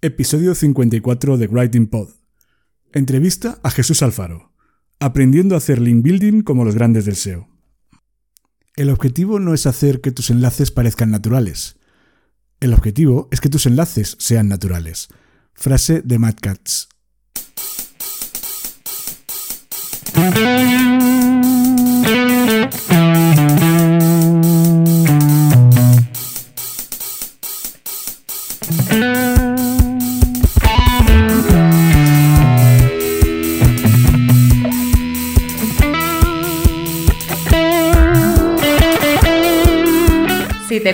[0.00, 2.10] Episodio 54 de Writing Pod.
[2.92, 4.52] Entrevista a Jesús Alfaro.
[5.00, 7.48] Aprendiendo a hacer link building como los grandes del SEO.
[8.76, 11.80] El objetivo no es hacer que tus enlaces parezcan naturales.
[12.60, 15.08] El objetivo es que tus enlaces sean naturales.
[15.52, 16.86] Frase de Matt Katz.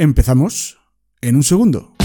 [0.00, 0.78] Empezamos
[1.22, 1.96] en un segundo.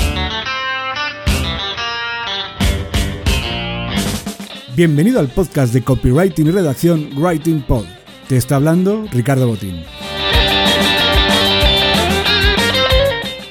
[4.75, 7.86] Bienvenido al podcast de copywriting y redacción Writing Pod.
[8.27, 9.83] Te está hablando Ricardo Botín.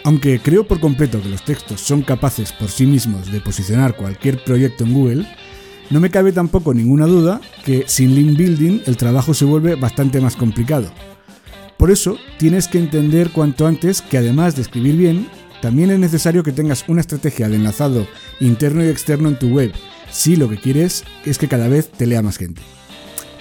[0.03, 4.43] Aunque creo por completo que los textos son capaces por sí mismos de posicionar cualquier
[4.43, 5.27] proyecto en Google,
[5.91, 10.21] no me cabe tampoco ninguna duda que sin link building el trabajo se vuelve bastante
[10.21, 10.93] más complicado.
[11.83, 15.27] Por eso, tienes que entender cuanto antes que además de escribir bien,
[15.61, 18.07] también es necesario que tengas una estrategia de enlazado
[18.39, 19.73] interno y externo en tu web,
[20.09, 22.63] si lo que quieres es que cada vez te lea más gente.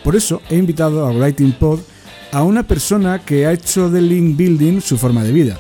[0.04, 1.82] Por eso he invitado a Writing Pod
[2.32, 5.60] a una persona que ha hecho del link building su forma de vida.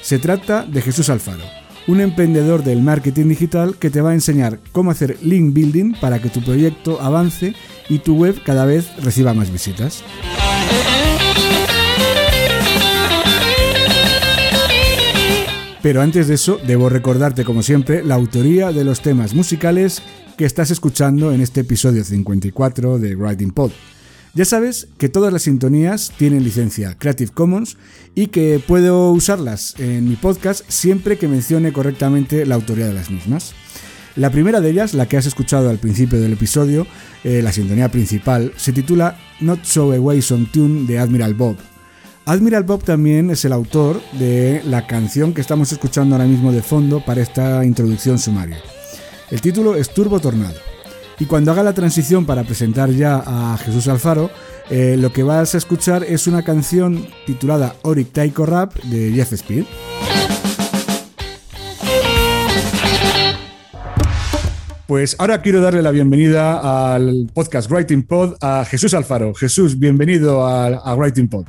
[0.00, 1.44] Se trata de Jesús Alfaro,
[1.86, 6.18] un emprendedor del marketing digital que te va a enseñar cómo hacer link building para
[6.22, 7.54] que tu proyecto avance
[7.90, 10.02] y tu web cada vez reciba más visitas.
[15.82, 20.00] Pero antes de eso, debo recordarte, como siempre, la autoría de los temas musicales
[20.38, 23.72] que estás escuchando en este episodio 54 de Writing Pod.
[24.34, 27.76] Ya sabes que todas las sintonías tienen licencia Creative Commons
[28.14, 33.10] y que puedo usarlas en mi podcast siempre que mencione correctamente la autoría de las
[33.10, 33.52] mismas.
[34.14, 36.86] La primera de ellas, la que has escuchado al principio del episodio,
[37.24, 41.56] eh, la sintonía principal, se titula Not So Away Some Tune de Admiral Bob,
[42.24, 46.62] Admiral Bob también es el autor de la canción que estamos escuchando ahora mismo de
[46.62, 48.58] fondo para esta introducción sumaria.
[49.30, 50.54] El título es Turbo Tornado.
[51.18, 54.30] Y cuando haga la transición para presentar ya a Jesús Alfaro,
[54.70, 59.32] eh, lo que vas a escuchar es una canción titulada Oric Taiko Rap de Jeff
[59.32, 59.64] Speed.
[64.86, 69.34] Pues ahora quiero darle la bienvenida al podcast Writing Pod a Jesús Alfaro.
[69.34, 71.46] Jesús, bienvenido a, a Writing Pod.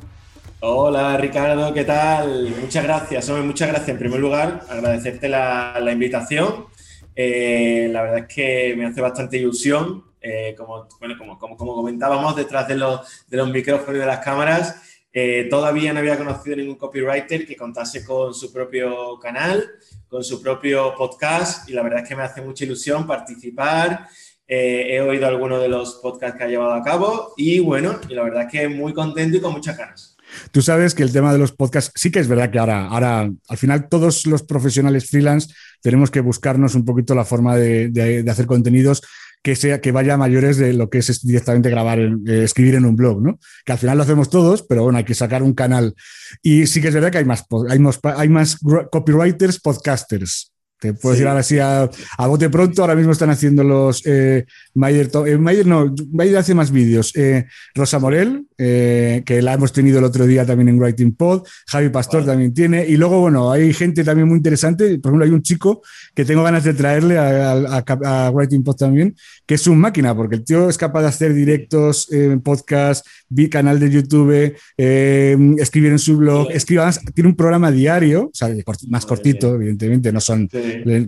[0.66, 2.50] Hola Ricardo, ¿qué tal?
[2.62, 3.90] Muchas gracias, hombre, muchas gracias.
[3.90, 6.68] En primer lugar, agradecerte la, invitación.
[7.14, 10.06] Eh, la verdad es que me hace bastante ilusión.
[10.22, 14.82] Eh, como, bueno, como, comentábamos, detrás de los, de los micrófonos y de las cámaras,
[15.12, 19.70] eh, todavía no había conocido ningún copywriter que contase con su propio canal,
[20.08, 24.08] con su propio podcast, y la verdad es que me hace mucha ilusión participar.
[24.48, 28.24] he oído algunos de los podcasts que ha llevado a cabo y bueno, y la
[28.24, 30.13] verdad es que muy contento y con muchas ganas.
[30.52, 33.30] Tú sabes que el tema de los podcasts, sí que es verdad que ahora, ahora
[33.48, 38.24] al final todos los profesionales freelance tenemos que buscarnos un poquito la forma de, de,
[38.24, 39.02] de hacer contenidos
[39.44, 42.86] que sea que vaya a mayores de lo que es directamente grabar, eh, escribir en
[42.86, 43.40] un blog, ¿no?
[43.66, 45.94] Que al final lo hacemos todos, pero bueno, hay que sacar un canal.
[46.42, 48.58] Y sí que es verdad que hay más, hay más, hay más
[48.90, 50.54] copywriters, podcasters.
[50.80, 51.20] Te puedo sí.
[51.20, 55.38] decir ahora sí a, a, bote pronto, ahora mismo están haciendo los eh, Mayer, eh,
[55.38, 57.14] Mayer no, Mayer hace más vídeos.
[57.16, 57.46] Eh,
[57.76, 61.44] Rosa Morel, eh, que la hemos tenido el otro día también en Writing Pod.
[61.68, 62.86] Javi Pastor también tiene.
[62.88, 65.00] Y luego, bueno, hay gente también muy interesante.
[65.00, 65.82] Por ejemplo, hay un chico
[66.14, 69.16] que tengo ganas de traerle a, Writing Pod también,
[69.46, 73.06] que es un máquina, porque el tío es capaz de hacer directos, en podcast,
[73.50, 76.84] canal de YouTube, eh, escribir en su blog, escribe,
[77.14, 78.50] tiene un programa diario, o sea,
[78.88, 80.50] más cortito, evidentemente, no son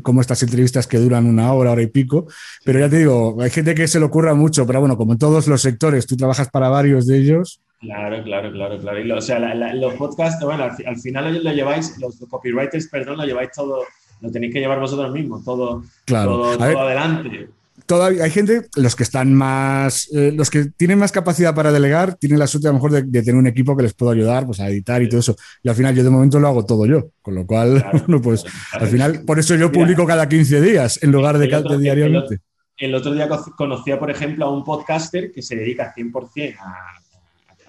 [0.01, 2.27] como estas entrevistas que duran una hora, hora y pico,
[2.63, 5.19] pero ya te digo, hay gente que se le ocurra mucho, pero bueno, como en
[5.19, 7.34] todos los sectores, tú trabajas para varios de ellos.
[7.79, 9.17] Claro, claro, claro, claro.
[9.17, 13.83] o sea, los podcasts, bueno, al, final lo lleváis, los copywriters, perdón, lo lleváis todo,
[14.21, 17.49] lo tenéis que llevar vosotros mismos, todo, todo, adelante.
[17.85, 22.15] Todavía hay gente, los que están más, eh, los que tienen más capacidad para delegar,
[22.15, 24.59] tienen la suerte a lo mejor de, tener un equipo que les pueda ayudar pues,
[24.61, 25.35] a editar y todo eso.
[25.61, 28.45] Y al final yo de momento lo hago todo yo, con lo cual, bueno, pues
[28.71, 32.39] al final, por eso yo publico cada 15 días en lugar de, cada diariamente.
[32.77, 37.04] El otro día conocía, por ejemplo, a un podcaster que se dedica 100% a, a,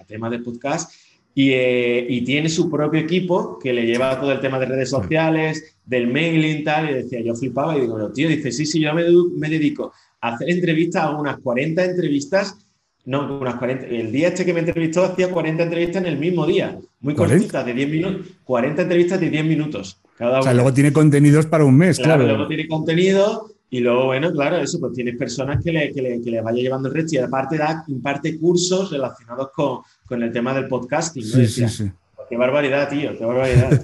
[0.07, 0.93] temas de podcast
[1.39, 5.77] eh, y, tiene su propio equipo que le lleva todo el tema de redes sociales,
[5.85, 6.89] del mailing y tal.
[6.89, 9.93] Y decía, yo flipaba y digo, tío, dice, sí, sí, yo me, dedico
[10.23, 12.57] a hacer entrevistas, a unas 40 entrevistas
[13.05, 13.87] no, unas 40.
[13.87, 17.65] El día este que me entrevistó hacía 40 entrevistas en el mismo día, muy cortitas,
[17.65, 18.27] de 10 minutos.
[18.43, 22.27] 40 entrevistas de 10 minutos cada O sea, luego tiene contenidos para un mes, claro.
[22.27, 26.23] Luego tiene contenido y luego, bueno, claro, eso, pues tienes personas que le, que le,
[26.23, 30.33] que le vaya llevando el resto y aparte da, imparte cursos relacionados con, con el
[30.33, 31.25] tema del podcasting.
[31.25, 31.91] Sí, sí, sí.
[32.29, 33.81] Qué barbaridad, tío, qué barbaridad.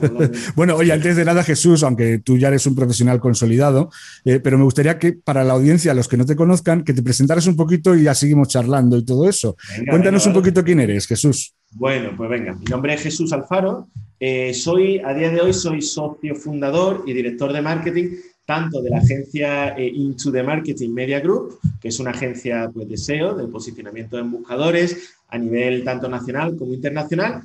[0.57, 3.91] bueno, oye, antes de nada, Jesús, aunque tú ya eres un profesional consolidado,
[4.25, 7.03] eh, pero me gustaría que para la audiencia, los que no te conozcan, que te
[7.03, 9.57] presentaras un poquito y ya seguimos charlando y todo eso.
[9.89, 11.55] Cuéntanos un poquito quién eres, Jesús.
[11.71, 13.89] Bueno, pues venga, mi nombre es Jesús Alfaro.
[14.19, 18.09] Eh, soy, a día de hoy, soy socio fundador y director de marketing
[18.53, 22.87] tanto de la agencia eh, Into the Marketing Media Group, que es una agencia pues,
[22.87, 27.41] de SEO, de posicionamiento en buscadores a nivel tanto nacional como internacional,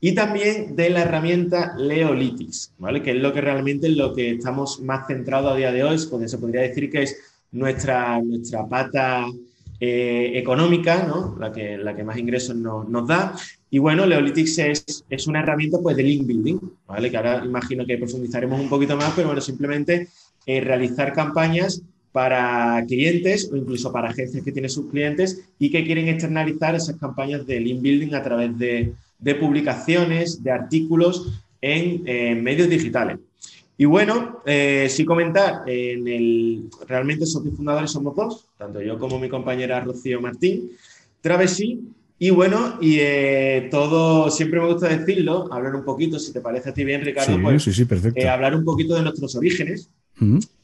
[0.00, 3.02] y también de la herramienta Leolitics, ¿vale?
[3.02, 5.98] que es lo que realmente es lo que estamos más centrados a día de hoy,
[6.08, 7.16] porque se podría decir que es
[7.50, 9.26] nuestra, nuestra pata
[9.80, 11.36] eh, económica, ¿no?
[11.40, 13.34] la, que, la que más ingresos nos da.
[13.68, 17.10] Y bueno, Leolitics es, es, una herramienta pues, de link building, ¿vale?
[17.10, 20.08] que ahora imagino que profundizaremos un poquito más, pero bueno, simplemente
[20.46, 25.84] eh, realizar campañas para clientes o incluso para agencias que tienen sus clientes y que
[25.84, 28.94] quieren externalizar esas campañas de link building a través de,
[29.40, 33.18] publicaciones, de artículos en medios digitales.
[33.82, 39.18] Y bueno, eh, sí comentar, en el, realmente socios fundadores somos dos, tanto yo como
[39.18, 40.70] mi compañera Rocío Martín,
[41.20, 41.80] Travesí,
[42.16, 46.68] y bueno, y eh, todo, siempre me gusta decirlo, hablar un poquito, si te parece
[46.68, 48.20] a ti bien, Ricardo, pues, sí, sí, perfecto.
[48.20, 49.90] Eh, hablar un poquito de nuestros orígenes,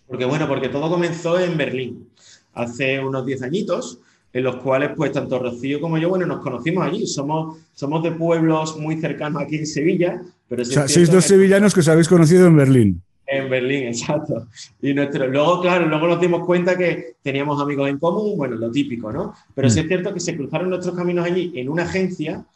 [0.07, 2.09] porque bueno, porque todo comenzó en Berlín,
[2.55, 4.01] hace unos 10 añitos,
[4.33, 8.13] en los cuales pues tanto Rocío como yo, bueno, nos conocimos allí, somos, somos de
[8.13, 10.63] pueblos muy cercanos aquí en Sevilla, pero...
[10.63, 13.03] o sea, sois dos sevillanos que os habéis conocido en Berlín.
[13.27, 14.49] En Berlín, exacto.
[14.81, 18.71] Y nuestro, luego, claro, luego nos dimos cuenta que teníamos amigos en común, bueno, lo
[18.71, 19.35] típico, ¿no?
[19.55, 19.89] Pero sí es mm.
[19.89, 22.47] cierto que se cruzaron nuestros caminos allí en una agencia,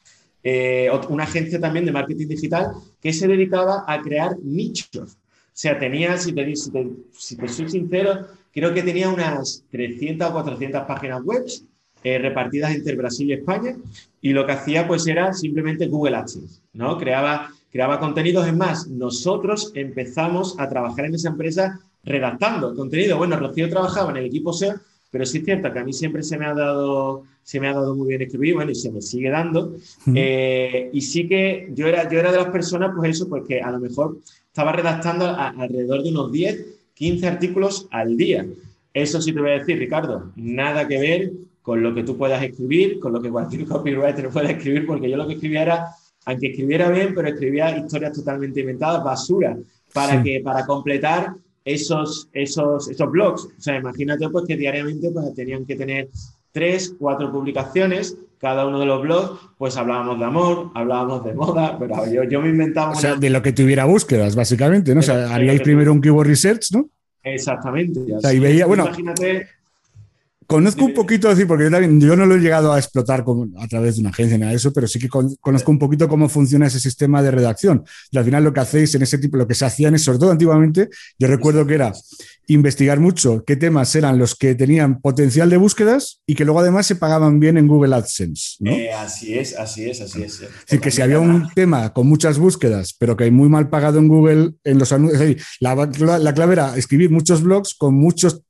[0.43, 2.73] eh, una agencia también de marketing digital,
[3.03, 5.19] que se dedicaba a crear nichos.
[5.53, 6.71] Sea, tenía, si te, si
[7.13, 11.45] si te soy sincero, creo que tenía unas 300 o 400 páginas web
[12.05, 13.77] eh, repartidas entre Brasil y España,
[14.21, 16.99] y lo que hacía pues era simplemente Google AdSense, ¿no?
[16.99, 23.19] Creaba, creaba contenidos, es más, nosotros empezamos a trabajar en esa empresa redactando contenido.
[23.19, 24.81] Bueno, Rocío trabajaba en el equipo SEO,
[25.13, 27.75] pero sí es cierto que a mí siempre se me ha dado, se me ha
[27.75, 29.77] dado muy bien escribir, bueno, y se me sigue dando.
[30.15, 33.71] Eh, y sí que yo era, yo era de las personas, pues eso, porque a
[33.71, 34.17] lo mejor
[34.47, 38.47] estaba redactando alrededor de unos 10, 15 artículos al día.
[38.95, 42.43] Eso sí te voy a decir, Ricardo, nada que ver con lo que tú puedas
[42.43, 45.87] escribir, con lo que cualquier copywriter pueda escribir, porque yo lo que escribía era,
[46.25, 49.59] aunque escribiera bien, pero escribía historias totalmente inventadas, basura,
[49.93, 53.45] para, que, para completar esos, esos, esos blogs.
[53.45, 56.09] O sea, imagínate pues que diariamente pues, tenían que tener
[56.53, 61.79] tres, cuatro publicaciones, cada uno de los blogs, pues hablábamos de amor, hablábamos de moda,
[61.79, 62.93] pero yo, yo me inventaba...
[62.93, 65.01] O sea, de lo que tuviera búsquedas, básicamente, ¿no?
[65.01, 66.89] O sea, haríais primero un keyword research, ¿no?
[67.23, 68.01] Exactamente.
[68.15, 69.47] O sea, y veía, bueno, imagínate
[70.47, 73.25] Conozco un poquito, decir, porque yo también yo no lo he llegado a explotar
[73.59, 76.09] a través de una agencia ni nada de eso, pero sí que conozco un poquito
[76.09, 77.85] cómo funciona ese sistema de redacción.
[78.11, 80.19] Y al final lo que hacéis en ese tipo, lo que se hacían es, sobre
[80.19, 81.93] todo antiguamente, yo recuerdo que era
[82.49, 86.87] investigar mucho qué temas eran los que tenían potencial de búsquedas y que luego además
[86.87, 88.57] se pagaban bien en Google AdSense.
[88.61, 88.73] ¿no?
[88.73, 90.35] Eh, así es, así es, así es.
[90.35, 93.69] Es decir, que si había un tema con muchas búsquedas, pero que hay muy mal
[93.71, 98.43] pagado en Google, en los anuncios, la, la clave era escribir muchos blogs con muchos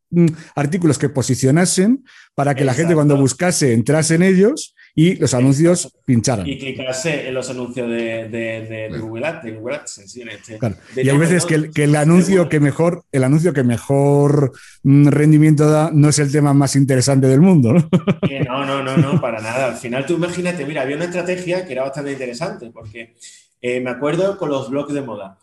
[0.55, 2.05] artículos que posicionasen
[2.35, 6.47] para que la gente cuando buscase entrase en ellos y los anuncios pincharan.
[6.47, 10.59] Y clicarse en los anuncios de, Google Ads, de Google Ads en este.
[10.97, 14.53] y hay veces que el, anuncio que mejor, el anuncio que mejor
[14.83, 17.89] mm, rendimiento da no es el tema más interesante del mundo, ¿no?
[18.49, 19.67] no, no, no, no, para nada.
[19.67, 23.15] Al final tú imagínate, mira, había una estrategia que era bastante interesante, porque
[23.63, 25.39] eh, me acuerdo con los blogs de moda.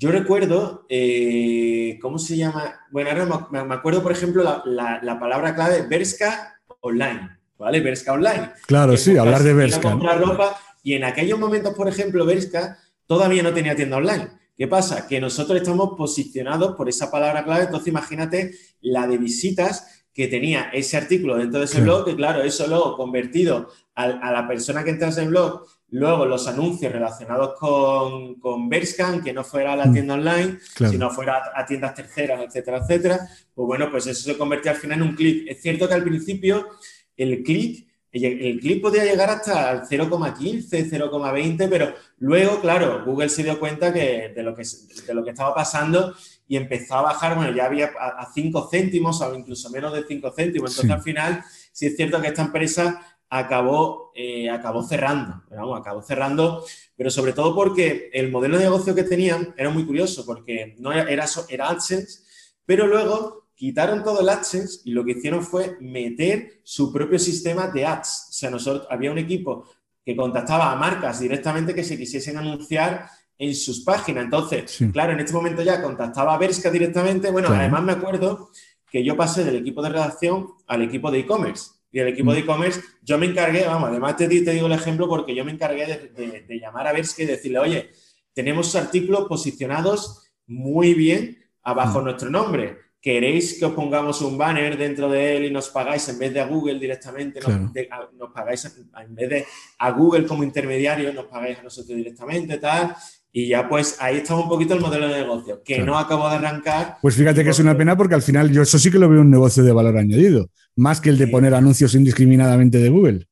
[0.00, 2.86] Yo recuerdo, eh, ¿cómo se llama?
[2.90, 7.80] Bueno, ahora me, acuerdo, por ejemplo, la, palabra clave Berska Online, ¿vale?
[7.82, 8.52] Berska Online.
[8.66, 9.94] Claro, sí, hablar de Berska.
[10.16, 14.30] ropa y en aquellos momentos, por ejemplo, Berska todavía no tenía tienda online.
[14.56, 15.06] ¿Qué pasa?
[15.06, 20.70] Que nosotros estamos posicionados por esa palabra clave, entonces imagínate la de visitas que tenía
[20.72, 24.82] ese artículo dentro de ese blog, que claro, eso luego convertido a, a la persona
[24.82, 29.72] que entra en ese blog Luego los anuncios relacionados con, con Berscan, que no fuera
[29.72, 29.92] a la mm.
[29.92, 33.28] tienda online, sino fuera a, tiendas terceras, etcétera, etcétera.
[33.54, 35.46] Pues bueno, pues eso se convirtió al final en un clic.
[35.48, 36.68] Es cierto que al principio
[37.16, 43.42] el clic, el, clic podía llegar hasta el 0,15, 0,20, pero luego, claro, Google se
[43.42, 44.62] dio cuenta que de, lo que,
[45.06, 46.14] de lo que estaba pasando
[46.46, 50.32] y empezó a bajar, bueno, ya había a 5 céntimos o incluso menos de 5
[50.34, 50.70] céntimos.
[50.70, 56.02] Entonces al final, sí es cierto que esta empresa acabó, eh, acabó cerrando, vamos, acabó
[56.02, 56.64] cerrando,
[56.96, 60.92] pero sobre todo porque el modelo de negocio que tenían era muy curioso, porque no
[60.92, 62.24] era, era, AdSense,
[62.66, 67.68] pero luego quitaron todo el AdSense y lo que hicieron fue meter su propio sistema
[67.68, 68.26] de ads.
[68.30, 69.64] O sea, nosotros, había un equipo
[70.04, 73.08] que contactaba a marcas directamente que se quisiesen anunciar
[73.38, 74.24] en sus páginas.
[74.24, 77.30] Entonces, claro, en este momento ya contactaba a Berska directamente.
[77.30, 78.50] Bueno, además me acuerdo
[78.90, 82.40] que yo pasé del equipo de redacción al equipo de e-commerce y el equipo de
[82.40, 82.42] mm.
[82.44, 85.86] e-commerce, yo me encargué, vamos, además te, te, digo el ejemplo porque yo me encargué
[85.86, 87.90] de, llamar a Versky y decirle, oye,
[88.32, 92.04] tenemos artículos posicionados muy bien abajo mm.
[92.04, 92.78] nuestro nombre.
[93.02, 96.40] ¿Queréis que os pongamos un banner dentro de él y nos pagáis en vez de
[96.40, 97.40] a Google directamente?
[97.40, 99.46] Nos, pagáis en vez de
[99.78, 102.94] a Google como intermediario, nos pagáis a nosotros directamente, tal.
[103.32, 106.36] Y ya pues ahí está un poquito el modelo de negocio, que no acabo de
[106.36, 106.98] arrancar.
[107.00, 109.22] Pues fíjate que es una pena porque al final yo eso sí que lo veo
[109.22, 113.26] un negocio de valor añadido, más que el de poner anuncios indiscriminadamente de Google.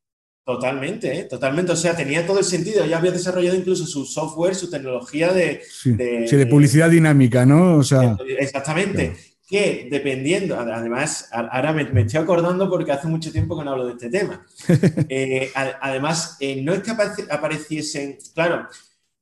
[0.48, 1.24] Totalmente, ¿eh?
[1.24, 1.72] totalmente.
[1.72, 2.86] O sea, tenía todo el sentido.
[2.86, 5.60] Ya había desarrollado incluso su software, su tecnología de...
[5.70, 7.76] Sí, de, publicidad dinámica, ¿no?
[7.76, 9.14] O sea, exactamente.
[9.46, 13.92] Que dependiendo, además, ahora me, estoy acordando porque hace mucho tiempo que no hablo de
[13.92, 14.46] este tema.
[15.10, 16.92] Eh, además, eh, no es que
[17.30, 18.68] apareciesen, claro,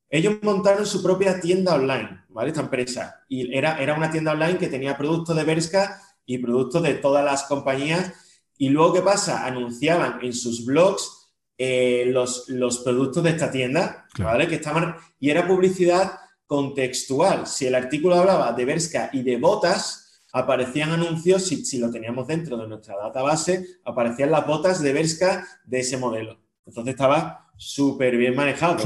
[0.09, 2.49] ellos montaron su propia tienda online, ¿vale?
[2.51, 3.25] Esta empresa.
[3.27, 7.25] Y era, era una tienda online que tenía productos de Berska y productos de todas
[7.25, 8.13] las compañías.
[8.57, 9.47] Y luego, ¿qué pasa?
[9.47, 14.47] Anunciaban en sus blogs eh, los, los, productos de esta tienda, ¿vale?
[14.47, 16.11] Que estaban, y era publicidad
[16.45, 17.47] contextual.
[17.47, 22.27] Si el artículo hablaba de Berska y de botas, aparecían anuncios, si, si lo teníamos
[22.27, 26.37] dentro de nuestra database, aparecían las botas de Berska de ese modelo.
[26.65, 28.77] Entonces estaba súper bien manejado,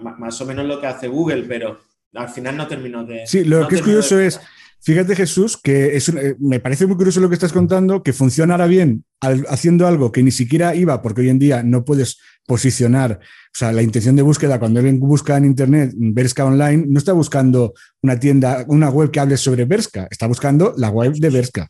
[0.00, 1.78] más o menos lo que hace Google, pero
[2.14, 3.26] al final no terminó de...
[3.26, 4.40] Sí, lo que es curioso es,
[4.80, 8.66] fíjate Jesús, que es, eh, me parece muy curioso lo que estás contando, que funcionara
[8.66, 9.04] bien
[9.48, 13.20] haciendo algo que ni siquiera iba, porque hoy en día no puedes posicionar
[13.54, 17.12] o sea, la intención de búsqueda, cuando alguien busca en Internet Berska Online, no está
[17.12, 21.66] buscando una tienda, una web que hable sobre Berska, está buscando la web de Berska.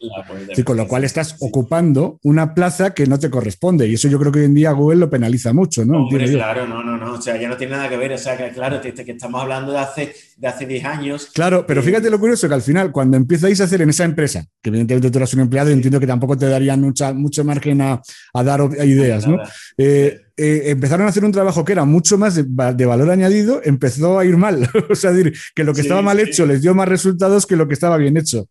[0.66, 3.88] con lo cual estás ocupando una plaza que no te corresponde.
[3.88, 6.06] Y eso yo creo que hoy en día Google lo penaliza mucho, ¿no?
[6.11, 7.14] claro, no, no, no.
[7.14, 8.12] O sea, ya no tiene nada que ver.
[8.12, 11.30] O sea, que claro, que, que estamos hablando de hace, de hace 10 años.
[11.32, 14.44] Claro, pero fíjate lo curioso que al final, cuando empiezas a hacer en esa empresa,
[14.62, 17.80] que evidentemente tú eres un empleado y entiendo que tampoco te darían mucha, mucho margen
[17.80, 18.02] a,
[18.35, 19.38] dar ideas, ¿no?
[19.78, 24.18] Eh, eh, empezaron a hacer un trabajo que era mucho más de, valor añadido, empezó
[24.18, 24.68] a ir mal.
[24.90, 27.66] o sea, decir, que lo que estaba mal hecho les dio más resultados que lo
[27.66, 28.49] que estaba bien hecho.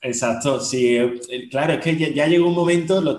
[0.00, 3.18] Exacto, sí, eh, claro, es que ya, llegó un momento, lo,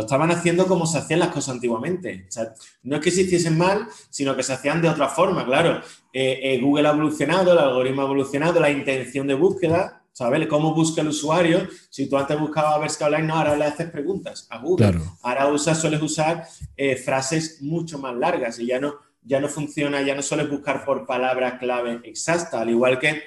[0.00, 2.24] estaban haciendo como se hacían las cosas antiguamente.
[2.28, 5.44] O sea, no es que se hiciesen mal, sino que se hacían de otra forma,
[5.44, 5.82] claro.
[6.12, 10.46] Eh, Google ha evolucionado, el algoritmo ha evolucionado, la intención de búsqueda ¿sabes?
[10.48, 11.66] ¿Cómo busca el usuario?
[11.88, 15.00] Si tú antes buscabas Berska Online, no, ahora le haces preguntas a Google.
[15.22, 16.44] Ahora usas, sueles usar
[16.76, 20.84] eh, frases mucho más largas y ya no, ya no funciona, ya no sueles buscar
[20.84, 23.22] por palabra clave exacta, al igual que,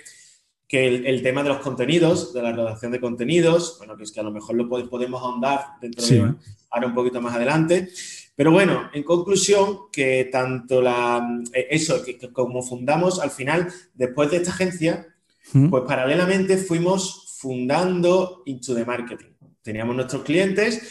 [0.68, 4.20] que el, tema de los contenidos, de la redacción de contenidos, bueno, que es que
[4.20, 6.36] a lo mejor lo podemos ahondar dentro de
[6.70, 7.90] ahora un poquito más adelante.
[8.36, 14.30] Pero bueno, en conclusión, que tanto la, eh, eso, que como fundamos al final, después
[14.30, 15.08] de esta agencia,
[15.70, 19.34] pues paralelamente fuimos fundando Into the Marketing.
[19.62, 20.82] Teníamos nuestros clientes,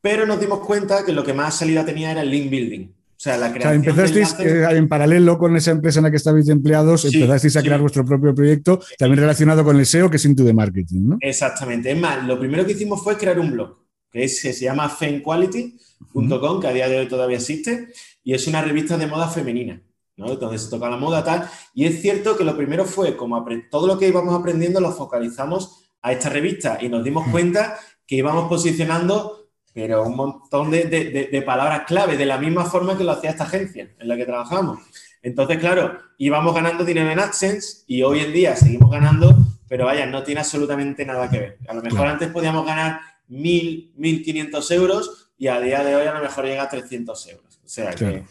[0.00, 2.88] pero nos dimos cuenta que lo que más salida tenía era el link building.
[3.16, 3.76] O sea, la creación.
[3.76, 7.80] empezasteis eh, en paralelo con esa empresa en la que estabais empleados, empezasteis a crear
[7.80, 11.16] vuestro propio proyecto, también relacionado con el SEO, que es Into the Marketing, ¿no?
[11.20, 11.90] Exactamente.
[11.90, 13.78] Es más, lo primero que hicimos fue crear un blog
[14.12, 17.88] que, se llama FameQuality.com, que a día de hoy todavía existe,
[18.22, 19.80] y es una revista de moda femenina.
[20.16, 20.34] ¿No?
[20.36, 21.48] Donde se toca la moda tal.
[21.74, 25.90] Y es cierto que lo primero fue como todo lo que íbamos aprendiendo lo focalizamos
[26.02, 29.46] a esta revista y nos dimos cuenta que íbamos posicionando
[29.76, 33.94] pero un montón de, palabras clave, de la misma forma que lo hacía esta agencia
[33.98, 34.78] en la que trabajamos.
[35.22, 39.36] Entonces, claro, íbamos ganando dinero en AdSense y hoy en día seguimos ganando,
[39.68, 41.58] pero vaya, no tiene absolutamente nada que ver.
[41.68, 46.14] A lo mejor antes podíamos ganar 1.000, 1.500 euros y a día de hoy a
[46.14, 47.60] lo mejor llega a 300 euros.
[47.62, 48.24] O sea, Que, claro,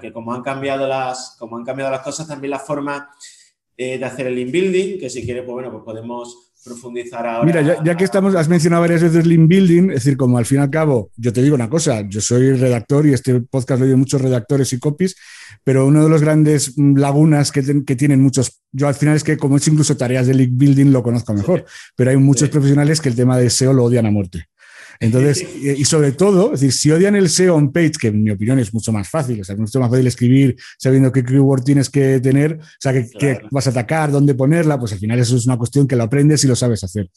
[0.00, 3.08] que como han, cambiado las, como han cambiado las cosas, también la forma
[3.76, 7.44] eh, de hacer el inbuilding, que si quiere, pues bueno, pues podemos profundizar ahora.
[7.44, 10.58] Mira, ya, que estamos, has mencionado varias veces Lean Building, es decir, como al fin
[10.58, 13.86] y al cabo, yo te digo una cosa, yo soy redactor y este podcast lo
[13.86, 15.16] oyen muchos redactores y copies,
[15.62, 19.36] pero uno de los grandes mm, lagunas que, tienen muchos, yo al final es que
[19.36, 21.64] como es incluso tareas de Lean Building lo conozco mejor,
[21.96, 24.46] pero hay muchos profesionales que el tema de SEO lo odian a muerte.
[25.00, 28.30] Entonces, y sobre todo, es decir, si odian el SEO on page, que en mi
[28.30, 31.64] opinión es mucho más fácil, o sea, es mucho más fácil escribir sabiendo qué keyword
[31.64, 35.36] tienes que tener, o sea, qué, vas a atacar, dónde ponerla, pues al final eso
[35.36, 37.10] es una cuestión que lo aprendes y lo sabes hacer.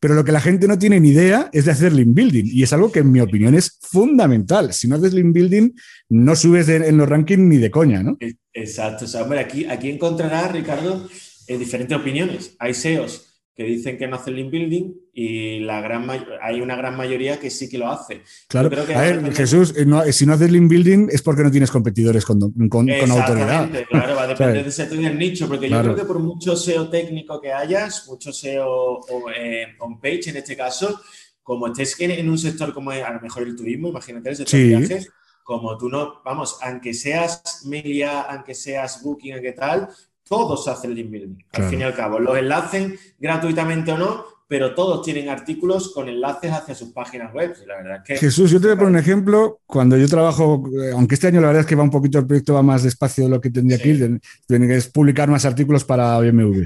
[0.00, 2.62] Pero lo que la gente no tiene ni idea es de hacer link building y
[2.62, 4.72] es algo que en mi opinión es fundamental.
[4.72, 5.70] Si no haces link building,
[6.10, 8.16] no subes en los rankings ni de coña, ¿no?
[8.52, 9.04] Exacto.
[9.04, 11.08] O sea, hombre, aquí, aquí encontrarás, Ricardo,
[11.46, 12.54] eh, diferentes opiniones.
[12.58, 16.08] Hay SEOs que dicen que no hacen link building y la gran
[16.40, 18.22] hay una gran mayoría que sí que lo hace.
[18.48, 22.24] Claro, a ver, Jesús, eh, si no haces link building es porque no tienes competidores
[22.24, 23.68] con, con, autoridad.
[23.90, 26.56] Claro, va a depender de sector y del nicho, porque yo creo que por mucho
[26.56, 29.00] SEO técnico que hayas, mucho SEO
[29.36, 31.00] eh, on page en este caso,
[31.42, 34.66] como estés en un sector como a lo mejor el turismo, imagínate el sector de
[34.66, 35.10] viajes,
[35.42, 39.88] como tú no, vamos, aunque seas media, aunque seas booking, aunque tal,
[40.28, 42.18] todos hacen link building, al fin y al cabo.
[42.18, 47.54] Los enlacen gratuitamente o no, pero todos tienen artículos con enlaces hacia sus páginas web.
[47.66, 49.60] La verdad que, Jesús, yo te voy a poner un ejemplo.
[49.64, 52.26] Cuando yo trabajo, eh, aunque este año la verdad es que va un poquito, el
[52.26, 55.84] proyecto va más despacio de lo que tendría que ir, tiene que publicar más artículos
[55.84, 56.64] para BMW.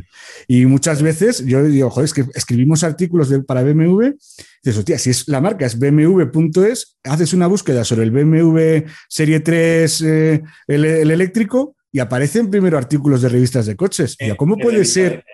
[0.48, 4.16] Y muchas veces yo digo, joder, es que escribimos artículos para BMW.
[4.64, 9.38] Dices, hostia, si es, la marca es bmw.es, haces una búsqueda sobre el BMW Serie
[9.38, 14.18] 3, eh, el eléctrico, y aparecen primero artículos de revistas de coches.
[14.36, 15.24] ¿Cómo puede ser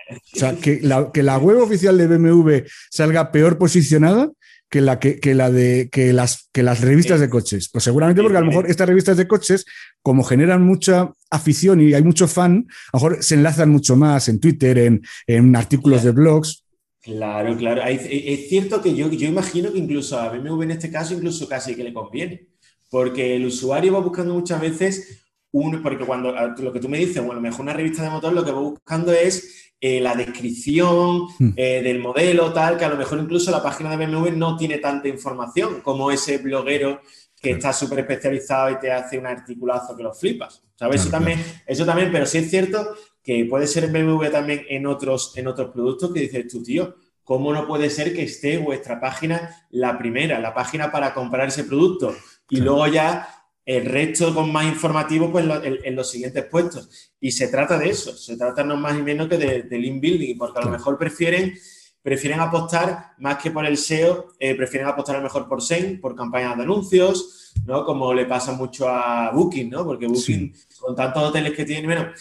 [0.61, 4.31] que, la, que la web oficial de BMW salga peor posicionada
[4.69, 7.67] que, la, que, la de, que, las, que las revistas de coches?
[7.67, 9.65] Pues seguramente porque a lo mejor estas revistas de coches,
[10.01, 14.29] como generan mucha afición y hay mucho fan, a lo mejor se enlazan mucho más
[14.29, 16.63] en Twitter, en, en artículos de blogs.
[17.01, 17.81] Claro, claro.
[17.83, 21.75] Es cierto que yo, yo imagino que incluso a BMW en este caso, incluso casi
[21.75, 22.47] que le conviene,
[22.89, 25.22] porque el usuario va buscando muchas veces
[25.53, 28.51] porque cuando lo que tú me dices, bueno, mejor una revista de motor lo que
[28.51, 31.49] voy buscando es eh, la descripción hmm.
[31.55, 34.79] eh, del modelo, tal, que a lo mejor incluso la página de BMW no tiene
[34.79, 37.01] tanta información como ese bloguero
[37.39, 40.63] que está súper especializado y te hace un articulazo que lo flipas.
[40.75, 41.01] ¿Sabes?
[41.01, 44.87] eso, también, eso también, pero sí es cierto que puede ser en BMW también en
[44.87, 48.99] otros, en otros productos que dices tú, tío, ¿cómo no puede ser que esté vuestra
[48.99, 52.15] página la primera, la página para comprar ese producto?
[52.49, 57.11] Y luego ya el resto con más informativo pues, en, los siguientes puestos.
[57.19, 60.01] Y se trata de eso, se trata no más y menos que de, de link
[60.01, 61.53] building, porque a lo mejor prefieren,
[62.01, 66.01] prefieren apostar más que por el SEO, eh, prefieren apostar a lo mejor por SEM,
[66.01, 67.85] por campañas de anuncios, ¿no?
[67.85, 69.85] Como le pasa mucho a Booking, ¿no?
[69.85, 72.11] Porque Booking, con tantos hoteles que tiene, bueno,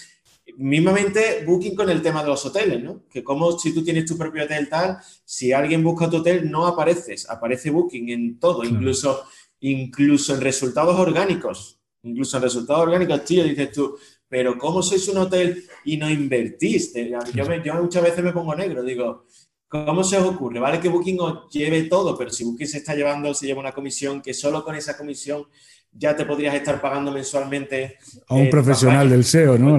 [0.57, 3.03] mismamente Booking con el tema de los hoteles, ¿no?
[3.11, 6.67] Que como si tú tienes tu propio hotel tal, si alguien busca tu hotel no
[6.67, 9.25] apareces, aparece Booking en todo, incluso
[9.63, 13.97] incluso en resultados orgánicos, incluso en resultados orgánicos, tío, dices tú,
[14.29, 17.11] pero ¿cómo sois un hotel y no invertiste?
[17.35, 19.27] Yo, muchas veces me pongo negro, digo,
[19.69, 20.59] ¿cómo se os ocurre?
[20.59, 23.73] Vale que Booking os lleve todo, pero si Booking se está llevando, se lleva una
[23.73, 25.45] comisión, que solo con esa comisión
[25.93, 27.99] ya te podrías estar pagando mensualmente.
[28.29, 29.79] A un eh, profesional del SEO, ¿no?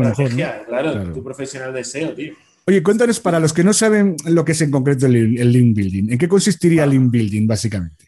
[0.68, 2.34] Claro, tu profesional del SEO, tío.
[2.66, 5.76] Oye, cuéntanos para los que no saben lo que es en concreto el, el link
[5.76, 6.14] building.
[6.14, 8.03] ¿En qué consistiría el link building, básicamente?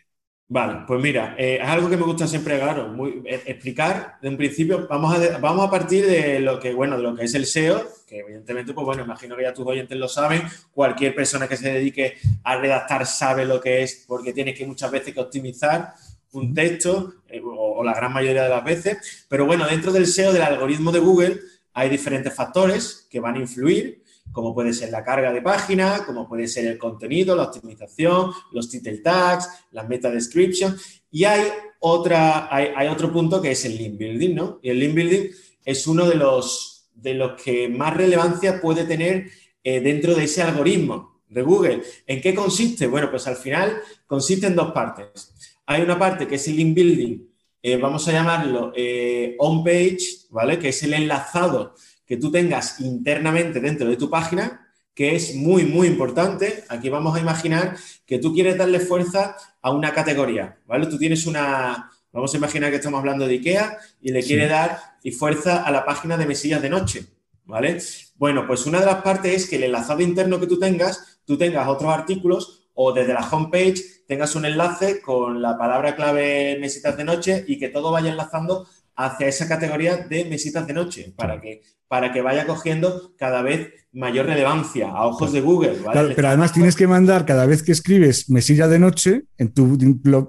[0.47, 4.29] Vale, pues mira, eh, es algo que me gusta siempre, claro, muy, eh, explicar de
[4.29, 4.87] un principio.
[4.87, 7.83] Vamos a, vamos a partir de lo que, bueno, de lo que es el SEO,
[8.07, 10.43] que evidentemente, pues bueno, imagino que ya tus oyentes lo saben.
[10.71, 14.91] Cualquier persona que se dedique a redactar sabe lo que es, porque tiene que muchas
[14.91, 15.93] veces que optimizar
[16.33, 19.25] un texto, eh, o, o la gran mayoría de las veces.
[19.27, 21.39] Pero bueno, dentro del SEO, del algoritmo de Google,
[21.73, 24.04] hay diferentes factores que van a influir
[24.35, 28.69] como puede ser la carga de página, como puede ser el contenido, la optimización, los
[28.69, 30.77] title tags, la meta description.
[31.09, 31.47] Y hay,
[31.79, 34.59] otra, hay, otro punto que es el link building, ¿no?
[34.61, 35.29] Y el link building
[35.63, 39.29] es uno de los, de los que más relevancia puede tener
[39.63, 41.21] eh, dentro de ese algoritmo.
[41.29, 41.81] de Google.
[42.05, 42.87] ¿En qué consiste?
[42.87, 45.33] Bueno, pues al final consiste en dos partes.
[45.65, 47.19] Hay una parte que es el link building,
[47.63, 50.59] eh, vamos a llamarlo eh, on page, ¿vale?
[50.59, 51.73] Que es el enlazado
[52.05, 56.63] que tú tengas internamente dentro de tu página, que es muy, muy importante.
[56.69, 60.87] Aquí vamos a imaginar que tú quieres darle fuerza a una categoría, ¿vale?
[60.87, 64.79] Tú tienes una, vamos a imaginar que estamos hablando de IKEA y le quiere dar
[65.03, 67.05] y fuerza a la página de mesillas de noche,
[67.43, 67.81] ¿vale?
[68.15, 71.37] Bueno, pues una de las partes es que el enlazado interno que tú tengas, tú
[71.37, 76.95] tengas otros artículos o desde la homepage tengas un enlace con la palabra clave mesitas
[76.95, 81.41] de noche y que todo vaya enlazando hacia esa categoría de mesitas de noche para
[81.41, 85.77] que, para que vaya cogiendo cada vez mayor relevancia a ojos de Google.
[86.15, 89.77] pero además tienes que mandar cada vez que escribes mesilla de noche en tu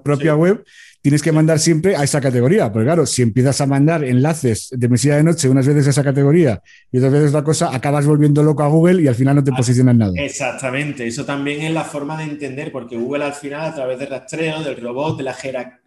[0.03, 0.63] propia web,
[1.01, 2.71] tienes que mandar siempre a esa categoría.
[2.71, 6.03] Porque claro, si empiezas a mandar enlaces de mesilla de noche unas veces a esa
[6.03, 9.43] categoría y otras veces otra cosa, acabas volviendo loco a Google y al final no
[9.43, 10.13] te posicionan nada.
[10.15, 14.09] Exactamente, eso también es la forma de entender, porque Google al final, a través del
[14.09, 15.35] rastreo, del robot, de la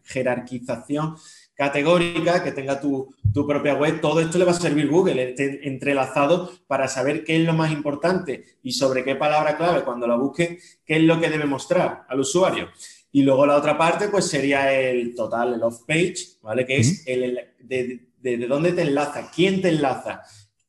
[0.04, 1.16] jerarquización
[1.60, 3.14] categórica, que tenga tu,
[3.46, 7.52] propia web, todo esto le va a servir Google, entrelazado para saber qué es lo
[7.52, 11.44] más importante y sobre qué palabra clave cuando la busque, qué es lo que debe
[11.44, 12.70] mostrar al usuario.
[13.12, 16.64] Y luego la otra parte, pues sería el total, el off-page, ¿vale?
[16.64, 20.22] Que es el, de, de, dónde te enlaza, quién te enlaza,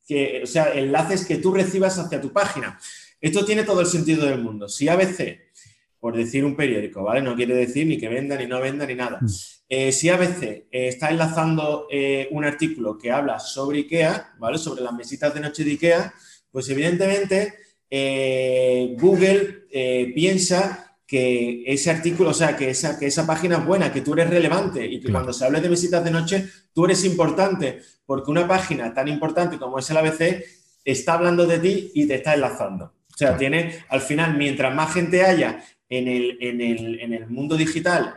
[0.06, 2.78] que, o sea, enlaces que tú recibas hacia tu página.
[3.18, 4.68] Esto tiene todo el sentido del mundo.
[4.68, 5.40] Si ABC,
[5.98, 7.22] por decir un periódico, ¿vale?
[7.22, 9.20] No quiere decir ni que venda, ni no venda, ni nada.
[9.74, 14.58] Eh, si ABC eh, está enlazando eh, un artículo que habla sobre IKEA, ¿vale?
[14.58, 16.12] Sobre las mesitas de noche de IKEA,
[16.50, 17.54] pues evidentemente
[18.98, 19.66] Google
[20.14, 24.12] piensa que ese artículo, o sea, que esa, que esa página es buena, que tú
[24.12, 28.30] eres relevante y que cuando se hable de visitas de noche, tú eres importante, porque
[28.30, 30.44] una página tan importante como es el ABC
[30.84, 32.92] está hablando de ti y te está enlazando.
[33.14, 35.62] O sea, tiene, al final, mientras más gente haya
[35.94, 38.14] en el, en el, en el mundo digital,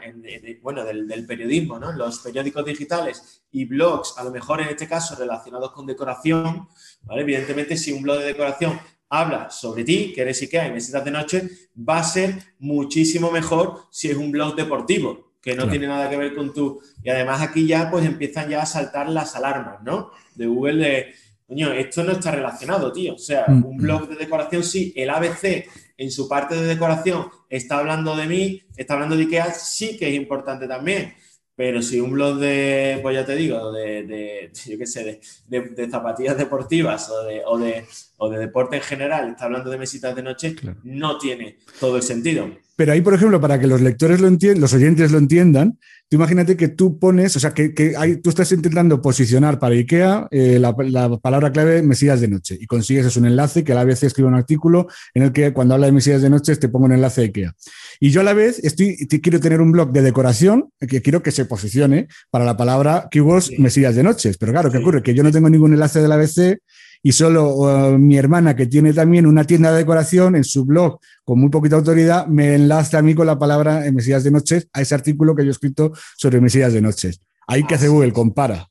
[0.62, 1.92] bueno, del, del, periodismo, ¿no?
[1.92, 6.70] Los periódicos digitales y blogs, a lo mejor en este caso relacionados con decoración,
[7.02, 7.24] ¿vale?
[7.24, 11.12] Evidentemente, si un blog de decoración habla sobre ti, que eres IKEA y necesitas de
[11.12, 16.10] noche, va a ser muchísimo mejor si es un blog deportivo, que no tiene nada
[16.10, 16.80] que ver con tú.
[17.04, 20.12] Y además aquí ya pues empiezan ya a saltar las alarmas, ¿no?
[20.34, 21.14] De Google de,
[21.46, 23.16] coño, esto no está relacionado, tío.
[23.16, 23.66] O sea, mm.
[23.66, 25.66] un blog de decoración sí, el ABC
[25.98, 30.10] en su parte de decoración está hablando de mí, está hablando de IKEA, sí que
[30.10, 31.14] es importante también.
[31.56, 35.90] Pero si un blog de, pues ya te digo, de, de yo qué sé, de,
[35.90, 37.86] zapatillas deportivas o de, o, de,
[38.18, 42.04] o de deporte en general está hablando de mesitas de noche, no tiene todo el
[42.04, 42.50] sentido.
[42.76, 46.18] Pero ahí, por ejemplo, para que los lectores lo entiendan, los oyentes lo entiendan, tú
[46.18, 50.60] imagínate que tú pones, o sea, que, que tú estás intentando posicionar para IKEA eh,
[50.60, 50.76] la,
[51.20, 54.28] palabra clave mesías de noche y consigues es un enlace que a la vez escribe
[54.28, 57.22] un artículo en el que cuando habla de mesías de noche te pongo un enlace
[57.22, 57.56] de IKEA.
[58.02, 61.32] Y yo a la vez estoy, quiero tener un blog de decoración que quiero que
[61.32, 64.34] se posicione para la palabra keywords mesías de noche.
[64.38, 65.02] Pero claro, ¿qué ocurre?
[65.02, 66.60] Que yo no tengo ningún enlace de la ABC
[67.06, 71.00] y solo uh, mi hermana, que tiene también una tienda de decoración, en su blog,
[71.24, 74.82] con muy poquita autoridad, me enlaza a mí con la palabra Mesías de Noches a
[74.82, 77.22] ese artículo que yo he escrito sobre Mesías de Noches.
[77.46, 78.68] Ahí que hace Google, compara.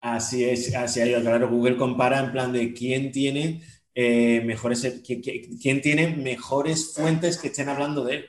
[0.00, 1.50] Así es, así ha ido, claro.
[1.50, 3.64] Google compara en plan de quién tiene
[3.96, 8.26] eh, mejores, quién, tiene mejores fuentes que estén hablando de él.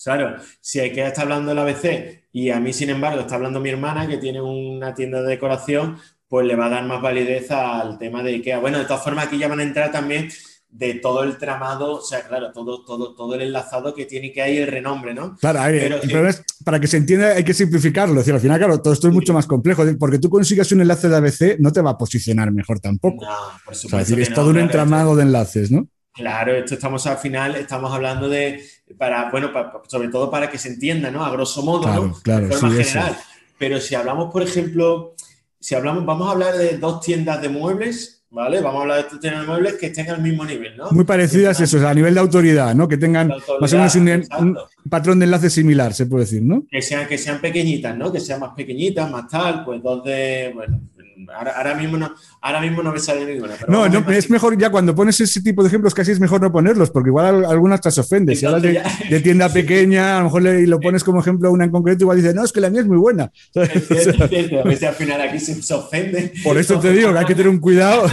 [0.00, 3.58] Claro, si hay que está hablando el ABC y a mí, sin embargo, está hablando
[3.58, 5.98] mi hermana que tiene una tienda de decoración,
[6.32, 8.58] pues le va a dar más validez al tema de IKEA.
[8.58, 10.30] Bueno, de todas formas, aquí ya van a entrar también
[10.70, 14.40] de todo el tramado, o sea, claro, todo, todo, todo el enlazado que tiene que
[14.40, 15.36] hay el renombre, ¿no?
[15.36, 18.14] Claro, Pero, el problema es, para que se entienda hay que simplificarlo.
[18.14, 20.80] Es decir, al final, claro, todo esto es mucho más complejo, porque tú consigas un
[20.80, 23.26] enlace de ABC, no te va a posicionar mejor tampoco.
[23.26, 23.98] No, por supuesto.
[23.98, 25.86] es decir, es todo un entramado de enlaces, ¿no?
[26.14, 28.64] Claro, esto estamos al final, estamos hablando de,
[28.96, 29.50] para, bueno,
[29.86, 31.26] sobre todo para que se entienda, ¿no?
[31.26, 32.14] A grosso modo, ¿no?
[32.22, 33.18] Claro, de forma general.
[33.58, 35.14] Pero si hablamos, por ejemplo,
[35.62, 38.60] si hablamos, vamos a hablar de dos tiendas de muebles, ¿vale?
[38.60, 40.90] Vamos a hablar de dos tiendas de muebles que estén al mismo nivel, ¿no?
[40.90, 42.88] Muy parecidas, eso, a nivel de autoridad, ¿no?
[42.88, 44.58] Que tengan más o menos un,
[44.90, 46.66] patrón de enlace similar, se puede decir, ¿no?
[46.68, 48.12] Que sean, que sean pequeñitas, ¿no?
[48.12, 50.80] Que sean más pequeñitas, más tal, pues dos de, bueno,
[51.30, 53.54] Ahora, mismo no, ahora mismo no me sale ninguna.
[53.68, 56.50] no, no es mejor ya cuando pones ese tipo de ejemplos, casi es mejor no
[56.52, 58.40] ponerlos, porque igual algunas te ofendes.
[58.40, 61.70] Si hablas de, tienda pequeña, a lo mejor le, lo pones como ejemplo una en
[61.70, 63.30] concreto, igual dices, no, es que la mía es muy buena.
[63.54, 64.60] Es cierto, es cierto.
[64.60, 66.32] A veces al final aquí se, ofende.
[66.42, 68.08] Por eso te digo que hay que tener un cuidado.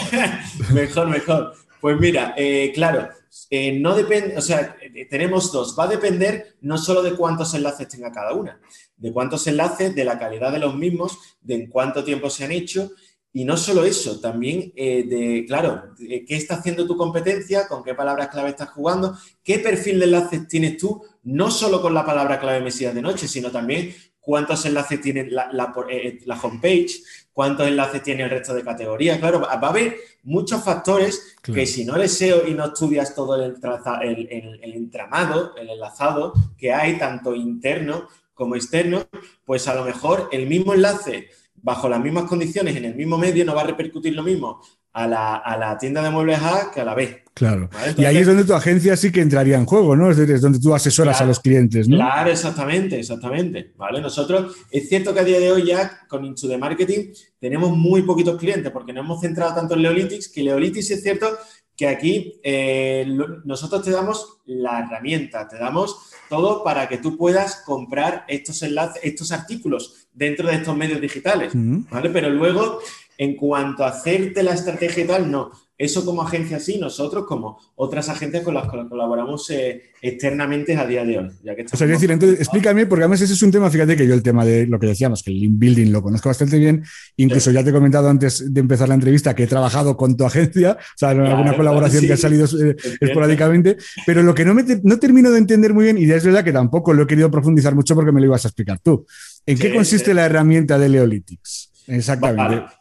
[0.74, 1.54] mejor, mejor.
[1.80, 3.08] Pues mira, eh, claro,
[3.50, 5.76] eh, no depende, o sea, eh, tenemos dos.
[5.78, 8.60] Va a depender no solo de cuántos enlaces tenga cada una,
[8.98, 12.52] de cuántos enlaces, de la calidad de los mismos, de en cuánto tiempo se han
[12.52, 12.90] hecho
[13.32, 17.94] Y no solo eso, también eh, de, claro, qué está haciendo tu competencia, con qué
[17.94, 22.40] palabras clave estás jugando, qué perfil de enlaces tienes tú, no solo con la palabra
[22.40, 27.68] clave Mesías de noche, sino también cuántos enlaces tiene la, la, eh, la, homepage, cuántos
[27.68, 29.18] enlaces tiene el resto de categorías.
[29.18, 33.36] Claro, va a haber muchos factores que si no eres SEO y no estudias todo
[33.36, 33.56] el,
[34.02, 39.04] el, el, el, entramado, el enlazado que hay, tanto interno como externo,
[39.44, 43.44] pues a lo mejor el mismo enlace bajo las mismas condiciones en el mismo medio
[43.44, 46.94] no va a repercutir lo mismo a la, tienda de muebles A que a la
[46.94, 47.24] B.
[47.34, 47.70] Claro.
[47.96, 50.10] y ahí es donde tu agencia sí que entraría en juego, ¿no?
[50.10, 51.96] Es donde tú asesoras a los clientes, ¿no?
[51.96, 53.72] Claro, exactamente, exactamente.
[53.76, 54.00] ¿Vale?
[54.00, 58.02] Nosotros, es cierto que a día de hoy ya con Into the Marketing tenemos muy
[58.02, 61.38] poquitos clientes porque nos hemos centrado tanto en Leolitics, que Leolitics es cierto
[61.78, 63.06] que aquí eh,
[63.44, 69.00] nosotros te damos la herramienta, te damos todo para que tú puedas comprar estos enlaces,
[69.04, 72.10] estos artículos dentro de estos medios digitales, ¿vale?
[72.10, 72.80] Pero luego
[73.16, 75.52] en cuanto a hacerte la estrategia y tal, no.
[75.78, 80.84] Eso como agencia sí, nosotros como otras agencias con las que colaboramos eh, externamente a
[80.84, 81.28] día de hoy.
[81.44, 84.04] Ya que o sea, decir, entonces explícame, porque además ese es un tema, fíjate que
[84.04, 86.82] yo el tema de lo que decíamos, que el link building lo conozco bastante bien,
[87.16, 90.24] incluso ya te he comentado antes de empezar la entrevista que he trabajado con tu
[90.24, 94.54] agencia, o sea, en alguna colaboración que ha salido eh, esporádicamente, pero lo que no,
[94.54, 97.30] me no termino de entender muy bien, y es verdad que tampoco lo he querido
[97.30, 99.06] profundizar mucho porque me lo ibas a explicar tú,
[99.46, 101.70] ¿en qué consiste la herramienta de Leolitics?
[101.86, 102.77] Exactamente.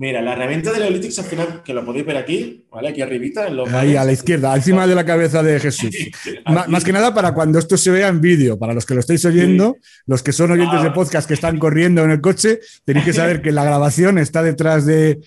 [0.00, 2.90] Mira, la herramienta de Leolitics al final, que lo podéis ver aquí, ¿vale?
[2.90, 3.48] Aquí arribita.
[3.48, 5.90] En Ahí, a la izquierda, encima de la cabeza de Jesús.
[6.68, 9.24] más que nada para cuando esto se vea en vídeo, para los que lo estáis
[9.24, 13.12] oyendo, los que son oyentes de podcast que están corriendo en el coche, tenéis que
[13.12, 15.18] saber que la grabación está detrás de,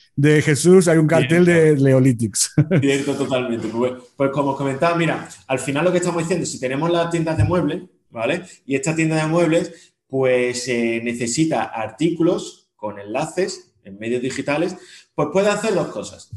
[0.42, 2.54] Jesús, hay un cartel de Leolitics.
[2.80, 3.68] Cierto, totalmente.
[3.68, 7.10] Pues, pues, como os comentaba, mira, al final lo que estamos diciendo, si tenemos las
[7.10, 8.44] tiendas de muebles, ¿vale?
[8.66, 14.76] Y esta tienda de muebles, pues eh, necesita artículos con enlaces en medios digitales,
[15.15, 16.30] pues puede hacer dos cosas.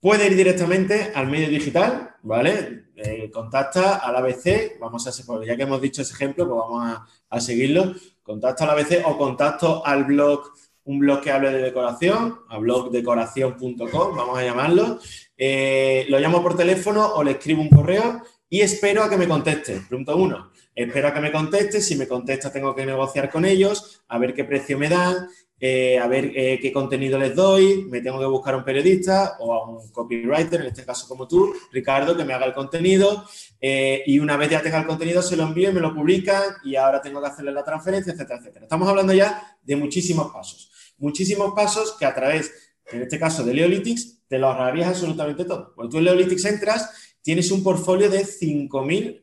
[0.00, 2.86] Puede ir directamente al medio digital, ¿vale?
[2.96, 6.98] Eh, contacta al ABC, vamos a pues ya que hemos dicho ese ejemplo, pues vamos
[7.30, 7.94] a, seguirlo.
[8.22, 10.52] Contacta al ABC o contacto al blog,
[10.84, 14.98] un blog que hable de decoración, a blogdecoración.com, vamos a llamarlo.
[15.36, 19.26] Eh, lo llamo por teléfono o le escribo un correo y espero a que me
[19.26, 19.80] conteste.
[19.88, 20.52] Punto uno.
[20.74, 21.80] Espero a que me conteste.
[21.80, 25.26] Si me contesta, tengo que negociar con ellos, a ver qué precio me dan
[25.64, 29.36] eh, a ver eh, qué contenido les doy, me tengo que buscar a un periodista
[29.38, 33.24] o a un copywriter, en este caso como tú, Ricardo, que me haga el contenido
[33.60, 36.42] eh, y una vez ya tenga el contenido se lo envío y me lo publican
[36.64, 38.64] y ahora tengo que hacerle la transferencia, etcétera, etcétera.
[38.64, 42.52] Estamos hablando ya de muchísimos pasos, muchísimos pasos que a través,
[42.86, 45.74] en este caso de Leolitics, te lo ahorrarías absolutamente todo.
[45.76, 46.90] Cuando tú en Leolitics entras,
[47.22, 49.22] tienes un portfolio de 5.000,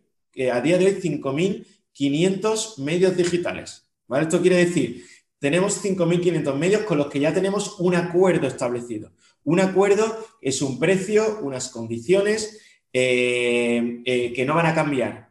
[0.52, 3.88] a día de hoy 5.500 medios digitales.
[4.08, 4.24] ¿vale?
[4.24, 5.04] Esto quiere decir
[5.40, 9.12] tenemos 5.500 medios con los que ya tenemos un acuerdo establecido.
[9.46, 12.60] Un acuerdo es un precio, unas condiciones
[12.92, 15.30] eh, eh, que no van a cambiar.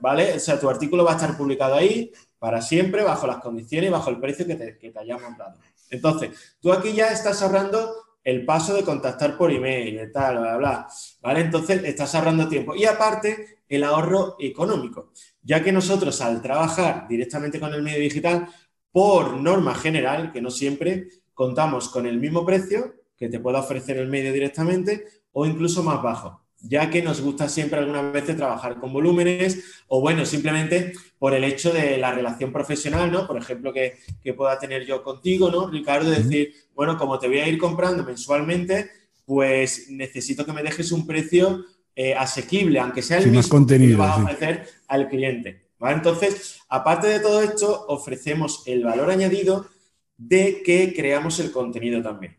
[0.00, 0.34] ¿Vale?
[0.34, 3.92] O sea, tu artículo va a estar publicado ahí para siempre, bajo las condiciones y
[3.92, 5.58] bajo el precio que te, que te hayamos dado.
[5.90, 7.90] Entonces, tú aquí ya estás ahorrando
[8.26, 10.88] el paso de contactar por email, y tal, bla, bla,
[11.22, 11.40] ¿vale?
[11.42, 12.74] Entonces, estás ahorrando tiempo.
[12.74, 15.12] Y aparte, el ahorro económico,
[15.42, 18.48] ya que nosotros al trabajar directamente con el medio digital,
[18.90, 23.96] por norma general, que no siempre, contamos con el mismo precio que te pueda ofrecer
[23.98, 28.78] el medio directamente o incluso más bajo, ya que nos gusta siempre algunas veces trabajar
[28.78, 33.26] con volúmenes o bueno, simplemente por el hecho de la relación profesional, ¿no?
[33.26, 33.98] Por ejemplo, que,
[34.34, 36.10] pueda tener yo contigo, ¿no, Ricardo?
[36.10, 38.90] Decir, bueno, como te voy a ir comprando mensualmente,
[39.24, 44.18] pues necesito que me dejes un precio eh, asequible, aunque sea el mismo que vas
[44.18, 45.66] a ofrecer al cliente.
[45.80, 49.68] Entonces, aparte de todo esto, ofrecemos el valor añadido
[50.16, 52.36] de que creamos el contenido también.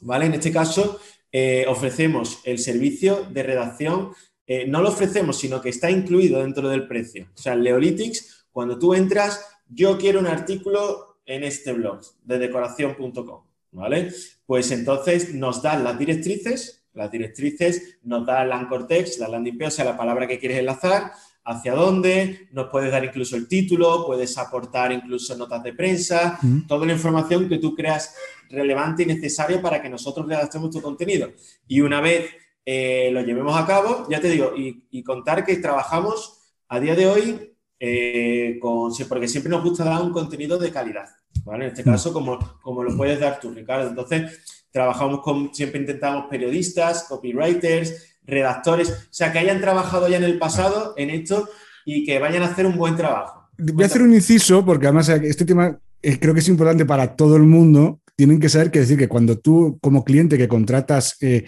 [0.00, 0.26] ¿Vale?
[0.26, 1.00] En este caso,
[1.38, 4.12] eh, ofrecemos el servicio de redacción,
[4.46, 7.28] eh, no lo ofrecemos, sino que está incluido dentro del precio.
[7.34, 12.38] O sea, el Leolitics, cuando tú entras, yo quiero un artículo en este blog de
[12.38, 14.14] decoración.com, ¿vale?
[14.46, 19.58] Pues entonces nos dan las directrices, las directrices nos da el anchor text, la landing
[19.58, 21.12] page, o sea, la palabra que quieres enlazar,
[21.46, 26.84] hacia dónde, nos puedes dar incluso el título, puedes aportar incluso notas de prensa, toda
[26.84, 28.14] la información que tú creas
[28.50, 31.30] relevante y necesaria para que nosotros redactemos tu contenido.
[31.68, 32.30] Y una vez
[32.64, 37.06] eh, lo llevemos a cabo, ya te digo, y, contar que trabajamos a día de
[37.06, 41.06] hoy eh, con, porque siempre nos gusta dar un contenido de calidad,
[41.44, 41.66] ¿vale?
[41.66, 43.88] En este caso, como, como lo puedes dar tú, Ricardo.
[43.88, 50.24] Entonces, trabajamos con, siempre intentamos periodistas, copywriters, redactores, o sea, que hayan trabajado ya en
[50.24, 51.48] el pasado en esto
[51.84, 53.48] y que vayan a hacer un buen trabajo.
[53.58, 57.16] Voy a hacer un inciso porque además este tema eh, creo que es importante para
[57.16, 61.16] todo el mundo tienen que saber que decir que cuando tú como cliente que contratas,
[61.20, 61.44] eh,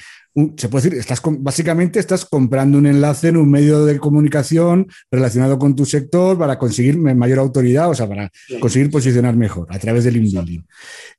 [0.57, 5.59] se puede decir, estás básicamente estás comprando un enlace en un medio de comunicación relacionado
[5.59, 10.05] con tu sector para conseguir mayor autoridad, o sea, para conseguir posicionar mejor a través
[10.05, 10.65] del inbuilding.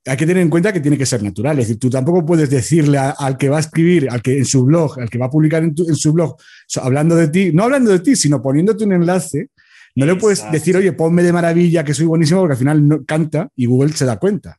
[0.05, 2.49] Hay que tener en cuenta que tiene que ser natural, es decir, tú tampoco puedes
[2.49, 5.31] decirle al que va a escribir, al que en su blog, al que va a
[5.31, 6.37] publicar en, en su blog,
[6.81, 9.49] hablando de ti, no hablando de ti, sino poniéndote un enlace,
[9.95, 13.03] no le puedes decir, oye, ponme de maravilla que soy buenísimo, porque al final no
[13.03, 14.58] canta y Google se da cuenta.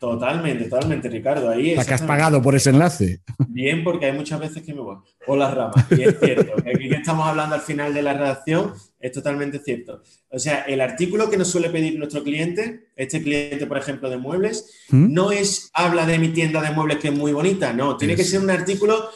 [0.00, 1.50] Totalmente, totalmente, Ricardo.
[1.50, 3.20] Ahí La que has pagado por ese enlace.
[3.48, 5.84] Bien, porque hay muchas veces que me voy por las ramas.
[5.90, 10.02] Y es cierto, aquí que estamos hablando al final de la redacción es totalmente cierto.
[10.30, 14.16] O sea, el artículo que nos suele pedir nuestro cliente, este cliente, por ejemplo, de
[14.16, 15.12] muebles, ¿Mm?
[15.12, 18.24] no es habla de mi tienda de muebles que es muy bonita, no, tiene que
[18.24, 19.10] ser un artículo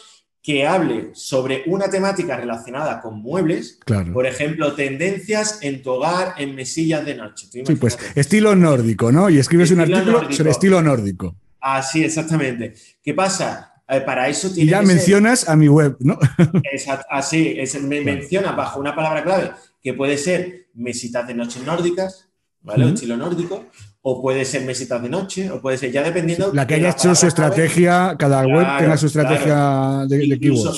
[0.45, 3.81] que hable sobre una temática relacionada con muebles,
[4.13, 7.49] por ejemplo, tendencias en tu hogar en mesillas de noche.
[7.51, 9.31] Sí, pues estilo nórdico, ¿no?
[9.31, 11.35] Y escribes un artículo sobre estilo nórdico.
[11.59, 12.75] Así, exactamente.
[13.03, 13.73] ¿Qué pasa?
[13.89, 14.67] Eh, para eso tienes.
[14.67, 16.19] Y ya mencionas a mi web, ¿no?
[16.73, 19.53] Exacto, así, es, me menciona bajo una palabra clave
[19.83, 22.29] que puede ser mesitas de noche nórdicas,
[22.61, 22.91] ¿vale?
[22.91, 23.65] Estilo nórdico,
[24.07, 26.53] o puede ser mesitas de noche, o puede ser ya dependiendo.
[26.53, 30.75] La que haya hecho su estrategia, cada web tenga su estrategia de, incluso,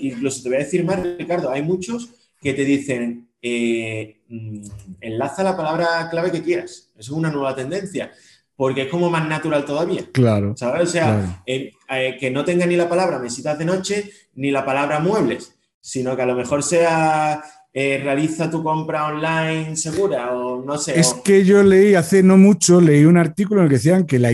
[0.00, 2.08] Incluso, te voy a decir más, Ricardo, hay muchos
[2.40, 4.62] que te dicen, eh, mm,
[5.02, 6.90] enlaza la palabra clave que quieras.
[6.96, 8.10] Eso es una nueva tendencia,
[8.56, 10.06] porque es como más natural todavía.
[10.10, 10.56] Claro.
[10.56, 10.88] ¿sabes?
[10.88, 11.70] O sea, eh,
[12.18, 16.22] que no tenga ni la palabra mesitas de noche, ni la palabra muebles, sino que
[16.22, 17.44] a lo mejor sea
[17.76, 20.98] eh, realiza tu compra online segura o no sé.
[20.98, 24.20] Es que yo leí hace no mucho, leí un artículo en el que decían que,
[24.20, 24.30] la,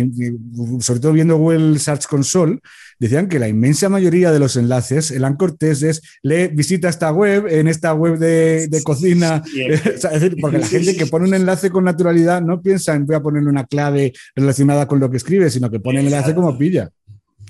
[0.81, 2.59] sobre todo viendo Google Search Console,
[2.99, 7.13] decían que la inmensa mayoría de los enlaces, el anchor test es, lee, visita esta
[7.13, 11.71] web, en esta web de, cocina, es decir, porque la gente que pone un enlace
[11.71, 15.49] con naturalidad no piensa en voy a ponerle una clave relacionada con lo que escribe,
[15.49, 16.91] sino que pone el enlace como pilla.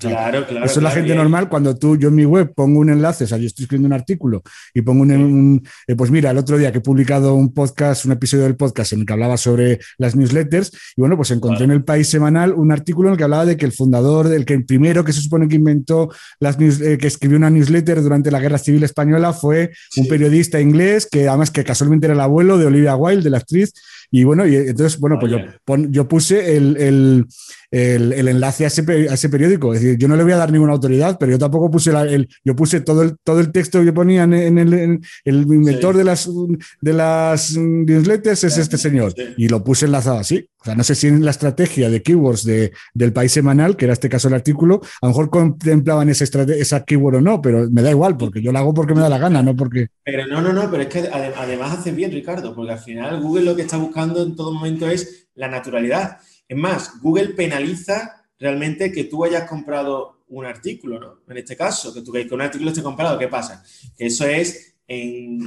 [0.09, 0.65] Claro, claro.
[0.65, 1.49] Eso es la gente normal.
[1.49, 3.93] Cuando tú, yo en mi web pongo un enlace, o sea, yo estoy escribiendo un
[3.93, 4.41] artículo
[4.73, 8.11] y pongo un, eh, pues mira, el otro día que he publicado un podcast, un
[8.13, 11.71] episodio del podcast en el que hablaba sobre las newsletters, y bueno, pues encontré en
[11.71, 14.53] el País Semanal un artículo en el que hablaba de que el fundador, el que
[14.53, 16.09] el primero que se supone que inventó
[16.39, 21.07] las eh, que escribió una newsletter durante la Guerra Civil Española fue un periodista inglés
[21.09, 23.73] que además que casualmente era el abuelo de Olivia Wilde, de la actriz,
[24.13, 25.39] y bueno, y entonces, bueno, pues yo,
[25.89, 27.27] yo puse el, el,
[27.71, 29.73] el, enlace a ese, a ese, periódico.
[29.73, 32.27] Es decir, yo no le voy a dar ninguna autoridad, pero yo tampoco puse el,
[32.43, 36.29] yo puse todo el, todo el texto que ponía en, el, el inventor de, las,
[36.81, 39.13] de las newsletters es este señor.
[39.37, 40.45] Y lo puse enlazado así.
[40.61, 43.85] O sea, no sé si en la estrategia de keywords de, del país semanal, que
[43.85, 47.67] era este caso el artículo, a lo mejor contemplaban esa, esa keyword o no, pero
[47.71, 49.87] me da igual, porque yo lo hago porque me da la gana, no porque.
[50.03, 53.45] Pero no, no, no, pero es que además hace bien, Ricardo, porque al final Google
[53.45, 56.19] lo que está buscando en todo momento es la naturalidad.
[56.47, 61.19] Es más, Google penaliza realmente que tú hayas comprado un artículo, ¿no?
[61.27, 63.63] En este caso, que, tú, que un artículo esté comprado, ¿qué pasa?
[63.97, 64.70] Que eso es,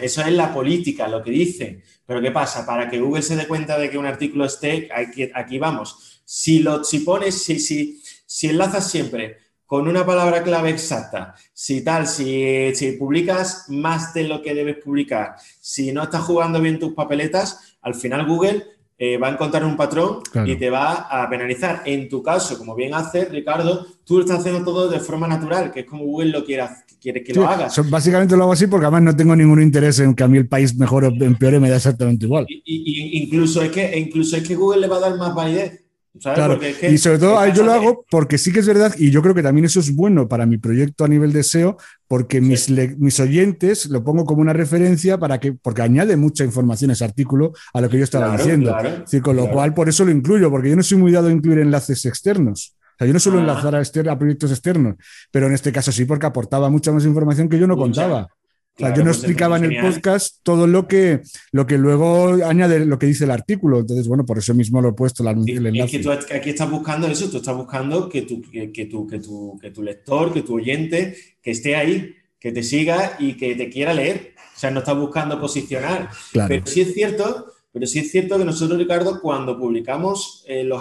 [0.03, 1.83] eso es la política, lo que dice.
[2.07, 2.65] Pero ¿qué pasa?
[2.67, 6.23] Para que Google se dé cuenta de que un artículo esté, aquí, aquí vamos.
[6.25, 11.83] Si, lo, si pones, si, si, si enlazas siempre con una palabra clave exacta, si
[11.83, 16.79] tal, si, si publicas más de lo que debes publicar, si no estás jugando bien
[16.79, 18.65] tus papeletas, al final Google
[19.07, 21.83] eh, va a encontrar un patrón y te va a penalizar.
[21.85, 25.71] En tu caso, como bien hace Ricardo, tú lo estás haciendo todo de forma natural,
[25.71, 26.65] que es como Google lo quiere,
[27.01, 27.79] quiere que lo hagas.
[27.91, 30.49] Básicamente lo hago así porque además no tengo ningún interés en que a mí el
[30.49, 32.47] país mejore o empeore, me da exactamente igual.
[32.49, 35.84] Y, incluso, es que, incluso es que Google le va a dar más validez
[36.23, 36.61] Claro.
[36.63, 39.43] y sobre todo yo lo hago porque sí que es verdad, y yo creo que
[39.43, 43.87] también eso es bueno para mi proyecto a nivel de SEO, porque mis, mis oyentes
[43.87, 47.89] lo pongo como una referencia para que, porque añade mucha información ese artículo a lo
[47.89, 48.77] que yo estaba diciendo.
[49.23, 51.59] con lo cual, por eso lo incluyo, porque yo no soy muy dado a incluir
[51.59, 52.77] enlaces externos.
[52.95, 53.43] O sea, yo no suelo ah.
[53.43, 54.95] enlazar a, a, proyectos externos,
[55.33, 58.29] pero en este caso sí, porque aportaba mucha más información que yo no contaba
[58.77, 62.99] yo no pues explicaba en el podcast todo lo que, lo que luego añade lo
[62.99, 63.81] que dice el artículo.
[63.81, 65.85] Entonces, bueno, por eso mismo lo he puesto la, el enlace.
[65.85, 69.07] Es que tú aquí estás buscando eso, tú estás buscando que tu, que, que, tu,
[69.07, 73.35] que, tu, que tu lector, que tu oyente, que esté ahí, que te siga y
[73.35, 74.35] que te quiera leer.
[74.57, 76.11] O sea, no estás buscando posicionar.
[76.33, 80.81] Pero sí es cierto, pero sí es cierto que nosotros, Ricardo, cuando publicamos eh, los,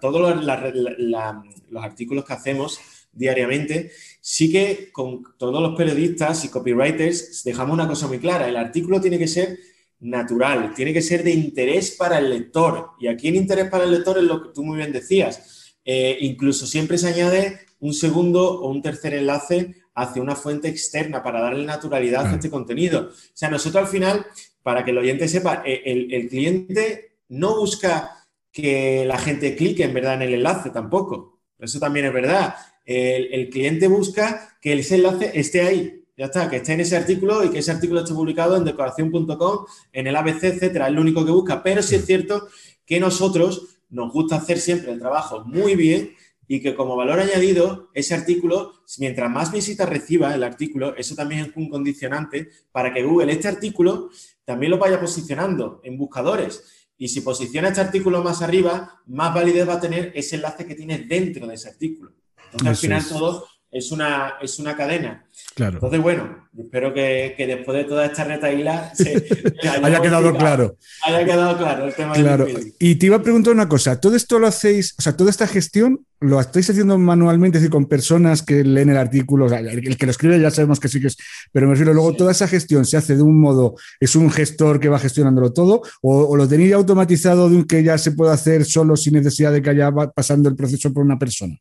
[0.00, 2.80] todos los artículos que hacemos
[3.12, 8.48] diariamente, sí que con todos los periodistas y copywriters dejamos una cosa muy clara.
[8.48, 9.58] El artículo tiene que ser
[10.00, 12.90] natural, tiene que ser de interés para el lector.
[13.00, 15.74] Y aquí en interés para el lector es lo que tú muy bien decías.
[15.84, 21.22] Eh, incluso siempre se añade un segundo o un tercer enlace hacia una fuente externa
[21.22, 23.10] para darle naturalidad a este contenido.
[23.10, 24.26] O sea, nosotros al final,
[24.62, 29.94] para que el oyente sepa, eh, el cliente no busca que la gente clique en
[29.94, 31.40] verdad en el enlace tampoco.
[31.58, 32.54] Eso también es verdad.
[32.92, 36.04] El, cliente busca que ese enlace esté ahí.
[36.16, 39.64] Ya está, que esté en ese artículo y que ese artículo esté publicado en decoración.com,
[39.92, 40.88] en el ABC, etcétera.
[40.88, 41.62] Es lo único que busca.
[41.62, 42.48] Pero sí es cierto
[42.84, 46.14] que nosotros nos gusta hacer siempre el trabajo muy bien
[46.48, 51.42] y que como valor añadido, ese artículo, mientras más visitas reciba el artículo, eso también
[51.42, 54.10] es un condicionante para que Google este artículo
[54.44, 56.88] también lo vaya posicionando en buscadores.
[56.98, 60.74] Y si posiciona este artículo más arriba, más validez va a tener ese enlace que
[60.74, 62.19] tiene dentro de ese artículo.
[62.52, 65.24] Entonces, al final todo es una, es una cadena.
[65.54, 65.74] Claro.
[65.74, 68.92] Entonces, bueno, espero que, después de toda esta retaíla
[69.82, 70.76] haya quedado claro.
[71.04, 72.46] Haya quedado claro el tema claro.
[72.78, 75.46] y te iba a preguntar una cosa, ¿todo esto lo hacéis, o sea, toda esta
[75.46, 79.60] gestión lo estáis haciendo manualmente, es decir, con personas que leen el artículo, o sea,
[79.60, 81.16] el, que lo escribe ya sabemos que sí que es,
[81.52, 84.80] pero me refiero, luego toda esa gestión se hace de un modo, es un gestor
[84.80, 88.64] que va gestionándolo todo, o, lo tenéis automatizado de un que ya se puede hacer
[88.64, 91.56] solo sin necesidad de que haya pasando el proceso por una persona.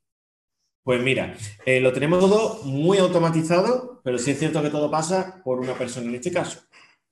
[0.89, 1.35] Pues mira,
[1.67, 5.75] eh, lo tenemos todo muy automatizado, pero sí es cierto que todo pasa por una
[5.75, 6.61] persona en este caso.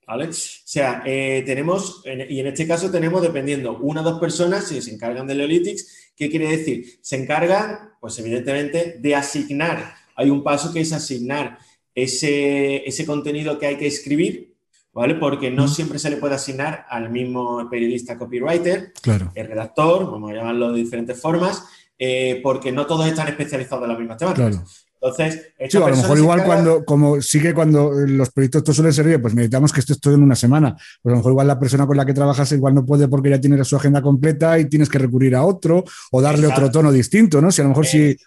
[0.07, 0.29] ¿Vale?
[0.29, 4.81] O sea, eh, tenemos, y en este caso tenemos, dependiendo, una o dos personas que
[4.81, 6.11] se encargan de Leolitics.
[6.15, 6.97] ¿Qué quiere decir?
[7.03, 9.93] Se encargan, pues evidentemente, de asignar.
[10.15, 11.59] Hay un paso que es asignar
[11.93, 14.55] ese, ese contenido que hay que escribir,
[14.91, 15.13] ¿vale?
[15.13, 19.31] Porque no siempre se le puede asignar al mismo periodista copywriter, claro.
[19.35, 21.63] el redactor, vamos a llamarlo de diferentes formas,
[21.97, 24.87] eh, porque no todos están especializados en las mismas temáticas.
[24.99, 28.93] Entonces, sí, a lo mejor igual cuando, como sí que cuando los proyectos todos suelen
[28.93, 30.75] servir, pues necesitamos que esto esté en una semana.
[31.01, 33.29] Pues a lo mejor igual la persona con la que trabajas igual no puede porque
[33.29, 36.91] ya tiene su agenda completa y tienes que recurrir a otro o darle otro tono
[36.91, 37.51] distinto, ¿no?
[37.51, 37.99] Si a lo mejor sí.
[37.99, 38.17] Eh,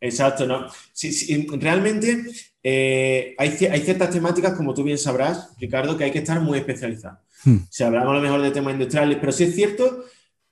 [0.00, 0.66] exacto, ¿no?
[0.92, 2.22] Sí, realmente
[2.62, 6.58] eh, hay, hay, ciertas temáticas, como tú bien sabrás, Ricardo, que hay que estar muy
[6.58, 7.20] especializados.
[7.44, 7.58] Hmm.
[7.70, 10.04] Sea, hablamos a lo mejor de temas industriales, pero sí es cierto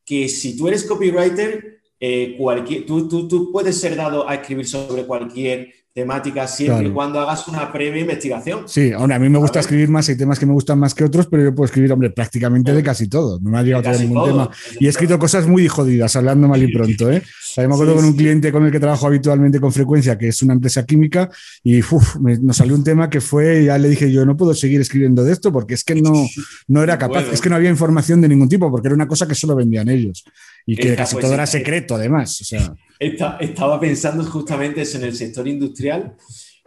[0.02, 4.66] que si tú eres copywriter, eh, cualquier, tú, tú, tú, puedes ser dado a escribir
[4.66, 8.64] sobre cualquier temática siempre y cuando hagas una previa investigación.
[8.68, 11.26] Sí, a mí me gusta escribir más, hay temas que me gustan más que otros,
[11.26, 13.40] pero yo puedo escribir, hombre, prácticamente de casi todo.
[13.40, 14.50] No me ha llegado a tener ningún tema.
[14.78, 17.10] Y he escrito cosas muy jodidas, hablando mal y pronto.
[17.10, 17.22] ¿eh?
[17.56, 20.52] me acuerdo con un cliente con el que trabajo habitualmente con frecuencia, que es una
[20.52, 21.30] empresa química,
[21.64, 21.80] y
[22.42, 25.32] nos salió un tema que fue, ya le dije, yo no puedo seguir escribiendo de
[25.32, 26.12] esto porque es que no,
[26.68, 29.26] no era capaz, es que no había información de ningún tipo, porque era una cosa
[29.26, 30.26] que solo vendían ellos.
[30.66, 32.40] Y que casi pues todo era secreto, además.
[32.40, 36.14] O sea estaba pensando justamente eso en el sector industrial,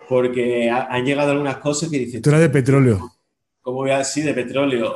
[0.08, 2.22] porque han llegado algunas cosas que dicen...
[2.22, 3.12] Tú eras de petróleo.
[3.62, 4.94] ¿Cómo voy a decir de petróleo?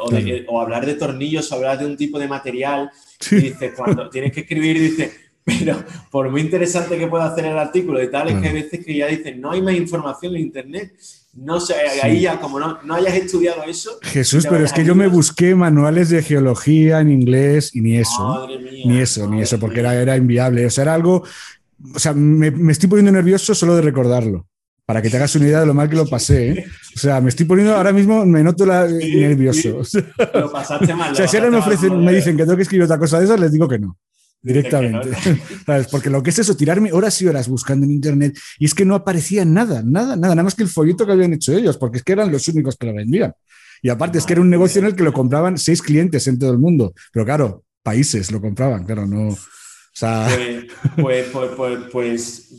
[0.48, 2.90] O, hablar de tornillos, o hablar de un tipo de material.
[3.32, 5.12] Y dices, cuando tienes que escribir, dices,
[5.46, 8.86] pero por muy interesante que pueda hacer el artículo y tal, es que hay veces
[8.86, 10.94] que ya dicen, no hay más información en Internet.
[11.36, 11.74] No sé,
[12.04, 13.98] ahí ya, como no, no, hayas estudiado eso.
[14.04, 18.48] Jesús, pero es que yo me busqué manuales de geología en inglés y ni eso.
[18.86, 20.64] ni eso, ni eso, porque era, era inviable.
[20.66, 21.24] O sea, era algo.
[21.96, 24.46] O sea, me, me, estoy poniendo nervioso solo de recordarlo.
[24.86, 26.52] Para que te hagas una idea de lo mal que lo pasé.
[26.52, 26.66] ¿eh?
[26.96, 29.82] O sea, me estoy poniendo ahora mismo, me noto la, nervioso.
[30.34, 31.12] Lo pasaste mal.
[31.14, 33.26] o sea, si ahora me, ofrecen, me dicen que tengo que escribir otra cosa de
[33.26, 33.98] esas, les digo que no.
[34.44, 35.10] Directamente.
[35.92, 38.84] Porque lo que es eso, tirarme horas y horas buscando en internet y es que
[38.84, 41.98] no aparecía nada, nada, nada, nada más que el folleto que habían hecho ellos, porque
[41.98, 43.34] es que eran los únicos que lo vendían.
[43.82, 46.38] Y aparte es que era un negocio en el que lo compraban seis clientes en
[46.38, 46.94] todo el mundo.
[47.12, 49.36] Pero claro, países lo compraban, claro, no.
[50.96, 52.50] Pues, pues, pues, pues,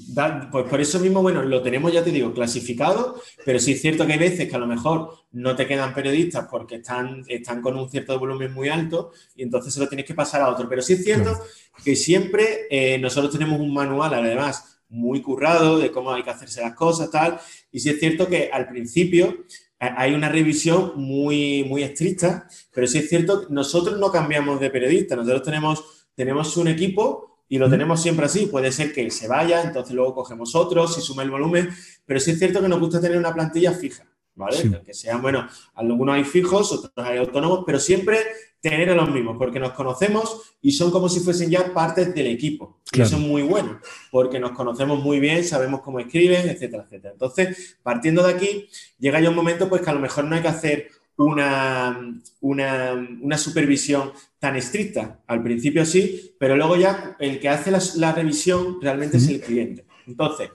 [0.52, 4.06] pues, por eso mismo, bueno, lo tenemos, ya te digo, clasificado, pero sí es cierto
[4.06, 7.76] que hay veces que a lo mejor no te quedan periodistas porque están, están con
[7.76, 10.68] un cierto volumen muy alto y entonces se lo tienes que pasar a otro.
[10.68, 11.36] Pero sí es cierto
[11.84, 16.60] que siempre eh, nosotros tenemos un manual, además, muy currado de cómo hay que hacerse
[16.60, 17.40] las cosas, tal,
[17.72, 19.44] y sí es cierto que al principio
[19.80, 24.60] eh, hay una revisión muy, muy estricta, pero sí es cierto que nosotros no cambiamos
[24.60, 28.46] de periodista, nosotros tenemos tenemos un equipo y lo tenemos siempre así.
[28.46, 31.70] Puede ser que se vaya, entonces luego cogemos otro, si suma el volumen,
[32.04, 34.82] pero sí es cierto que nos gusta tener una plantilla fija, ¿vale?
[34.84, 38.18] Que sean, bueno, algunos hay fijos, otros hay autónomos, pero siempre
[38.60, 42.28] tener a los mismos, porque nos conocemos y son como si fuesen ya partes del
[42.28, 42.80] equipo.
[42.92, 43.78] Y eso es muy bueno,
[44.10, 47.12] porque nos conocemos muy bien, sabemos cómo escriben, etcétera, etcétera.
[47.12, 50.40] Entonces, partiendo de aquí, llega ya un momento pues que a lo mejor no hay
[50.40, 55.20] que hacer una, una, supervisión tan estricta.
[55.26, 59.84] Al principio sí, pero luego ya el que hace la, revisión realmente es el cliente.
[60.06, 60.50] Entonces,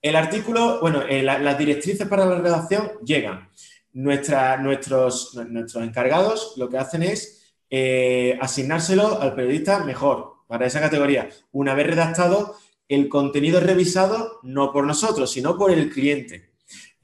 [0.00, 3.48] el artículo, bueno, eh, las directrices para la redacción llegan.
[3.92, 10.80] Nuestra, nuestros, nuestros encargados lo que hacen es eh, asignárselo al periodista mejor para esa
[10.80, 11.28] categoría.
[11.50, 12.56] Una vez redactado,
[12.88, 16.50] el contenido es revisado no por nosotros, sino por el cliente.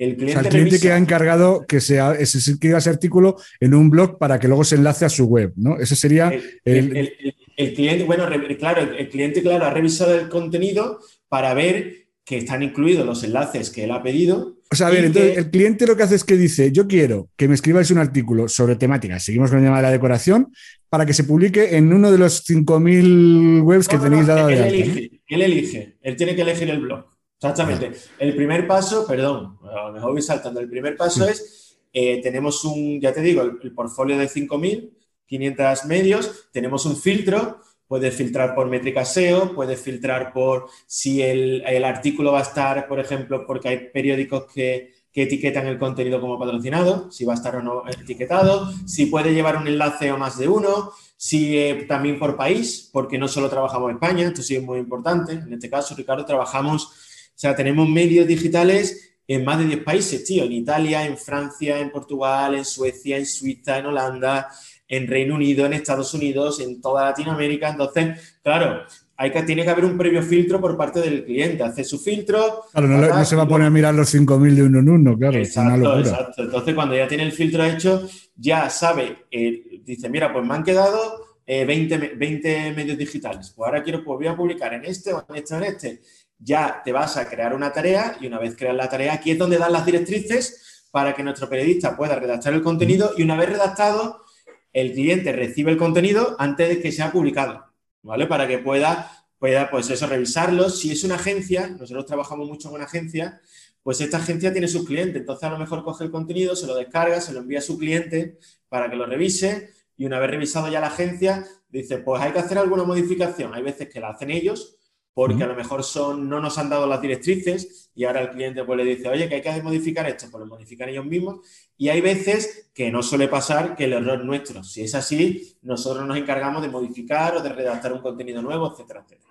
[0.04, 2.90] El cliente, o sea, el cliente revisa- que ha encargado que se se escriba ese
[2.90, 5.78] artículo en un blog para que luego se enlace a su web, ¿no?
[5.78, 6.32] Ese sería
[6.64, 7.12] El,
[7.56, 8.24] el- cliente, bueno,
[8.58, 10.98] claro, el, cliente, claro, ha revisado el contenido
[11.28, 14.56] para ver que están incluidos los enlaces que él ha pedido.
[14.70, 16.88] O sea, a ver, entonces que- el cliente lo que hace es que dice, yo
[16.88, 20.52] quiero que me escribáis un artículo sobre temática, seguimos con el tema de la decoración,
[20.88, 24.48] para que se publique en uno de los 5.000 webs que No, tenéis no, dado
[24.48, 24.66] de alta.
[24.68, 27.11] él elige, él tiene que elegir el blog.
[27.42, 27.92] Exactamente.
[28.18, 30.60] El primer paso, perdón, a lo mejor voy saltando.
[30.60, 35.86] El primer paso es, eh, tenemos un, ya te digo, el, el portfolio de 5.500
[35.86, 41.84] medios, tenemos un filtro, puedes filtrar por métrica SEO, puedes filtrar por si el, el
[41.84, 46.38] artículo va a estar, por ejemplo, porque hay periódicos que, que etiquetan el contenido como
[46.38, 50.38] patrocinado, si va a estar o no etiquetado, si puede llevar un enlace o más
[50.38, 54.56] de uno, si eh, también por país, porque no solo trabajamos en España, esto sí
[54.56, 55.32] es muy importante.
[55.34, 56.92] En este caso, Ricardo, trabajamos,
[57.34, 61.78] o sea, tenemos medios digitales en más de 10 países, tío, en Italia, en Francia,
[61.78, 64.48] en Portugal, en Suecia, en Suiza, en Holanda,
[64.88, 67.70] en Reino Unido, en Estados Unidos, en toda Latinoamérica.
[67.70, 68.82] Entonces, claro,
[69.16, 71.62] hay que, tiene que haber un previo filtro por parte del cliente.
[71.62, 72.64] Hace su filtro.
[72.72, 75.16] Claro, no, no se va a poner a mirar los 5.000 de uno en uno,
[75.16, 76.10] claro, es una Exacto, locura.
[76.10, 76.42] exacto.
[76.42, 78.06] Entonces, cuando ya tiene el filtro hecho,
[78.36, 83.52] ya sabe, eh, dice, mira, pues me han quedado eh, 20, me- 20 medios digitales.
[83.56, 86.00] Pues ahora quiero, pues voy a publicar en este o en este o en este.
[86.44, 89.38] Ya te vas a crear una tarea y una vez creas la tarea, aquí es
[89.38, 93.48] donde dan las directrices para que nuestro periodista pueda redactar el contenido y una vez
[93.48, 94.24] redactado,
[94.72, 97.64] el cliente recibe el contenido antes de que sea publicado,
[98.02, 98.26] ¿vale?
[98.26, 100.68] Para que pueda, pueda pues eso, revisarlo.
[100.68, 103.34] Si es una agencia, nosotros trabajamos mucho con agencias,
[103.82, 106.74] pues esta agencia tiene sus clientes, entonces a lo mejor coge el contenido, se lo
[106.74, 108.38] descarga, se lo envía a su cliente
[108.68, 112.38] para que lo revise y una vez revisado ya la agencia, dice, pues hay que
[112.38, 113.54] hacer alguna modificación.
[113.54, 114.76] Hay veces que la hacen ellos
[115.14, 118.64] porque a lo mejor son, no nos han dado las directrices y ahora el cliente
[118.64, 121.40] pues le dice, oye, que hay que modificar esto, pues lo modifican ellos mismos.
[121.76, 124.64] Y hay veces que no suele pasar que el error es nuestro.
[124.64, 129.04] Si es así, nosotros nos encargamos de modificar o de redactar un contenido nuevo, etcétera,
[129.04, 129.30] etcétera.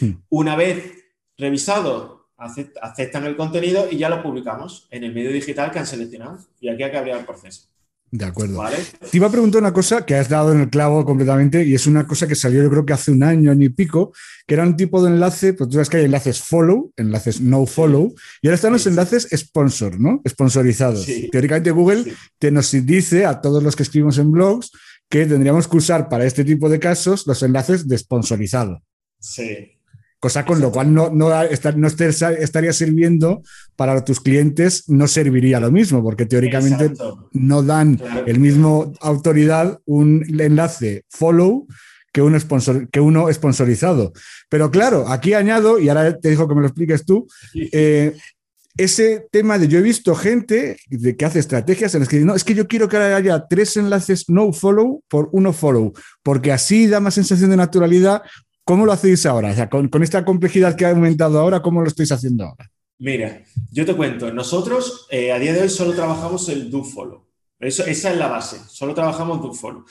[0.00, 0.22] Hmm.
[0.28, 1.04] Una vez
[1.38, 5.86] revisado, acep- aceptan el contenido y ya lo publicamos en el medio digital que han
[5.86, 6.38] seleccionado.
[6.60, 7.68] Y aquí hay que abrir el proceso.
[8.14, 8.58] De acuerdo.
[8.58, 8.76] ¿Vale?
[9.10, 11.86] Te iba a preguntar una cosa que has dado en el clavo completamente y es
[11.86, 14.12] una cosa que salió yo creo que hace un año, año y pico,
[14.46, 17.64] que era un tipo de enlace, pues tú sabes que hay enlaces follow, enlaces no
[17.64, 20.20] follow, y ahora están los enlaces sponsor, ¿no?
[20.28, 21.04] Sponsorizados.
[21.04, 21.30] Sí.
[21.32, 22.12] Teóricamente Google Sí.
[22.38, 24.70] te nos dice a todos los que escribimos en blogs
[25.08, 28.82] que tendríamos que usar para este tipo de casos los enlaces de sponsorizado.
[29.20, 29.78] Sí.
[30.22, 33.42] Cosa con lo cual no, no, estaría sirviendo
[33.74, 37.28] para tus clientes, no serviría lo mismo, porque teóricamente Exacto.
[37.32, 38.26] no dan Claro.
[38.28, 41.66] el mismo autoridad un enlace follow
[42.12, 44.12] que, un sponsor, que uno sponsorizado.
[44.48, 48.14] Pero claro, aquí añado, y ahora te digo que me lo expliques tú, eh,
[48.76, 52.26] ese tema de yo he visto gente de que hace estrategias en las que dice,
[52.26, 55.92] no, es que yo quiero que haya tres enlaces no follow por uno follow,
[56.22, 58.22] porque así da más sensación de naturalidad.
[58.64, 59.50] ¿Cómo lo hacéis ahora?
[59.50, 62.70] O sea, con, con esta complejidad que ha aumentado ahora, ¿cómo lo estáis haciendo ahora?
[62.98, 63.42] Mira,
[63.72, 67.26] yo te cuento, nosotros eh, a día de hoy solo trabajamos el do follow.
[67.58, 69.84] Eso, esa es la base, solo trabajamos do follow.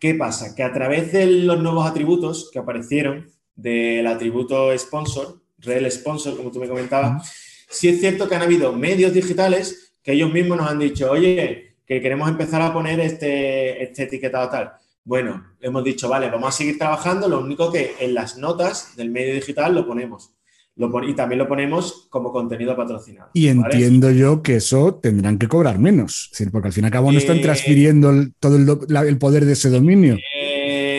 [0.00, 0.54] ¿Qué pasa?
[0.54, 6.50] Que a través de los nuevos atributos que aparecieron del atributo sponsor, rel sponsor, como
[6.50, 7.32] tú me comentabas,
[7.68, 11.76] sí es cierto que han habido medios digitales que ellos mismos nos han dicho, oye,
[11.86, 14.72] que queremos empezar a poner este, este etiquetado tal.
[15.06, 19.10] Bueno, hemos dicho, vale, vamos a seguir trabajando, lo único que en las notas del
[19.12, 20.32] medio digital lo ponemos.
[20.74, 23.30] Lo pon- y también lo ponemos como contenido patrocinado.
[23.32, 23.72] Y ¿vale?
[23.76, 26.92] entiendo yo que eso tendrán que cobrar menos, es decir, porque al fin y al
[26.92, 30.18] cabo no están Eh, transfiriendo el- todo el, la- el poder de ese dominio.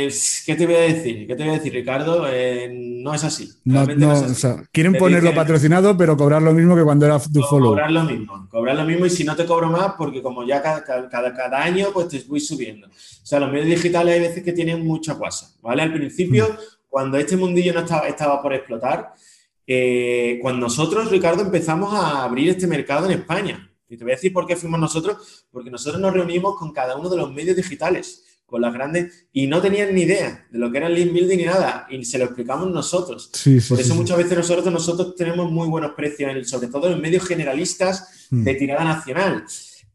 [0.08, 1.28] Eh, ¿Qué te voy a decir?
[1.28, 2.26] ¿Qué te voy a decir, Ricardo?
[2.30, 3.50] Eh, no es así.
[3.66, 4.32] No, Realmente no, es así.
[4.32, 7.44] o sea, quieren Te ponerlo dicen- patrocinado, pero cobrar lo mismo que cuando era do
[7.48, 7.70] follow.
[7.72, 10.62] Cobrar lo mismo, cobrar lo mismo y si no te cobro más, porque como ya
[10.62, 12.88] cada, cada, cada- cada año, pues te voy subiendo.
[12.88, 12.92] O
[13.26, 15.82] sea, los medios digitales hay veces que tienen mucha guasa, ¿vale?
[15.84, 16.48] Al principio,
[16.90, 19.14] cuando este mundillo no estaba, estaba por explotar,
[19.66, 23.64] eh, cuando nosotros, Ricardo, empezamos a abrir este mercado en España.
[23.90, 26.98] Y te voy a decir por qué fuimos nosotros, porque nosotros nos reunimos con cada
[26.98, 30.72] uno de los medios digitales, con las grandes, y no tenían ni idea de lo
[30.72, 33.30] que era el link building ni nada, y se lo explicamos nosotros.
[33.34, 34.00] Sí, sí, Por eso sí.
[34.00, 38.28] muchas veces nosotros, nosotros tenemos muy buenos precios, en el- sobre todo en medios generalistas
[38.32, 38.44] Mm.
[38.44, 39.44] de tirada nacional.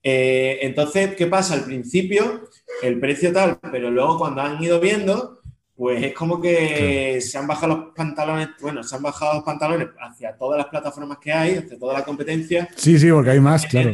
[0.03, 1.55] Eh, entonces, ¿qué pasa?
[1.55, 2.49] Al principio
[2.83, 5.41] el precio tal, pero luego cuando han ido viendo,
[5.75, 9.89] pues es como que se han bajado los pantalones, bueno, se han bajado los pantalones
[10.01, 13.65] hacia todas las plataformas que hay, hacia toda la competencia, Sí, sí, porque hay más,
[13.67, 13.93] claro.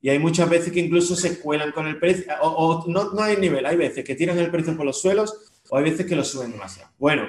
[0.00, 3.22] Y hay muchas veces que incluso se cuelan con el precio, o, o no, no
[3.22, 5.34] hay nivel, hay veces que tiran el precio por los suelos
[5.70, 6.90] o hay veces que lo suben demasiado.
[6.98, 7.24] Bueno,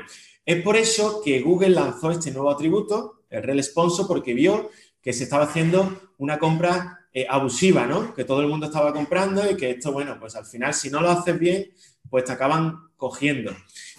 [0.45, 4.70] es por eso que Google lanzó este nuevo atributo, el Rel Sponsor, porque vio
[5.01, 8.13] que se estaba haciendo una compra eh, abusiva, ¿no?
[8.13, 11.01] Que todo el mundo estaba comprando y que esto, bueno, pues al final, si no
[11.01, 11.72] lo haces bien,
[12.09, 13.51] pues te acaban cogiendo.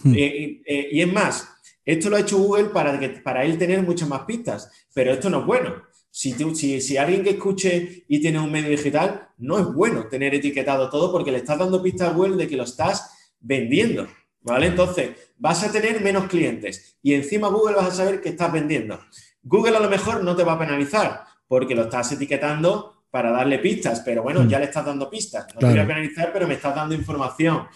[0.02, 0.14] Hmm.
[0.14, 1.48] Eh, eh, y es más,
[1.84, 5.30] esto lo ha hecho Google para, que, para él tener muchas más pistas, pero esto
[5.30, 5.82] no es bueno.
[6.10, 10.08] Si, tú, si, si, alguien que escuche y tiene un medio digital, no es bueno
[10.08, 14.08] tener etiquetado todo porque le estás dando pistas a Google de que lo estás vendiendo.
[14.42, 14.68] ¿Vale?
[14.68, 18.98] Entonces, vas a tener menos clientes y encima Google vas a saber que estás vendiendo.
[19.42, 23.58] Google a lo mejor no te va a penalizar porque lo estás etiquetando para darle
[23.58, 25.46] pistas, pero bueno, ya le estás dando pistas.
[25.54, 27.66] No te voy a penalizar, pero me estás dando información.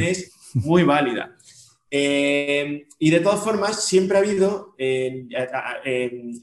[0.00, 1.36] Es muy válida.
[1.96, 5.28] Eh, y de todas formas, siempre ha habido el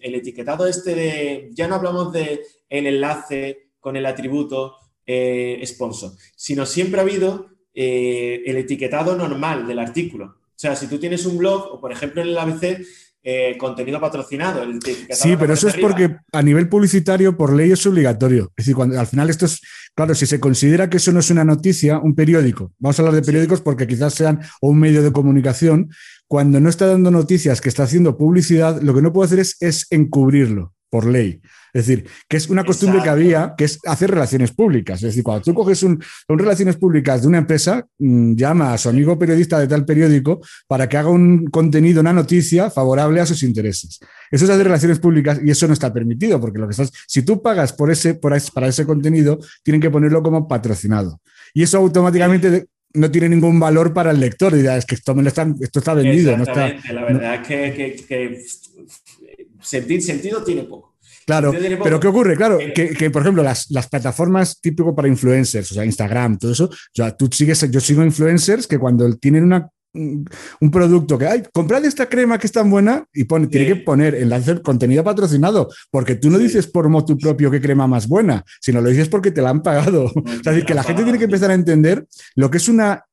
[0.02, 2.40] etiquetado este de, ya no hablamos de
[2.70, 9.80] enlace con el atributo eh, sponsor, sino siempre ha habido eh, el etiquetado normal del
[9.80, 10.26] artículo.
[10.26, 12.88] O sea, si tú tienes un blog, o por ejemplo en el ABC,
[13.24, 14.64] eh, contenido patrocinado.
[15.12, 18.52] sí, pero eso es porque a nivel publicitario, por ley, es obligatorio.
[18.56, 19.62] Es decir, cuando al final esto es,
[19.94, 23.16] claro, si se considera que eso no es una noticia, un periódico, vamos a hablar
[23.16, 25.90] de periódicos porque quizás sean o un medio de comunicación,
[26.28, 29.58] cuando no está dando noticias, que está haciendo publicidad, lo que no puede hacer es,
[29.60, 31.42] es encubrirlo por ley.
[31.74, 34.98] Es decir, que es una costumbre que había, que es hacer relaciones públicas.
[34.98, 38.90] Es decir, cuando tú coges un, relaciones públicas de una empresa, mm, llama a su
[38.90, 43.42] amigo periodista de tal periódico para que haga un contenido, una noticia favorable a sus
[43.44, 44.00] intereses.
[44.30, 47.22] Eso es hacer relaciones públicas y eso no está permitido, porque lo que estás, si
[47.22, 51.22] tú pagas por ese, por para ese contenido, tienen que ponerlo como patrocinado.
[51.54, 54.56] Y eso automáticamente no tiene ningún valor para el lector.
[54.56, 56.36] Dirá, es que esto, me lo están, esto está vendido.
[56.38, 58.44] No está, la verdad es que
[59.62, 60.92] sentir sentido tiene poco.
[61.26, 62.36] Claro, pero ¿qué ocurre?
[62.36, 67.16] Claro, que, por ejemplo las, plataformas típico para influencers, o sea, Instagram, todo eso, o
[67.16, 72.08] tú sigues, yo sigo influencers que cuando tienen una, un producto que, ay, comprad esta
[72.08, 76.30] crema que es tan buena y pone, tiene que poner enlace contenido patrocinado, porque tú
[76.30, 79.50] no dices por motu propio qué crema más buena, sino lo dices porque te la
[79.50, 80.12] han pagado.
[80.26, 83.06] es decir, que la gente tiene que empezar a entender lo que es una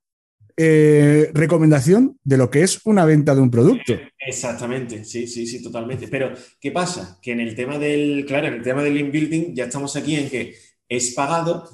[0.56, 3.94] eh, recomendación de lo que es una venta de un producto.
[4.18, 6.08] Exactamente, sí, sí, sí, totalmente.
[6.08, 7.18] Pero, ¿qué pasa?
[7.22, 10.16] Que en el tema del, claro, en el tema del link building ya estamos aquí
[10.16, 10.54] en que
[10.88, 11.68] es pagado,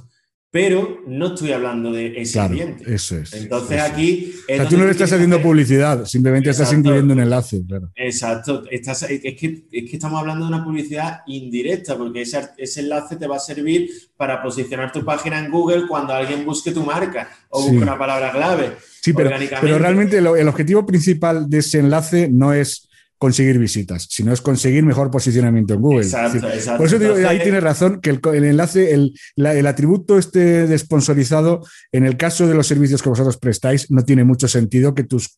[0.55, 2.95] pero no estoy hablando de ese claro, cliente.
[2.95, 3.33] Eso es.
[3.33, 4.33] Entonces aquí.
[4.71, 7.61] tú no le estás haciendo publicidad, simplemente estás incluyendo un enlace.
[7.67, 7.91] Claro.
[7.97, 8.63] Exacto.
[8.71, 13.17] Estás, es, que, es, que, estamos hablando de una publicidad indirecta, porque ese, ese, enlace
[13.17, 17.29] te va a servir para posicionar tu página en Google cuando alguien busque tu marca
[17.49, 18.77] o busque una palabra clave.
[19.01, 19.31] Sí, pero,
[19.61, 22.89] pero realmente el objetivo principal de ese enlace no es
[23.19, 26.03] conseguir visitas, sino es conseguir mejor posicionamiento en Google.
[26.03, 26.79] Exacto, exacto.
[26.79, 31.63] Por eso digo, ahí tiene razón que el, enlace, el, el, atributo este de sponsorizado,
[31.93, 35.37] en el caso de los servicios que vosotros prestáis, no tiene mucho sentido que tus,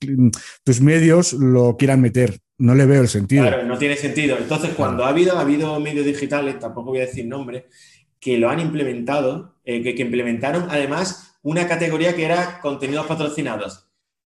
[0.64, 2.38] tus medios lo quieran meter.
[2.58, 3.42] No le veo el sentido.
[3.42, 4.38] Claro, no tiene sentido.
[4.38, 7.66] Entonces, cuando ha habido, ha habido medios digitales, tampoco voy a decir nombre,
[8.18, 13.85] que lo han implementado, eh, que, que implementaron además una categoría que era contenidos patrocinados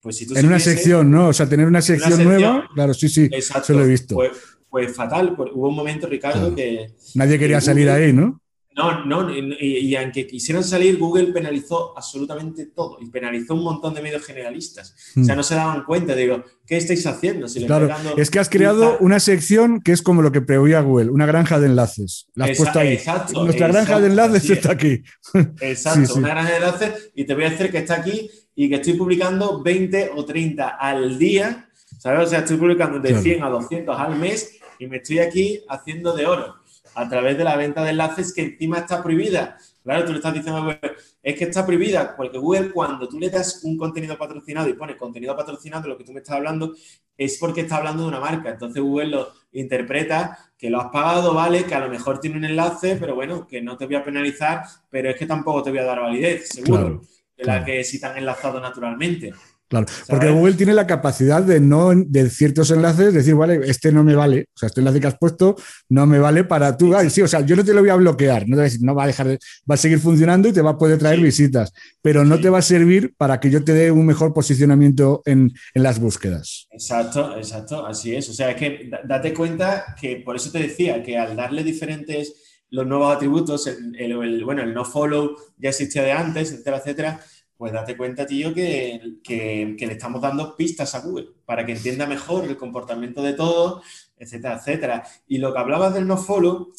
[0.00, 1.28] pues en una sección, ¿no?
[1.28, 4.14] O sea, tener una sección, nueva, claro, sí, sí, eso lo he visto.
[4.14, 4.32] Pues,
[4.68, 6.94] pues fatal, hubo un momento, Ricardo, que...
[7.14, 8.40] Nadie quería salir ahí, ¿no?
[8.76, 14.00] No, no, y, aunque quisieran salir, Google penalizó absolutamente todo y penalizó un montón de
[14.00, 14.94] medios generalistas.
[15.16, 15.36] O sea, hmm.
[15.36, 17.48] no se daban cuenta, digo, ¿qué estáis haciendo?
[17.66, 21.26] claro, es que has creado una sección que es como lo que preveía Google, una
[21.26, 22.28] granja de enlaces.
[22.34, 22.92] La has puesto ahí.
[22.92, 25.02] Exacto, Nuestra granja de enlaces está aquí.
[25.60, 28.30] Exacto, una granja de enlaces y te voy a decir que está aquí
[28.60, 32.26] y que estoy publicando 20 o 30 al día, ¿sabes?
[32.26, 36.14] O sea, estoy publicando de 100 a 200 al mes y me estoy aquí haciendo
[36.14, 36.56] de oro
[36.94, 39.56] a través de la venta de enlaces que encima está prohibida.
[39.82, 40.76] Claro, tú le estás diciendo,
[41.22, 44.94] es que está prohibida, porque Google cuando tú le das un contenido patrocinado y pone
[44.94, 46.74] contenido patrocinado, lo que tú me estás hablando,
[47.16, 48.50] es porque está hablando de una marca.
[48.50, 52.44] Entonces Google lo interpreta que lo has pagado, vale, que a lo mejor tiene un
[52.44, 55.78] enlace, pero bueno, que no te voy a penalizar, pero es que tampoco te voy
[55.78, 57.00] a dar validez, seguro
[57.42, 59.32] la que si están enlazados naturalmente.
[59.70, 64.02] Claro, porque Google tiene la capacidad de no, de ciertos enlaces, decir, vale, este no
[64.02, 65.54] me vale, o sea, este enlace que has puesto
[65.88, 68.48] no me vale para tú, sí, o sea, yo no te lo voy a bloquear,
[68.48, 69.38] no, no va a dejar,
[69.70, 71.72] va a seguir funcionando y te va a poder traer visitas,
[72.02, 75.52] pero no te va a servir para que yo te dé un mejor posicionamiento en,
[75.74, 76.66] las búsquedas.
[76.72, 81.00] Exacto, exacto, así es, o sea, es que date cuenta que por eso te decía
[81.00, 82.34] que al darle diferentes
[82.70, 87.20] los nuevos atributos, el, bueno, el no follow ya existía de antes, etcétera, etcétera,
[87.56, 92.06] pues date cuenta, tío, que, que, le estamos dando pistas a Google para que entienda
[92.06, 93.82] mejor el comportamiento de todo,
[94.16, 95.04] etcétera, etcétera.
[95.28, 96.72] Y lo que hablabas del no follow,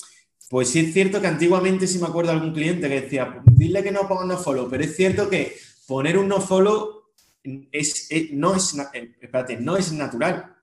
[0.50, 3.84] pues sí es cierto que antiguamente, si me acuerdo de algún cliente que decía, dile
[3.84, 7.02] que no ponga no follow, pero es cierto que poner un no follow
[7.44, 10.56] es, no, es, eh, espérate, no es natural,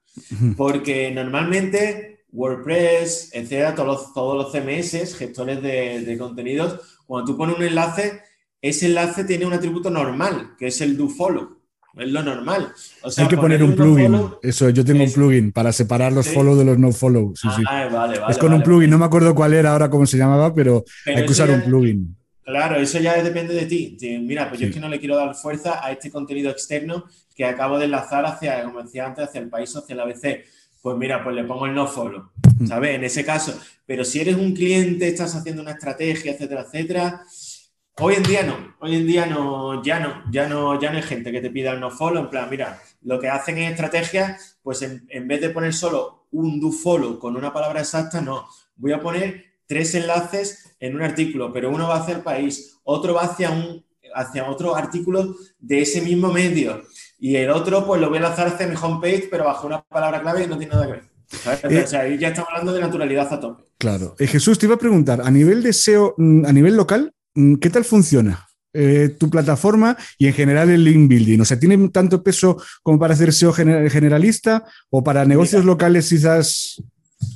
[0.57, 7.39] porque normalmente WordPress, etcétera, todos los, todos los CMS, gestores de, de contenidos, cuando tú
[7.39, 8.21] pones un enlace,
[8.61, 11.59] ese enlace tiene un atributo normal, que es el do follow.
[11.97, 12.73] Es lo normal.
[13.17, 14.31] Hay que poner un plugin.
[14.43, 17.35] Eso, yo tengo un plugin para separar los follow de los no follow.
[17.67, 20.85] Ah, es con un plugin, no me acuerdo cuál era ahora cómo se llamaba, pero,
[21.07, 22.17] hay que usar un plugin.
[22.45, 23.99] Claro, eso ya depende de ti.
[24.23, 27.05] Mira, pues yo es que no le quiero dar fuerza a este contenido externo
[27.35, 30.45] que acabo de enlazar hacia, como decía antes, hacia el país, hacia la ABC.
[30.83, 32.31] Pues mira, pues le pongo el no follow,
[32.67, 32.95] ¿sabes?
[32.95, 33.59] En ese caso.
[33.85, 37.25] Pero si eres un cliente, estás haciendo una estrategia, etcétera, etcétera,
[38.01, 41.03] Hoy en día no, hoy en día no, ya no, ya no, ya no hay
[41.03, 44.39] gente que te pida el no follow, en plan, mira, lo que hacen en estrategia,
[44.63, 48.93] pues en, vez de poner solo un do follow con una palabra exacta, no, voy
[48.93, 53.23] a poner tres enlaces en un artículo, pero uno va hacia el país, otro va
[53.23, 56.83] hacia un hacia otro artículo de ese mismo medio
[57.19, 60.21] y el otro pues lo voy a lanzar hacia mi homepage, pero bajo una palabra
[60.21, 61.05] clave y no tiene nada que ver.
[61.71, 63.65] Eh, o sea, ahí ya estamos hablando de naturalidad a tope.
[63.77, 64.15] Claro.
[64.19, 67.55] Eh, Jesús, te iba a preguntar, a nivel de SEO, mm, a nivel local, Mm,
[67.57, 68.49] ¿qué tal funciona?
[68.73, 71.39] Eh, tu plataforma y en general el link building?
[71.39, 76.83] O sea, ¿tiene tanto peso como para hacer SEO generalista o para negocios locales quizás?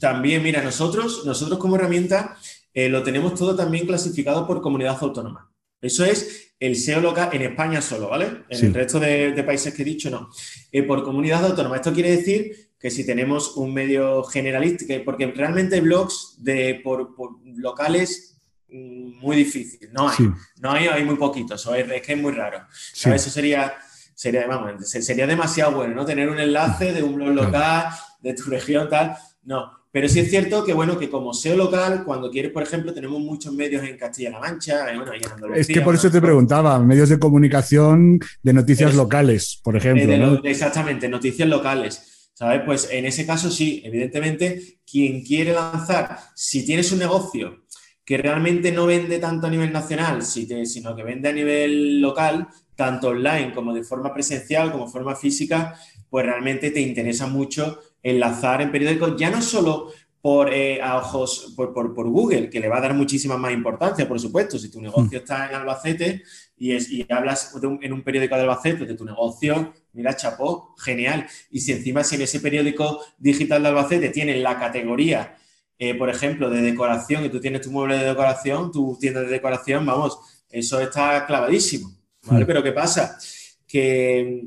[0.01, 2.37] También, mira, nosotros, nosotros como herramienta
[2.74, 5.51] eh, lo tenemos todo también clasificado por comunidad autónoma.
[5.83, 8.45] Eso es el SEO local en España solo, ¿vale?
[8.49, 10.30] En el resto de, países que he dicho, no.
[10.70, 11.76] Eh, por comunidad autónoma.
[11.76, 17.14] Esto quiere decir que si tenemos un medio generalista, porque realmente blogs de, por
[17.57, 18.33] locales
[18.72, 19.91] muy difícil.
[19.93, 20.16] No hay,
[20.61, 22.66] no hay, hay muy poquitos, es, que es muy raro.
[22.70, 23.74] Eso sería,
[24.14, 26.05] sería, vamos, sería demasiado bueno, ¿no?
[26.05, 29.16] Tener un enlace de un blog local, de tu región, tal.
[29.43, 32.95] No, pero sí es cierto que, bueno, que como SEO local, cuando quieres, por ejemplo,
[32.95, 35.61] tenemos muchos medios en Castilla-La Mancha, bueno, y en Andalucía.
[35.61, 40.40] Es que por eso te preguntaba, medios de comunicación de noticias locales, por ejemplo.
[40.45, 42.30] Exactamente, noticias locales.
[42.34, 42.62] ¿Sabes?
[42.64, 47.66] Pues en ese caso sí, evidentemente, quien quiere lanzar, si tienes un negocio
[48.05, 53.09] que realmente no vende tanto a nivel nacional, sino que vende a nivel local, tanto
[53.09, 55.78] online como de forma presencial, como de forma física,
[56.09, 61.53] pues realmente te interesa mucho enlazar en periódicos, ya no solo por, eh, a ojos
[61.57, 64.59] por, Google, que le va a dar muchísima más importancia, por supuesto.
[64.59, 65.22] Si tu negocio mm.
[65.22, 66.22] está en Albacete
[66.57, 71.26] y, es, y hablas en un periódico de Albacete de tu negocio, mira, chapó, genial.
[71.50, 75.36] Y si encima si en ese periódico digital de Albacete tienen la categoría
[75.84, 79.26] eh, por ejemplo, de decoración y tú tienes tu mueble de decoración, tu tienda de
[79.26, 80.16] decoración, vamos,
[80.48, 81.92] eso está clavadísimo,
[82.22, 82.44] ¿vale?
[82.44, 82.46] Mm.
[82.46, 83.18] Pero ¿qué pasa?
[83.66, 84.44] Que,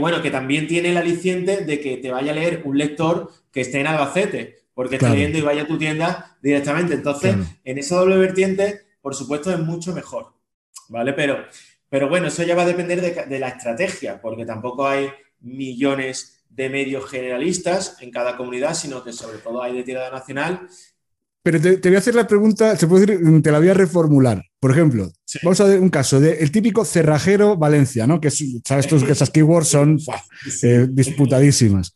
[0.00, 3.60] bueno, que también tiene el aliciente de que te vaya a leer un lector que
[3.60, 6.94] esté en Albacete, porque está leyendo y vaya a tu tienda directamente.
[6.94, 10.34] Entonces, en esa doble vertiente, por supuesto, es mucho mejor,
[10.88, 11.12] ¿vale?
[11.12, 11.44] Pero,
[11.88, 15.08] pero bueno, eso ya va a depender de, de la estrategia, porque tampoco hay
[15.40, 20.68] millones de medios generalistas en cada comunidad, sino que sobre todo hay de tirada nacional.
[21.42, 24.42] Pero te, voy a hacer la pregunta, se puede decir, te la voy a reformular.
[24.60, 25.10] Por ejemplo,
[25.42, 28.20] vamos a ver un caso de el típico cerrajero Valencia, ¿no?
[28.20, 29.98] Que sabes tú que esas keywords son
[30.62, 31.94] eh, disputadísimas.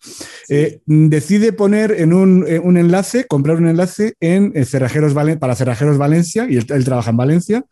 [0.49, 5.99] Eh, decide poner en un, eh, un, enlace, comprar un enlace en cerrajeros para cerrajeros
[5.99, 7.65] Valencia, y él trabaja en Valencia,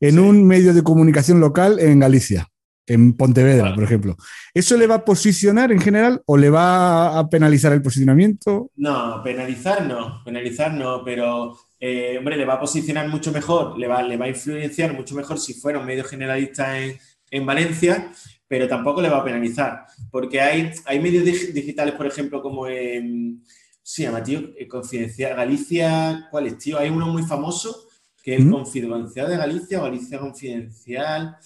[0.00, 2.48] en un medio de comunicación local en Galicia
[2.88, 4.16] en Pontevedra, por ejemplo.
[4.54, 8.70] ¿Eso le va a posicionar en general o le va a penalizar el posicionamiento?
[8.76, 13.86] No, penalizar no, penalizar no, pero eh, hombre, le va a posicionar mucho mejor, le
[13.86, 18.10] va, le va a influenciar mucho mejor si fuera un medio generalista en, Valencia,
[18.48, 23.44] pero tampoco le va a penalizar, porque hay, hay medios digitales, por ejemplo, como en,
[23.82, 26.78] se llama, tío, eh, Confidencial Galicia, ¿cuál es, tío?
[26.78, 27.84] Hay uno muy famoso
[28.22, 31.36] que es Confidencial de Galicia Galicia Confidencial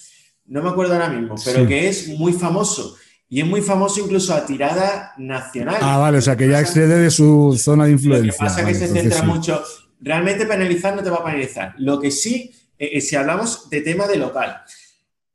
[0.46, 2.96] no me acuerdo ahora mismo, pero que es muy famoso.
[3.28, 5.78] Y es muy famoso incluso a tirada nacional.
[5.80, 8.26] Ah, vale, o sea que ya excede de su zona de influencia.
[8.26, 9.62] Lo que pasa es que se centra mucho.
[10.00, 11.74] Realmente penalizar no te va a penalizar.
[11.78, 14.62] Lo que sí, eh, si hablamos de tema de local.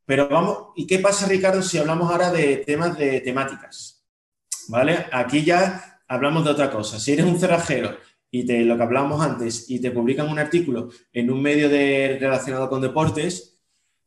[0.06, 4.06] Pero vamos, ¿y qué pasa, Ricardo, si hablamos ahora de temas de temáticas?
[4.68, 5.08] ¿Vale?
[5.12, 7.00] Aquí ya hablamos de otra cosa.
[7.00, 7.98] Si eres un cerrajero
[8.30, 12.18] y te, lo que hablábamos antes, y te publican un artículo en un medio de,
[12.20, 13.57] relacionado con deportes,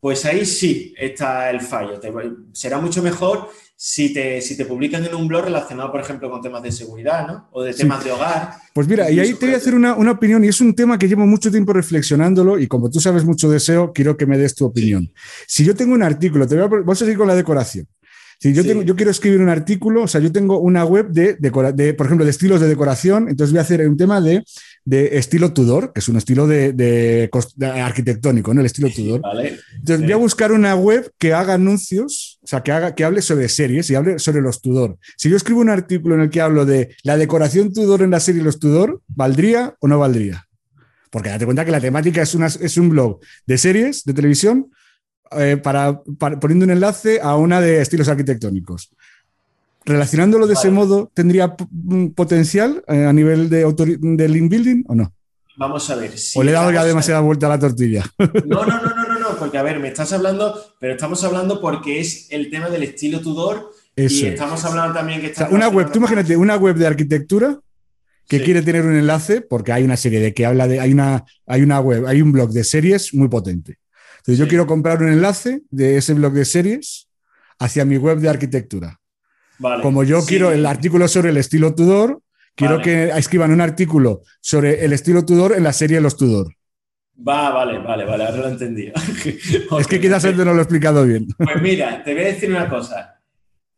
[0.00, 2.00] pues ahí sí está el fallo.
[2.52, 6.42] será mucho mejor si te, si te publican en un blog relacionado, por ejemplo, con
[6.42, 7.48] temas de seguridad, ¿no?
[7.52, 8.52] O de temas de hogar.
[8.74, 11.08] Pues mira, y ahí te voy a hacer una, opinión, y es un tema que
[11.08, 14.54] llevo mucho tiempo reflexionándolo, y como tú sabes mucho de SEO, quiero que me des
[14.54, 15.10] tu opinión.
[15.46, 17.86] Si yo tengo un artículo, te voy a, vamos a seguir con la decoración.
[18.38, 21.34] Si yo, tengo, yo quiero escribir un artículo, o sea, yo tengo una web de,
[21.34, 24.42] de, por ejemplo, de estilos de decoración, entonces voy a hacer un tema de
[24.84, 27.30] de estilo Tudor, que es un estilo de,
[27.62, 28.60] arquitectónico, ¿no?
[28.60, 29.20] El estilo Tudor.
[29.74, 33.22] Entonces voy a buscar una web que haga anuncios, o sea, que, haga, que hable
[33.22, 34.98] sobre series y hable sobre los Tudor.
[35.16, 38.20] Si yo escribo un artículo en el que hablo de la decoración Tudor en la
[38.20, 40.46] serie Los Tudor, ¿valdría o no valdría?
[41.10, 44.70] Porque date cuenta que la temática es, una, es un blog de series de televisión
[45.32, 46.02] eh, para,
[46.40, 48.90] poniendo un enlace a una de estilos arquitectónicos.
[49.90, 51.56] Relacionándolo de ese modo, ¿tendría
[52.14, 53.64] potencial eh, a nivel de,
[54.00, 55.12] de link building o no?
[55.56, 56.16] Vamos a ver.
[56.16, 58.04] Si ¿O le he dado ya demasiada vuelta a la tortilla?
[58.46, 61.60] No, no, no, no, no, no, porque a ver, me estás hablando, pero estamos hablando
[61.60, 65.48] porque es el tema del estilo Tudor y estamos hablando también que está.
[65.50, 67.58] una web, tú imagínate, una web de arquitectura
[68.28, 70.78] que quiere tener un enlace porque hay una serie de que habla de.
[70.78, 73.78] Hay una, hay una web, hay un blog de series muy potente.
[74.18, 77.08] Entonces, yo quiero comprar un enlace de ese blog de series
[77.58, 78.99] hacia mi web de arquitectura.
[79.82, 82.22] Como yo quiero el artículo sobre el estilo Tudor,
[82.54, 86.54] quiero que escriban un artículo sobre el estilo Tudor en la serie Los Tudor.
[87.26, 88.94] Va, vale, vale, vale, ahora lo he entendido.
[89.78, 91.28] es que quizás no lo he explicado bien.
[91.36, 93.20] Pues mira, te voy a decir una cosa.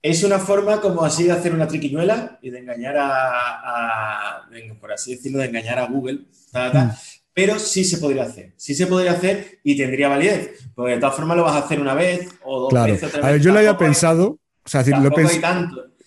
[0.01, 4.49] Es una forma como así de hacer una triquiñuela y de engañar a,
[4.81, 6.89] por así decirlo, de engañar a Google, mm.
[7.33, 11.15] pero sí se podría hacer, sí se podría hacer y tendría validez, porque de todas
[11.15, 13.05] formas lo vas a hacer una vez o dos veces.
[13.05, 13.29] Otra vez.
[13.29, 15.11] A ver, yo lo había pensado, o sea, lo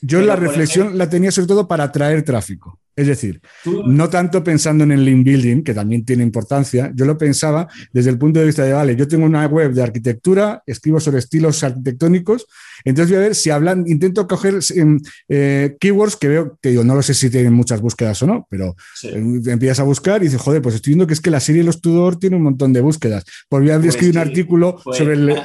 [0.02, 2.80] yo la reflexión la tenía sobre todo para atraer tráfico.
[2.96, 3.42] Es decir,
[3.88, 8.10] no tanto pensando en el link building, que también tiene importancia, yo lo pensaba desde
[8.10, 11.62] el punto de vista de, vale, yo tengo una web de arquitectura, escribo sobre estilos
[11.62, 12.46] arquitectónicos,
[12.86, 14.98] entonces voy a ver si hablan, intento coger em,
[15.28, 18.48] eh, keywords que veo, que digo, no lo sé si tienen muchas búsquedas o no,
[18.50, 21.42] pero em, empiezas a buscar y dices, joder, pues estoy viendo que es que la
[21.42, 23.26] serie Los Tudor tiene un montón de búsquedas.
[23.50, 25.36] Pues voy a pues escribir un artículo pues sobre el...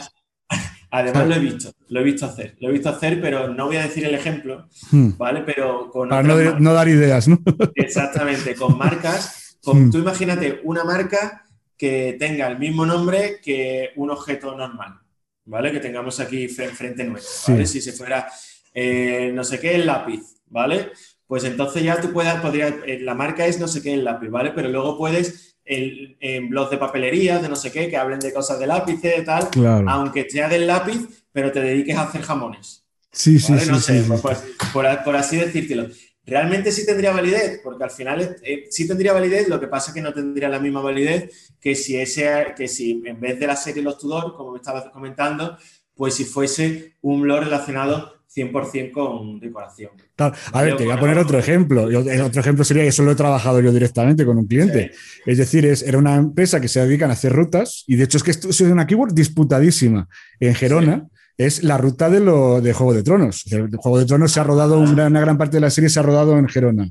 [0.92, 3.76] Además lo he visto, lo he visto hacer, lo he visto hacer, pero no voy
[3.76, 5.10] a decir el ejemplo, hmm.
[5.16, 5.42] ¿vale?
[5.46, 6.08] Pero con...
[6.08, 7.38] Para no, dar ideas, ¿no?
[7.76, 9.90] Exactamente, con marcas, con, hmm.
[9.92, 11.44] tú imagínate una marca
[11.76, 14.98] que tenga el mismo nombre que un objeto normal,
[15.44, 15.70] ¿vale?
[15.70, 17.66] Que tengamos aquí frente nuestro, ¿vale?
[17.66, 18.26] Si se fuera,
[18.74, 20.90] eh, no sé qué, el lápiz, ¿vale?
[21.26, 24.28] Pues entonces ya tú puedes, podría, eh, la marca es no sé qué el lápiz,
[24.28, 24.50] ¿vale?
[24.50, 28.58] Pero luego puedes en blogs de papelería, de no sé qué, que hablen de cosas
[28.58, 29.48] de lápiz, de tal,
[29.86, 32.84] aunque sea del lápiz, pero te dediques a hacer jamones.
[33.12, 33.70] Sí, sí, sí.
[33.70, 34.38] No sé, pues,
[34.72, 35.88] por, así decírtelo.
[36.24, 39.94] Realmente sí tendría validez, porque al final eh, sí tendría validez, lo que pasa es
[39.94, 43.56] que no tendría la misma validez que si, ese, que si en vez de la
[43.56, 45.56] serie Los Tudor, como me estabas comentando,
[45.94, 49.90] pues si fuese un blog relacionado 100% con decoración.
[50.18, 51.84] A ver, te voy a poner otro ejemplo.
[51.84, 54.92] otro ejemplo sería que eso lo he trabajado yo directamente con un cliente.
[55.26, 58.18] Es decir, es, era una empresa que se dedican a hacer rutas y de hecho
[58.18, 60.08] es que esto es una keyword disputadísima
[60.38, 61.08] en Gerona.
[61.36, 63.50] Es la ruta de, lo, de Juego de Tronos.
[63.50, 66.02] El Juego de Tronos se ha rodado, una, gran parte de la serie se ha
[66.02, 66.90] rodado en Gerona.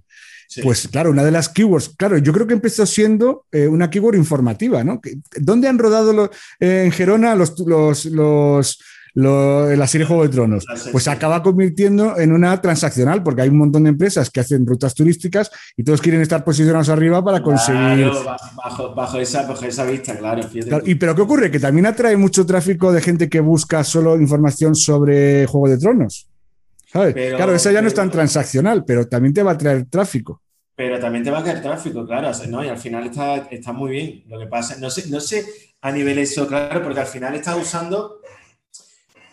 [0.64, 4.16] Pues claro, una de las keywords, claro, yo creo que empezó siendo eh, una keyword
[4.16, 5.00] informativa, ¿no?
[5.38, 8.80] ¿Dónde han rodado eh, en Gerona los, los, los
[9.22, 13.58] la serie Juego de Tronos, pues se acaba convirtiendo en una transaccional, porque hay un
[13.58, 18.10] montón de empresas que hacen rutas turísticas y todos quieren estar posicionados arriba para conseguir.
[18.96, 20.44] bajo, esa, vista, claro,
[20.86, 21.52] Y pero ¿qué ocurre?
[21.52, 26.28] Que también atrae mucho tráfico de gente que busca solo información sobre Juego de Tronos.
[26.92, 27.14] ¿Sabes?
[27.36, 30.42] claro, esa ya no es tan transaccional, pero también te va a traer tráfico.
[30.76, 32.64] Pero también te va a caer tráfico, claro, ¿no?
[32.64, 34.24] Y al final está, está muy bien.
[34.28, 35.46] Lo que pasa, no sé, no sé
[35.82, 38.22] a nivel eso, claro, porque al final estás usando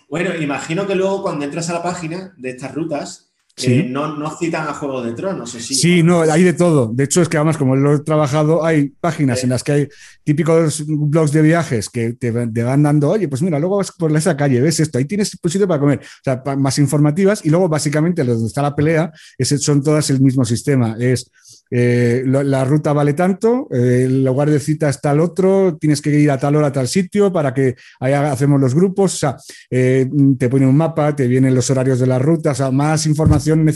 [0.09, 3.26] bueno, imagino que luego cuando entras a la página de estas rutas,
[3.62, 5.74] eh, no, citan a Juego de Tronos, ¿o sí?
[5.74, 6.90] Sí, no, hay de todo.
[6.92, 9.88] De hecho, es que además, como lo he trabajado, hay páginas en las que hay
[10.24, 14.36] típicos blogs de viajes que te, van dando, oye, pues mira, luego vas por esa
[14.36, 16.00] calle, ves esto, ahí tienes sitio para comer.
[16.02, 17.46] O sea, más informativas.
[17.46, 20.94] Y luego, básicamente, donde está la pelea, son todas el mismo sistema.
[21.00, 21.30] Es
[21.70, 26.10] eh, la ruta vale tanto, eh, el lugar de cita está al otro, tienes que
[26.10, 29.36] ir a tal hora a tal sitio para que ahí hacemos los grupos, o sea,
[29.70, 30.08] eh,
[30.38, 33.66] te pone un mapa, te vienen los horarios de la ruta, o sea, más información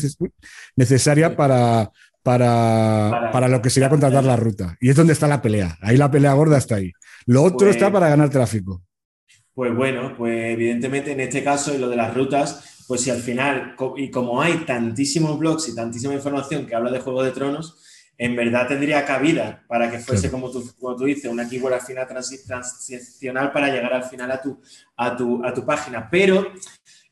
[0.77, 1.91] necesaria para,
[2.23, 4.77] para, para, lo que sería contratar la ruta.
[4.81, 6.93] Y es donde está la pelea, ahí la pelea gorda está ahí.
[7.27, 8.83] Lo otro está pues para ganar tráfico.
[9.53, 13.21] Pues bueno, pues evidentemente en este caso y lo de las rutas, pues si al
[13.21, 17.77] final, y como hay tantísimos blogs y tantísima información que habla de Juego de Tronos,
[18.19, 21.83] en verdad tendría cabida para que fuese, como, tú, como tú dices, una keyword al
[21.83, 24.61] final transicional para llegar al final a tu,
[24.97, 26.11] a tu, a tu página.
[26.11, 26.49] Pero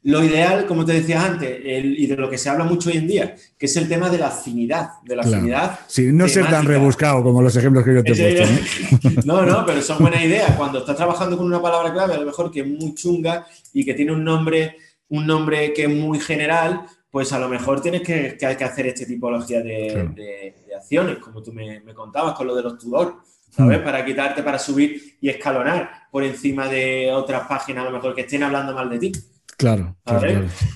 [0.03, 3.07] lo ideal, como te decía antes, y de lo que se habla mucho hoy en
[3.07, 5.79] día, que es el tema de la afinidad, de la afinidad.
[5.87, 9.21] Sí, no ser tan rebuscado como los ejemplos que yo te he puesto.
[9.25, 9.47] ¿no?
[9.47, 10.57] no, pero son buenas ideas.
[10.57, 13.85] Cuando estás trabajando con una palabra clave, a lo mejor que es muy chunga y
[13.85, 14.77] que tiene un nombre
[15.09, 19.61] un nombre que es muy general, pues a lo mejor tienes que, hacer esta tipología
[19.61, 23.17] de, afiliaciones, como tú me, contabas con lo de los Tudor,
[23.51, 23.81] ¿sabes?
[23.81, 23.85] Hmm.
[23.85, 28.23] Para quitarte, para subir y escalonar por encima de otras páginas, a lo mejor que
[28.23, 29.13] estén hablando mal de ti.
[29.57, 29.97] Claro.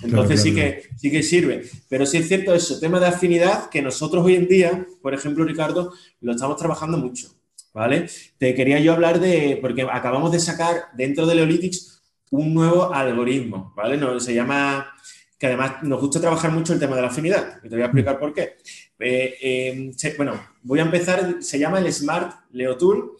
[0.03, 1.63] Entonces sí, que, sí que sirve.
[1.89, 5.45] Pero sí es cierto eso, tema de afinidad, que nosotros hoy en día, por ejemplo,
[5.45, 7.29] Ricardo, lo estamos trabajando mucho.
[7.73, 8.07] ¿Vale?
[8.37, 11.92] Te quería yo hablar de, porque acabamos de sacar dentro de Leolitics
[12.33, 13.97] un nuevo algoritmo, ¿vale?
[13.97, 14.91] No, se llama,
[15.39, 17.87] que además nos gusta trabajar mucho el tema de la afinidad, y te voy a
[17.87, 18.57] explicar por qué.
[18.99, 23.17] Eh, em, bueno, voy a empezar, se llama el Smart Leo Tool,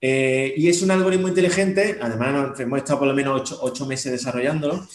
[0.00, 4.86] eh, y es un algoritmo inteligente, además hemos estado por lo menos ocho, meses desarrollándolo,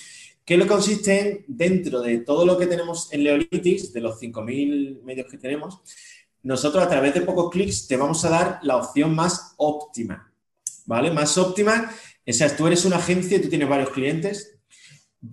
[0.45, 5.03] que lo consiste en, dentro de todo lo que tenemos en Leolitics, de los 5.000
[5.03, 5.81] medios que tenemos,
[6.43, 10.31] nosotros a través de pocos clics te vamos a dar la opción más óptima,
[10.85, 11.11] ¿vale?
[11.11, 11.91] Más óptima,
[12.27, 14.57] o sea, tú eres una agencia y tú tienes varios clientes,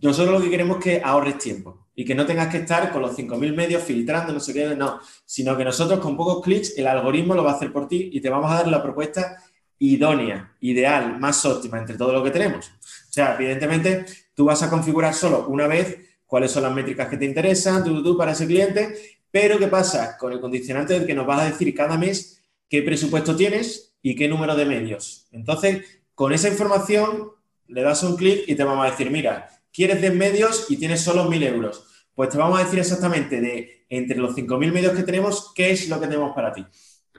[0.00, 3.02] nosotros lo que queremos es que ahorres tiempo y que no tengas que estar con
[3.02, 6.86] los 5.000 medios filtrando, no sé qué, no, sino que nosotros con pocos clics el
[6.86, 9.36] algoritmo lo va a hacer por ti y te vamos a dar la propuesta
[9.78, 12.66] idónea, ideal, más óptima entre todo lo que tenemos.
[12.66, 17.16] O sea, evidentemente, tú vas a configurar solo una vez cuáles son las métricas que
[17.16, 20.16] te interesan tú, tú, para ese cliente, pero ¿qué pasa?
[20.16, 24.16] Con el condicionante del que nos vas a decir cada mes qué presupuesto tienes y
[24.16, 25.28] qué número de medios.
[25.32, 25.82] Entonces,
[26.14, 27.30] con esa información,
[27.66, 31.00] le das un clic y te vamos a decir, mira, quieres 10 medios y tienes
[31.00, 31.86] solo 1.000 euros.
[32.14, 35.88] Pues te vamos a decir exactamente de entre los 5.000 medios que tenemos, qué es
[35.88, 36.64] lo que tenemos para ti.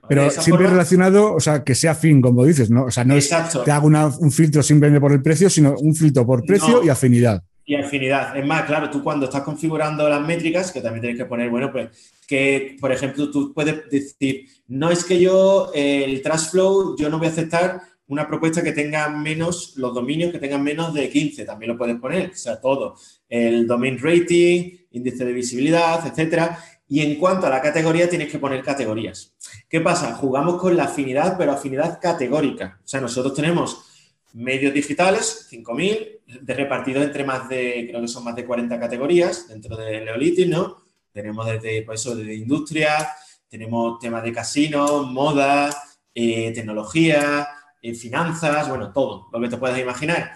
[0.07, 2.85] Pero siempre relacionado, o sea, que sea fin, como dices, ¿no?
[2.85, 3.29] O sea, no es
[3.63, 7.43] te hago un filtro simplemente por el precio, sino un filtro por precio y afinidad.
[7.65, 8.37] Y afinidad.
[8.37, 11.71] Es más, claro, tú cuando estás configurando las métricas, que también tienes que poner, bueno,
[11.71, 11.89] pues
[12.27, 17.17] que, por ejemplo, tú puedes decir, no es que yo, el trash flow, yo no
[17.17, 21.45] voy a aceptar una propuesta que tenga menos, los dominios que tengan menos de 15,
[21.45, 22.95] también lo puedes poner, o sea, todo.
[23.27, 26.59] El domain rating, índice de visibilidad, etcétera.
[26.87, 29.33] Y en cuanto a la categoría, tienes que poner categorías.
[29.67, 30.13] ¿Qué pasa?
[30.15, 32.79] Jugamos con la afinidad, pero afinidad categórica.
[32.83, 33.85] O sea, nosotros tenemos
[34.33, 39.47] medios digitales, 5.000, de repartidos entre más de, creo que son más de 40 categorías
[39.47, 40.77] dentro de Neolithic, ¿no?
[41.11, 43.07] Tenemos desde, pues eso, desde industria,
[43.47, 45.73] tenemos temas de casinos, moda,
[46.13, 47.47] eh, tecnología,
[47.85, 50.33] eh, finanzas, bueno, todo lo que te puedas imaginar.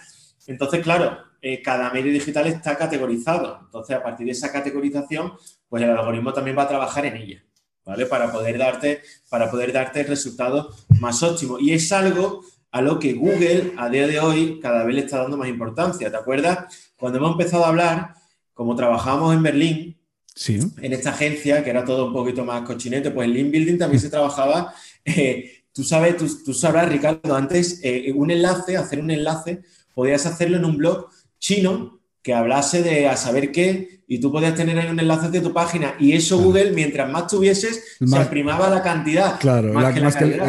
[0.48, 3.60] Entonces, claro, eh, cada medio digital está categorizado.
[3.66, 5.34] Entonces, a partir de esa categorización,
[5.68, 7.44] pues el algoritmo también va a trabajar en ella,
[7.86, 8.06] ¿vale?
[8.06, 11.60] Para poder darte, para poder darte el resultado más óptimo.
[11.60, 15.20] Y es algo a lo que Google a día de hoy cada vez le está
[15.22, 16.12] dando más importancia.
[16.12, 16.92] ¿Te acuerdas?
[16.98, 18.14] Cuando hemos empezado a hablar,
[18.54, 19.98] como trabajamos en Berlín,
[20.36, 20.60] sí.
[20.82, 24.02] en esta agencia, que era todo un poquito más cochinete, pues en Link Building también
[24.02, 24.74] se trabajaba.
[25.06, 29.62] Eh, tú sabes, tú, sabrás, Ricardo, antes eh, un enlace, hacer un enlace,
[29.96, 31.08] podías hacerlo en un blog
[31.40, 35.40] chino que hablase de a saber qué y tú podías tener ahí un enlace de
[35.40, 39.40] tu página y eso Google, mientras más tuvieses, se primaba la cantidad.
[39.40, 39.72] Claro,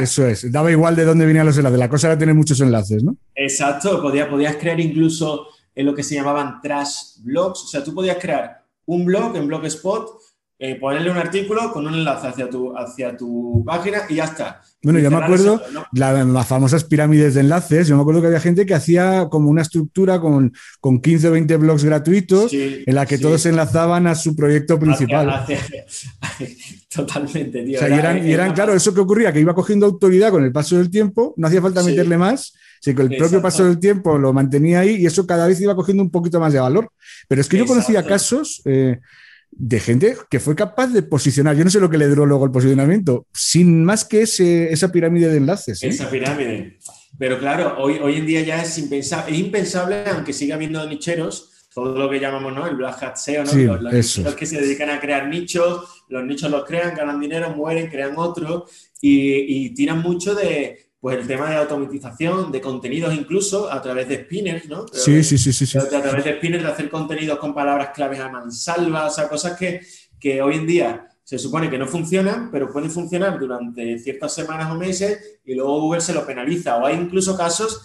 [0.00, 0.50] eso es.
[0.50, 1.78] Daba igual de dónde venían los enlaces.
[1.78, 3.16] La cosa era tener muchos enlaces, ¿no?
[3.36, 4.02] Exacto.
[4.02, 7.62] Podías, podías crear incluso en lo que se llamaban trash blogs.
[7.62, 10.10] O sea, tú podías crear un blog en Blogspot
[10.62, 14.60] eh, ponerle un artículo con un enlace hacia tu, hacia tu página y ya está.
[14.82, 18.66] Bueno, yo me acuerdo, las famosas pirámides de enlaces, yo me acuerdo que había gente
[18.66, 23.16] que hacía como una estructura con, con 15 o 20 blogs gratuitos en la que
[23.16, 25.46] todos se enlazaban a su proyecto principal.
[26.94, 27.80] totalmente, tío.
[27.80, 30.76] y eran, y eran claro, eso que ocurría, que iba cogiendo autoridad con el paso
[30.76, 32.52] del tiempo, no hacía falta meterle más,
[32.82, 35.74] sino que el propio paso del tiempo lo mantenía ahí y eso cada vez iba
[35.74, 36.90] cogiendo un poquito más de valor.
[37.28, 38.60] Pero es que yo conocía casos...
[38.66, 38.98] Eh,
[39.52, 42.44] de gente que fue capaz de posicionar, yo no sé lo que le duró luego
[42.44, 45.82] el posicionamiento, sin más que ese, esa pirámide de enlaces.
[45.82, 45.88] ¿eh?
[45.88, 46.78] Esa pirámide.
[47.18, 51.50] Pero claro, hoy, hoy en día ya es impensable, es impensable, aunque siga habiendo nicheros,
[51.74, 52.66] todo lo que llamamos ¿no?
[52.66, 53.76] el Black Hat SEO, ¿no?
[53.76, 58.14] los, que se dedican a crear nichos, los nichos los crean, ganan dinero, mueren, crean
[58.16, 58.64] otros
[59.00, 64.06] y, y tiran mucho de, pues el tema de automatización, de contenidos incluso a través
[64.08, 64.86] de spinners, ¿no?
[64.92, 68.28] sí, sí, sí, sí, A través de spinners, de hacer contenidos con palabras claves a
[68.28, 69.80] mansalva, o sea, cosas que,
[70.18, 74.70] que hoy en día se supone que no funcionan, pero pueden funcionar durante ciertas semanas
[74.72, 76.76] o meses y luego Google se lo penaliza.
[76.76, 77.82] O hay incluso casos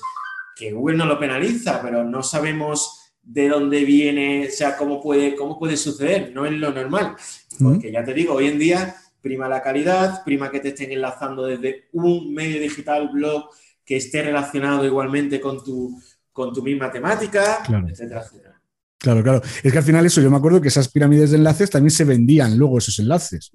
[0.56, 5.36] que Google no lo penaliza, pero no sabemos de dónde viene, o sea, cómo puede,
[5.36, 7.16] cómo puede suceder, no es lo normal.
[7.60, 8.96] Porque ya te digo, hoy en día
[9.26, 13.50] prima la calidad, prima que te estén enlazando desde un medio digital, blog,
[13.84, 16.00] que esté relacionado igualmente con tu,
[16.32, 18.62] con tu misma temática, etcétera, etcétera.
[19.00, 19.42] Claro, claro.
[19.64, 22.04] Es que al final eso, yo me acuerdo que esas pirámides de enlaces también se
[22.04, 23.52] vendían luego esos enlaces.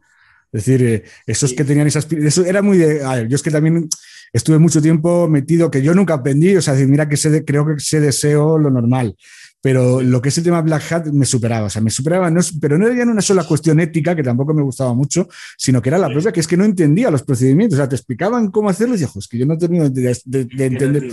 [0.52, 2.12] Es decir, eh, esos que tenían esas...
[2.12, 3.04] Eso era muy de...
[3.04, 3.88] A ver, yo es que también
[4.32, 7.78] estuve mucho tiempo metido, que yo nunca aprendí, o sea, mira que sé creo que
[7.78, 9.14] sé deseo lo normal,
[9.60, 12.40] pero lo que es el tema Black Hat me superaba, o sea, me superaba, no
[12.60, 15.88] pero no era ya una sola cuestión ética, que tampoco me gustaba mucho, sino que
[15.90, 18.68] era la propia, que es que no entendía los procedimientos, o sea, te explicaban cómo
[18.68, 21.08] hacerlo y dije, es que yo no termino de, de, entender.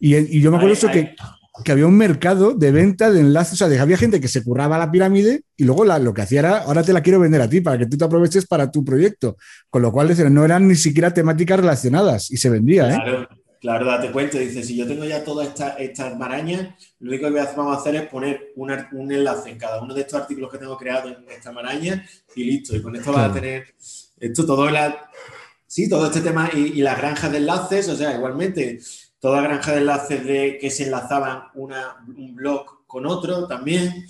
[0.00, 1.14] Y, y, yo me acuerdo eso que
[1.62, 4.76] que había un mercado de venta de enlaces, o sea, había gente que se curraba
[4.76, 7.60] la pirámide y luego lo que hacía era, ahora te la quiero vender a ti
[7.60, 9.36] para que tú te aproveches para tu proyecto.
[9.70, 12.96] Con lo cual, no eran ni siquiera temáticas relacionadas y se vendía, ¿eh?
[12.96, 13.28] Claro,
[13.64, 17.40] claro, date cuenta, dice, si yo tengo ya todas estas esta marañas, lo único que
[17.56, 20.76] vamos a hacer es poner un enlace en cada uno de estos artículos que tengo
[20.76, 22.06] creado en esta maraña
[22.36, 22.76] y listo.
[22.76, 23.74] Y con esto vas a tener
[24.20, 25.10] esto todo la...
[25.66, 28.80] Sí, todo este tema y, y las granjas de enlaces, o sea, igualmente
[29.18, 34.06] toda granja de enlaces de que se enlazaban un blog con otro también.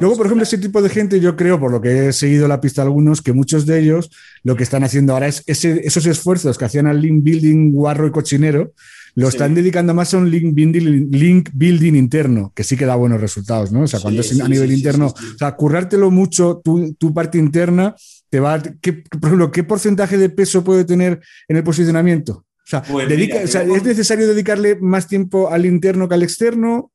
[0.00, 2.60] Luego, por ejemplo, ese tipo de gente, yo creo, por lo que he seguido la
[2.60, 4.10] pista de algunos, que muchos de ellos
[4.44, 8.12] lo que están haciendo ahora es esos esfuerzos que hacían al link building guarro y
[8.12, 8.74] cochinero,
[9.16, 12.94] lo están dedicando más a un link building, link building interno, que sí que da
[12.94, 13.82] buenos resultados, ¿no?
[13.82, 17.96] O sea, cuando es a nivel interno, o sea, currártelo mucho tu, tu parte interna,
[18.30, 22.44] te va, ¿qué, por ejemplo, ¿qué porcentaje de peso puede tener en el posicionamiento?
[22.88, 26.91] Pues o sea, ¿es necesario dedicarle más tiempo al interno que al externo?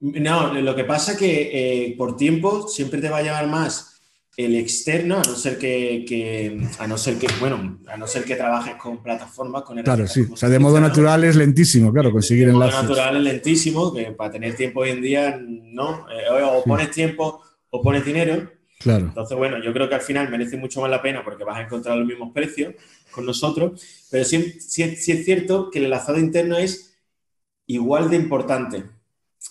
[0.00, 3.98] No, lo que pasa es que eh, por tiempo siempre te va a llevar más
[4.38, 8.36] el externo, a no ser que, a no ser que, bueno, a no ser que
[8.36, 10.26] trabajes con plataformas, con Claro, sí.
[10.30, 12.76] O sea, de modo natural es lentísimo, claro, conseguir de enlaces.
[12.76, 16.06] De modo natural es lentísimo, que para tener tiempo hoy en día, no.
[16.08, 18.48] Eh, o pones tiempo o pones dinero.
[18.78, 19.06] Claro.
[19.06, 21.62] Entonces, bueno, yo creo que al final merece mucho más la pena porque vas a
[21.62, 22.74] encontrar los mismos precios
[23.10, 26.96] con nosotros, pero sí, sí, es cierto que el enlazado interno es
[27.66, 28.84] igual de importante.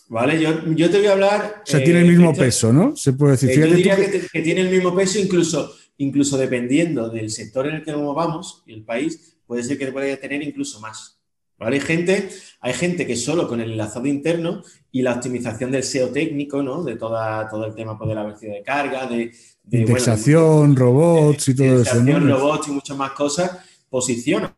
[0.09, 0.41] ¿Vale?
[0.41, 1.61] Yo, yo te voy a hablar.
[1.63, 2.95] O sea, tiene el eh, mismo peso, ¿no?
[2.95, 3.51] Se puede decir.
[3.51, 4.41] Eh, yo diría que...
[4.41, 8.73] tiene el mismo peso, incluso, incluso dependiendo del sector en el que nos movamos y
[8.73, 11.19] el país, puede ser que pueda tener incluso más.
[11.59, 11.77] ¿Vale?
[11.77, 12.29] Hay gente,
[12.61, 16.83] hay gente que solo con el enlazado interno y la optimización del SEO técnico, ¿no?
[16.83, 19.31] De toda, todo el tema pues, de la velocidad de carga, de,
[19.63, 21.99] de indexación, robots y todo eso.
[21.99, 23.57] robots y muchas más cosas,
[23.89, 24.53] posicionan.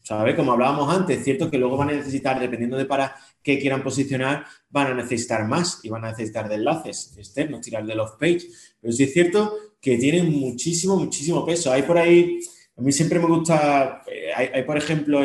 [0.00, 0.34] ¿Sabes?
[0.36, 4.46] Como hablábamos antes, cierto que luego van a necesitar, dependiendo de para qué quieran posicionar,
[4.70, 8.48] van a necesitar más y van a necesitar de enlaces externos, tirar de off page.
[8.80, 11.70] Pero sí es cierto que tienen muchísimo, muchísimo peso.
[11.70, 12.40] Hay por ahí,
[12.76, 15.20] a mí siempre me gusta, eh, hay, por ejemplo,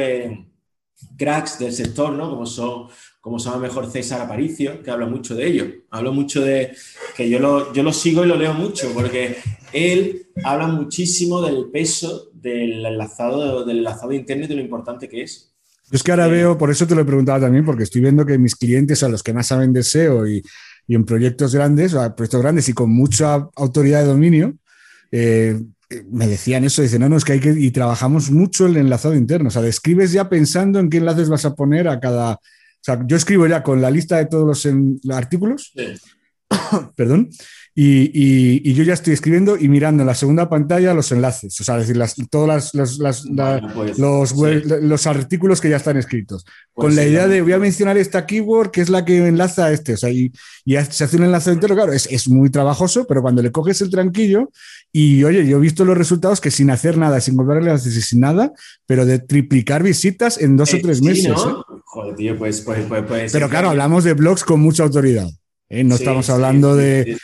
[1.18, 2.30] cracks del sector, ¿no?
[2.30, 2.90] Como son
[3.22, 5.66] como se mejor César Aparicio, que habla mucho de ello.
[5.90, 6.74] Hablo mucho de
[7.16, 9.38] que yo lo, yo lo sigo y lo leo mucho, porque
[9.74, 15.24] él habla muchísimo del peso del enlazado, del enlazado interno y de lo importante que
[15.24, 15.49] es.
[15.92, 18.26] Yo es que ahora veo, por eso te lo he preguntado también, porque estoy viendo
[18.26, 20.44] que mis clientes, a los que más saben de SEO y,
[20.90, 24.56] y en proyectos grandes, o proyectos grandes y con mucha autoridad de dominio,
[25.12, 25.60] eh,
[26.12, 29.16] me decían eso, dicen, no, no, es que hay que, y trabajamos mucho el enlazado
[29.16, 32.40] interno, o sea, describes ya pensando en qué enlaces vas a poner a cada, o
[32.82, 35.74] sea, yo escribo ya con la lista de todos los, artículos,
[36.96, 37.30] perdón,
[37.76, 41.78] y, yo ya estoy escribiendo y mirando en la segunda pantalla los enlaces, o sea,
[41.78, 44.34] decir, las, todos pues, los,
[44.82, 46.46] los, artículos que ya están escritos.
[46.74, 49.66] Pues con la idea de voy a mencionar esta keyword que es la que enlaza
[49.66, 50.32] a este, o sea, y,
[50.66, 53.90] se hace un enlace entero, claro, es, es, muy trabajoso, pero cuando le coges el
[53.90, 54.52] tranquillo
[54.92, 58.02] y oye, yo he visto los resultados que sin hacer nada, sin comprar enlaces y
[58.02, 58.52] sin nada,
[58.86, 61.28] pero de triplicar visitas en dos o eh, tres meses.
[61.28, 61.80] ¿eh?
[61.86, 65.30] Joder, tío, pues, pues, pues, pues Pero claro, hablamos de blogs con mucha autoridad.
[65.70, 65.84] ¿Eh?
[65.84, 67.18] No estamos hablando de,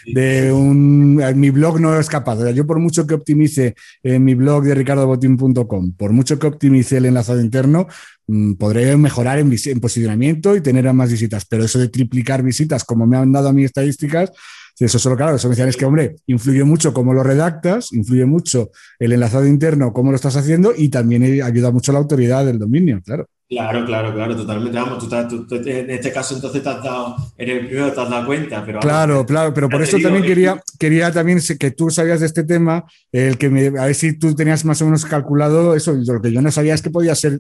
[0.54, 1.16] un...
[1.36, 2.52] Mi blog no es capaz.
[2.52, 7.06] yo por mucho que optimice en mi blog de ricardobotín.com, por mucho que optimice el
[7.06, 7.88] enlazado interno,
[8.28, 11.46] mm, podré mejorar en, en, posicionamiento y tener más visitas.
[11.46, 14.32] Pero eso de triplicar visitas, como me han dado a mí estadísticas,
[14.78, 18.26] eso solo, claro, eso me decían es que, hombre, influye mucho cómo lo redactas, influye
[18.26, 22.60] mucho el enlazado interno, cómo lo estás haciendo y también ayuda mucho la autoridad del
[22.60, 23.30] dominio, claro.
[23.48, 24.80] Claro, claro, claro, totalmente.
[24.80, 28.26] Vamos, tú, en este caso entonces te has dado, en el primero te has dado
[28.26, 28.66] cuenta.
[28.66, 32.44] Pero claro, claro, pero por eso también quería, quería también que tú sabías de este
[32.44, 36.22] tema, el que me, a ver si tú tenías más o menos calculado eso, lo
[36.22, 37.40] que yo no sabía es que podía ser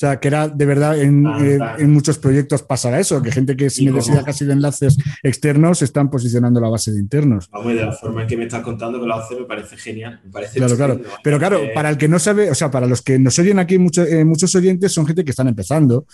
[0.00, 3.68] sea, que era de verdad en, eh, en muchos proyectos pasará eso, que gente que
[3.68, 7.50] sin necesidad casi de enlaces externos están posicionando la base de internos.
[7.50, 10.18] Vamos, de la forma en que me estás contando que lo hace me parece genial.
[10.24, 11.00] Me parece claro, claro.
[11.22, 13.76] Pero claro, para el que no sabe, o sea, para los que nos oyen aquí,
[13.76, 16.06] muchos, eh, muchos oyentes son gente que están empezando.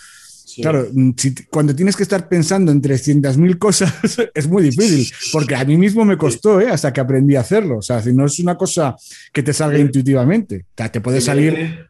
[0.61, 1.11] Claro, mm,
[1.49, 3.93] cuando tienes que estar pensando en 300.000 cosas
[4.33, 6.69] es muy difícil, porque a mí mismo me costó ¿eh?
[6.69, 7.77] hasta que aprendí a hacerlo.
[7.77, 8.97] O sea, si no es una cosa
[9.31, 10.65] que te salga intuitivamente.
[10.71, 11.87] O sea, te puede salir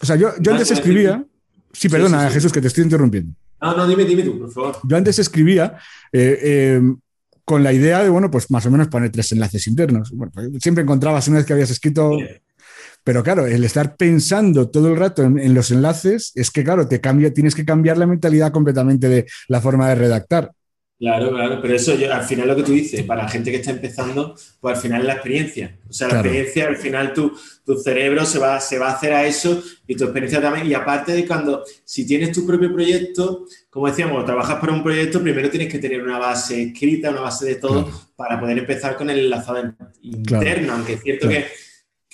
[0.00, 1.24] o sea, yo, yo antes escribía.
[1.72, 3.32] Sí, perdona, Jesús, que te estoy interrumpiendo.
[3.60, 4.78] No, no, dime, dime tú, por favor.
[4.82, 5.76] Yo antes escribía
[6.12, 6.98] eh, em,
[7.44, 10.10] con la idea de, bueno, pues más o menos poner tres enlaces internos.
[10.12, 12.16] Bueno, pues siempre encontrabas una vez que habías escrito.
[13.04, 17.00] Pero claro, el estar pensando todo el rato en, los enlaces es que, claro, te
[17.00, 20.52] cambia, tienes que cambiar la mentalidad completamente de la forma de redactar.
[21.00, 23.70] Claro, claro, pero eso al final lo que tú dices, para la gente que está
[23.70, 25.78] empezando, pues al final es la experiencia.
[25.88, 27.32] O sea, la experiencia, al final tu,
[27.64, 30.66] tu cerebro se va, se va a hacer a eso y tu experiencia también.
[30.66, 35.22] Y aparte de cuando, si tienes tu propio proyecto, como decíamos, trabajas para un proyecto,
[35.22, 39.08] primero tienes que tener una base escrita, una base de todo, para poder empezar con
[39.08, 39.72] el enlazado
[40.02, 41.46] interno, aunque es cierto que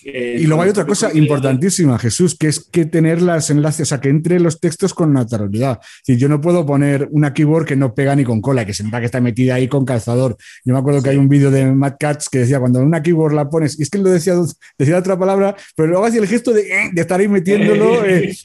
[0.04, 4.00] y luego hay otra cosa importantísima, Jesús, que es que tener las enlaces, o sea,
[4.00, 5.80] que entre los textos con naturalidad.
[6.04, 8.84] Si yo no puedo poner una keyboard que no pega ni con cola, que se
[8.84, 10.36] nota que está metida ahí con calzador.
[10.64, 13.32] Yo me acuerdo que hay un vídeo de Matt Katz que decía, cuando una keyboard
[13.32, 14.34] la pones, y es que él lo decía,
[14.78, 18.36] decía otra palabra, pero luego hacía el gesto de, eh, de estar ahí metiéndolo eh,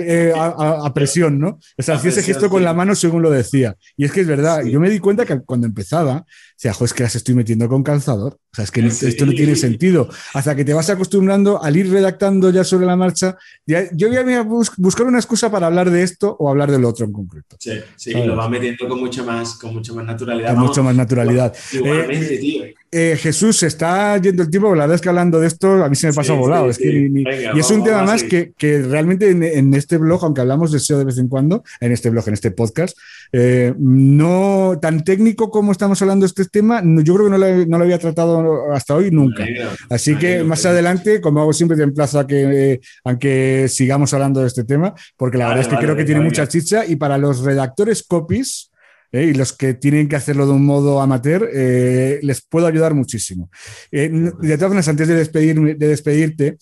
[0.00, 1.58] eh, a, presión, ¿no?
[1.78, 3.74] O sea, hacía ese gesto con la mano según lo decía.
[3.96, 6.24] Y es que es verdad, yo me di cuenta que cuando empezaba,
[6.56, 8.34] o sea, es que las estoy metiendo con calzador.
[8.34, 10.08] O sea, es que esto no tiene sentido.
[10.34, 13.36] Hasta que te vas acostumbrando al ir redactando ya sobre la marcha.
[13.66, 17.12] yo voy a buscar una excusa para hablar de esto o hablar del otro en
[17.12, 17.56] concreto.
[17.58, 20.54] Sí, sí, lo vas metiendo con mucha más, con mucha más naturalidad.
[20.54, 21.54] Con mucha más naturalidad.
[21.72, 22.64] Igualmente, eh, tío.
[22.96, 25.88] Eh, Jesús, se está yendo el tiempo, la verdad es que hablando de esto a
[25.88, 26.70] mí se me pasa volado.
[26.70, 30.98] y es un tema más que, que, realmente en, este blog, aunque hablamos de SEO
[30.98, 32.96] de vez en cuando, en este blog, en este podcast,
[33.32, 37.66] eh, no tan técnico como estamos hablando de este tema, yo creo que no lo,
[37.66, 39.44] no lo había tratado hasta hoy nunca.
[39.90, 44.46] Así que más adelante, como hago siempre, te emplazo a que, aunque sigamos hablando de
[44.46, 47.40] este tema, porque la verdad es que creo que tiene mucha chicha y para los
[47.40, 48.70] redactores copies,
[49.14, 49.26] ¿eh?
[49.26, 53.48] y los que tienen que hacerlo de un modo amateur, eh, les puedo ayudar muchísimo.
[53.90, 56.56] Eh, de todas formas, antes de, despedir, de despedirte,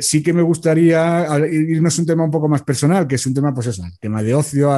[0.00, 3.34] sí que me gustaría irnos a un tema un poco más personal, que es un
[3.34, 4.70] tema, pues eso, tema de ocio,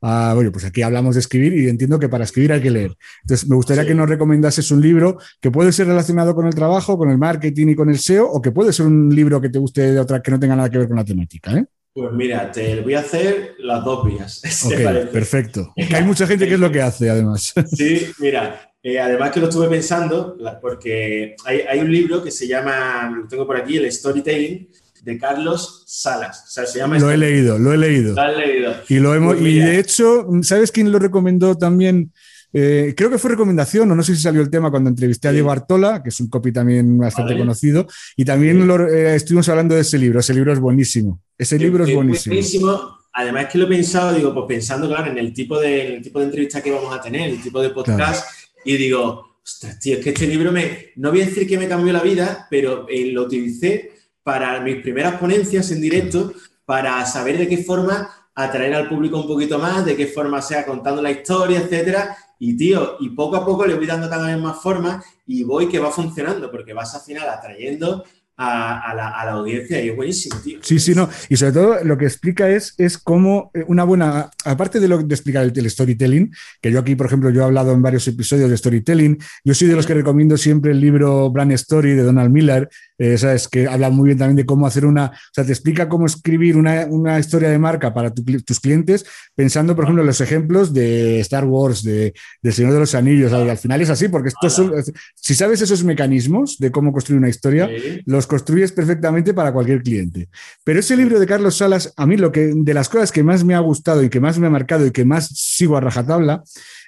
[0.00, 2.96] bueno, pues aquí hablamos de escribir y entiendo que para escribir hay que leer.
[3.22, 6.96] Entonces, me gustaría que nos recomendases un libro que puede ser relacionado con el trabajo,
[6.96, 9.58] con el marketing y con el SEO, o que puede ser un libro que te
[9.58, 11.52] guste de otra que no tenga nada que ver con la temática.
[11.52, 11.66] ¿eh?
[11.94, 14.42] Pues mira, te voy a hacer las dos vías.
[15.12, 15.72] perfecto.
[15.88, 17.54] Que hay mucha gente que es lo que hace, además.
[17.68, 23.14] Sí, mira, eh, además que lo estuve pensando, porque hay, un libro que se llama,
[23.16, 24.68] lo tengo por aquí, el Storytelling,
[25.02, 26.44] de Carlos Salas.
[26.48, 28.14] O sea, se llama lo he leído, lo he leído.
[28.14, 28.74] Lo has leído.
[28.88, 32.12] Y, lo hemos, pues y de hecho, ¿sabes quién lo recomendó también?
[32.56, 35.32] Eh, creo que fue recomendación, o no sé si salió el tema cuando entrevisté a
[35.32, 39.80] Diego Artola, que es un copy también bastante conocido, y también eh, estuvimos hablando de
[39.80, 40.20] ese libro.
[40.20, 41.20] Ese libro es buenísimo.
[41.36, 42.98] Ese libro es, buenísimo.
[43.12, 46.26] Además que lo he pensado, digo, pues pensando, claro, en el tipo de, tipo de
[46.26, 48.24] entrevista que vamos a tener, el tipo de podcast,
[48.64, 51.66] y digo, ostras, tío, es que este libro me, no voy a decir que me
[51.66, 53.90] cambió la vida, pero eh, lo utilicé
[54.22, 56.32] para mis primeras ponencias en directo,
[56.64, 60.64] para saber de qué forma atraer al público un poquito más, de qué forma sea
[60.64, 64.38] contando la historia, etcétera, y tío, y poco a poco le voy dando cada vez
[64.38, 68.04] más forma y voy que va funcionando, porque vas al final atrayendo
[68.36, 70.58] a, la, audiencia y es buenísimo, tío.
[70.62, 71.08] Sí, sí, no.
[71.28, 74.98] Y sobre todo lo que explica es, es cómo eh, una buena, aparte de lo
[74.98, 78.50] de explicar el, storytelling, que yo aquí, por ejemplo, yo he hablado en varios episodios
[78.50, 82.30] de storytelling, yo soy de los que recomiendo siempre el libro Brand Story de Donald
[82.30, 83.48] Miller, eh, ¿sabes?
[83.48, 86.56] que habla muy bien también de cómo hacer una, o sea, te explica cómo escribir
[86.56, 89.04] una, una historia de marca para tus clientes,
[89.34, 93.32] pensando, por ejemplo, en los ejemplos de Star Wars, de, del Señor de los Anillos,
[93.32, 94.72] al final es así, porque estos son,
[95.14, 97.68] si sabes esos mecanismos de cómo construir una historia,
[98.06, 100.28] los construyes perfectamente para cualquier cliente.
[100.64, 103.44] Pero ese libro de Carlos Salas, a mí lo que, de las cosas que más
[103.44, 106.42] me ha gustado y que más me ha marcado y que más sigo a rajatabla,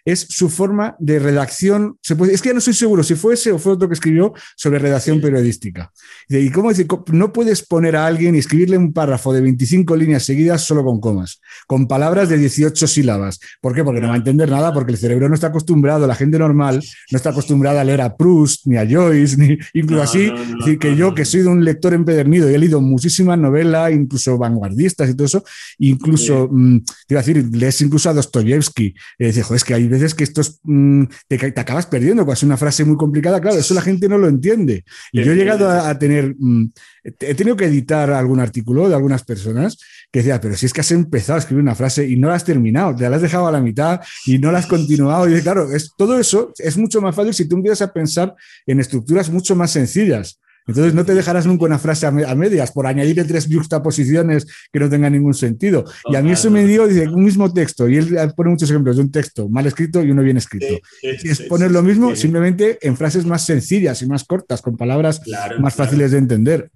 [0.07, 1.99] es su forma de redacción.
[2.01, 3.95] Se puede, es que ya no estoy seguro si fue ese o fue otro que
[3.95, 5.93] escribió sobre redacción periodística.
[6.29, 10.25] Y cómo decir, no puedes poner a alguien y escribirle un párrafo de 25 líneas
[10.25, 13.41] seguidas solo con comas, con palabras de 18 sílabas.
[13.61, 13.83] ¿Por qué?
[13.83, 16.81] Porque no va a entender nada, porque el cerebro no está acostumbrado, la gente normal
[17.11, 20.33] no está acostumbrada a leer a Proust, ni a Joyce, ni incluso así.
[20.59, 24.39] decir, que yo, que soy de un lector empedernido y he leído muchísimas novelas, incluso
[24.39, 25.45] vanguardistas y todo eso,
[25.79, 28.95] incluso, mm, te iba a decir, lees incluso a Dostoyevsky.
[29.19, 32.57] Y dices, es que hay veces que esto mm, te, acabas perdiendo, cuando es una
[32.57, 34.85] frase muy complicada, claro, eso la gente no lo entiende.
[35.13, 36.71] Y yo he llegado a, tener, mm,
[37.05, 39.79] he tenido que editar algún artículo de algunas personas
[40.11, 42.35] que decía, pero si es que has empezado a escribir una frase y no la
[42.35, 45.29] has terminado, te la has dejado a la mitad y no la has continuado.
[45.29, 48.35] Y claro, es, todo eso es mucho más fácil si tú empiezas a pensar
[48.67, 50.41] en estructuras mucho más sencillas.
[50.67, 54.91] Entonces no te dejarás nunca una frase a, medias por añadirle tres juxtaposiciones que no
[54.91, 55.85] tengan ningún sentido.
[56.11, 58.97] Y a mí eso me dio, dice, un mismo texto, y él pone muchos ejemplos
[58.97, 60.79] de un texto mal escrito y uno bien escrito.
[61.03, 65.23] y es poner lo mismo simplemente en frases más sencillas y más cortas, con palabras
[65.59, 66.71] más fáciles de entender.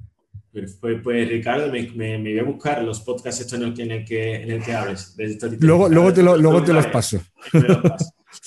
[0.53, 3.73] Pues, pues Ricardo, me, voy a buscar los podcasts estos en el
[4.05, 5.15] que, en el que, hables.
[5.61, 7.21] luego, luego te, lo, luego te los paso.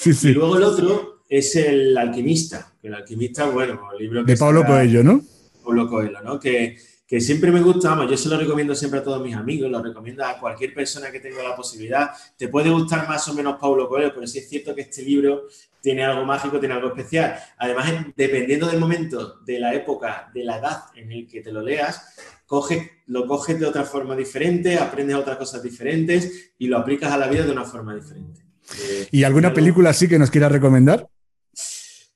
[0.06, 2.74] Y luego el otro es El alquimista.
[2.82, 5.22] El alquimista, bueno, el libro De Pablo Coelho, ¿no?
[5.64, 6.40] Pablo Coelho, ¿no?
[6.40, 6.78] Que,
[7.08, 9.82] que siempre me gusta, vamos, yo se lo recomiendo siempre a todos mis amigos, lo
[9.82, 12.12] recomiendo a cualquier persona que tenga la posibilidad.
[12.38, 15.48] Te puede gustar más o menos Paulo Coelho, pero sí es cierto que este libro
[15.82, 17.36] tiene algo mágico, tiene algo especial.
[17.58, 21.62] Además, dependiendo del momento, de la época, de la edad en el que te lo
[21.62, 22.16] leas,
[22.46, 27.18] coge, lo coges de otra forma diferente, aprendes otras cosas diferentes y lo aplicas a
[27.18, 28.42] la vida de una forma diferente.
[29.12, 31.08] ¿Y alguna película así que nos quieras recomendar?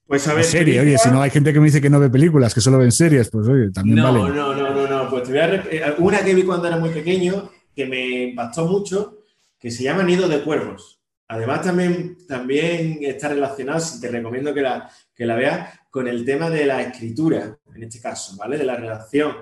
[0.08, 0.46] Pues a ver.
[0.46, 2.78] Serie, oye, si no hay gente que me dice que no ve películas, que solo
[2.78, 4.20] ven series, pues oye, también vale.
[4.20, 6.92] No, no, no, no, pues te voy a eh, una que vi cuando era muy
[6.92, 9.20] pequeño, que me impactó mucho,
[9.60, 11.02] que se llama Nido de Cuervos.
[11.28, 16.24] Además, también, también está relacionado, si te recomiendo que la, que la veas, con el
[16.24, 18.58] tema de la escritura, en este caso, ¿vale?
[18.58, 19.36] De la redacción.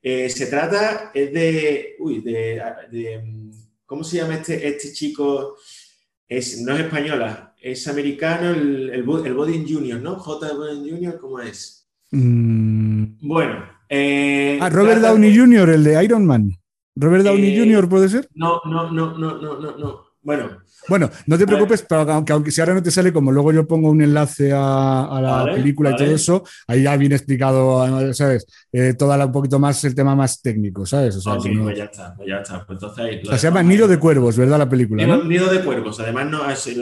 [0.00, 2.62] Eh, se trata, es de, uy, de,
[2.92, 3.50] de,
[3.84, 5.56] ¿cómo se llama este, este chico?
[6.28, 10.16] Es, no es española, es americano, el, el, Bodin Jr., ¿no?
[10.16, 10.52] J.
[10.54, 11.88] Bodin Jr., ¿cómo es?
[12.10, 13.04] Mm.
[13.22, 13.64] Bueno.
[13.88, 16.50] Eh, ah, Robert Downey Jr., el de Iron Man.
[16.96, 18.28] Robert Downey eh, Jr., ¿puede ser?
[18.34, 20.04] No, no, no, no, no, no, no.
[20.22, 23.52] Bueno, bueno, no te preocupes, pero aunque, aunque si ahora no te sale, como luego
[23.52, 28.46] yo pongo un enlace a, la película y todo eso, ahí ya viene explicado, ¿sabes?
[28.72, 31.16] Eh, toda un poquito más el tema más técnico, ¿sabes?
[31.16, 32.64] O sea, pues ya está, pues ya está.
[32.66, 34.58] Pues entonces, se llama Nido de Cuervos, ¿verdad?
[34.58, 35.04] La película.
[35.04, 36.40] Nido, de Cuervos, además no,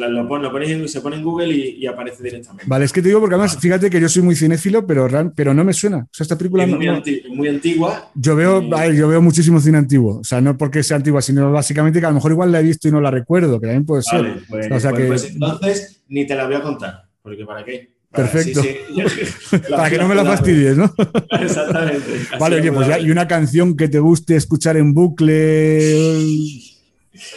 [0.08, 2.64] lo, pones en, se pone en Google y, aparece directamente.
[2.66, 5.52] Vale, es que te digo porque además, fíjate que yo soy muy cinéfilo, pero, pero
[5.52, 5.98] no me suena.
[5.98, 8.10] O sea, esta película es muy, antigua.
[8.14, 8.62] Yo veo,
[8.92, 10.18] yo veo muchísimo cine antiguo.
[10.20, 12.62] O sea, no porque sea antigua, sino básicamente que a lo mejor igual la he
[12.62, 14.40] visto y no la recuerdo, que también puede ser.
[14.48, 15.08] Pues, o sea pues, que...
[15.08, 18.00] pues entonces ni te la voy a contar, porque ¿para qué?
[18.12, 18.60] Perfecto.
[19.70, 20.92] Para que no me la fastidies, ¿no?
[21.40, 22.26] Exactamente.
[22.40, 26.16] Vale, oye, pues ya, y una canción que te guste escuchar en bucle.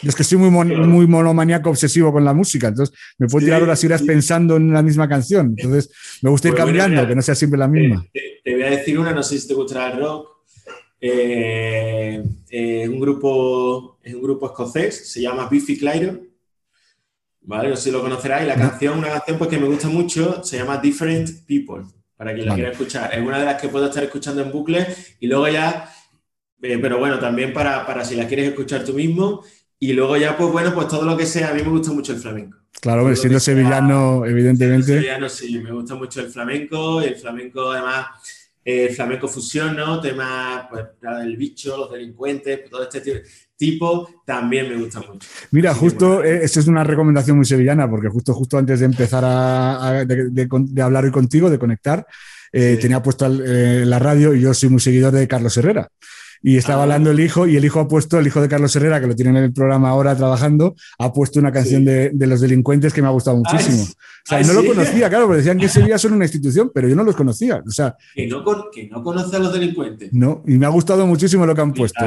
[0.02, 3.62] Yo es que soy muy, muy monomaníaco obsesivo con la música, entonces me puedo tirar
[3.62, 5.56] horas y horas pensando en la misma canción.
[5.58, 8.06] Entonces me gusta ir pues cambiando, que no sea siempre la misma.
[8.44, 10.30] Te, voy a decir una, no sé si te gustará el rock.
[11.02, 16.33] Eh, eh, un grupo, es un grupo escocés, se llama Biffy Clyro
[17.46, 17.70] ¿vale?
[17.70, 18.44] No sé si lo conocerás.
[18.44, 21.84] Y la canción, una canción pues, que me gusta mucho, se llama Different People,
[22.16, 23.14] para quien la quiera escuchar.
[23.14, 24.88] Es una de las que puedo estar escuchando en bucle
[25.20, 25.90] y luego ya,
[26.62, 29.44] eh, pero bueno, también para, para si la quieres escuchar tú mismo.
[29.80, 32.14] Y luego ya, pues bueno, pues todo lo que sea, a mí me gusta mucho
[32.14, 32.58] el flamenco.
[32.80, 34.88] Claro, siendo sevillano, evidentemente.
[34.88, 37.02] Sevillano, sí, me gusta mucho el flamenco.
[37.02, 38.08] Y el flamenco, además,
[38.64, 40.00] el flamenco fusión, ¿no?
[40.00, 43.20] Tema, pues, del bicho, los delincuentes, todo este tipo
[43.64, 45.26] tipo también me gusta mucho.
[45.52, 49.24] Mira, justo, eh, esto es una recomendación muy sevillana, porque justo, justo antes de empezar
[49.26, 52.06] a, de, hablar hoy contigo, de conectar,
[52.52, 55.88] eh, tenía puesto eh, la radio y yo soy muy seguidor de Carlos Herrera.
[56.46, 56.84] Y estaba ah.
[56.84, 59.16] hablando el hijo, y el hijo ha puesto, el hijo de Carlos Herrera, que lo
[59.16, 63.08] tiene en el programa ahora trabajando, ha puesto una canción de, los delincuentes que me
[63.08, 63.84] ha gustado muchísimo.
[63.84, 66.90] o sea, y no lo conocía, claro, porque decían que Sevilla son una institución, pero
[66.90, 67.64] yo no los conocía.
[67.66, 70.12] O sea, que no, que no conoce a los delincuentes.
[70.12, 72.04] No, y me ha gustado muchísimo lo que han puesto.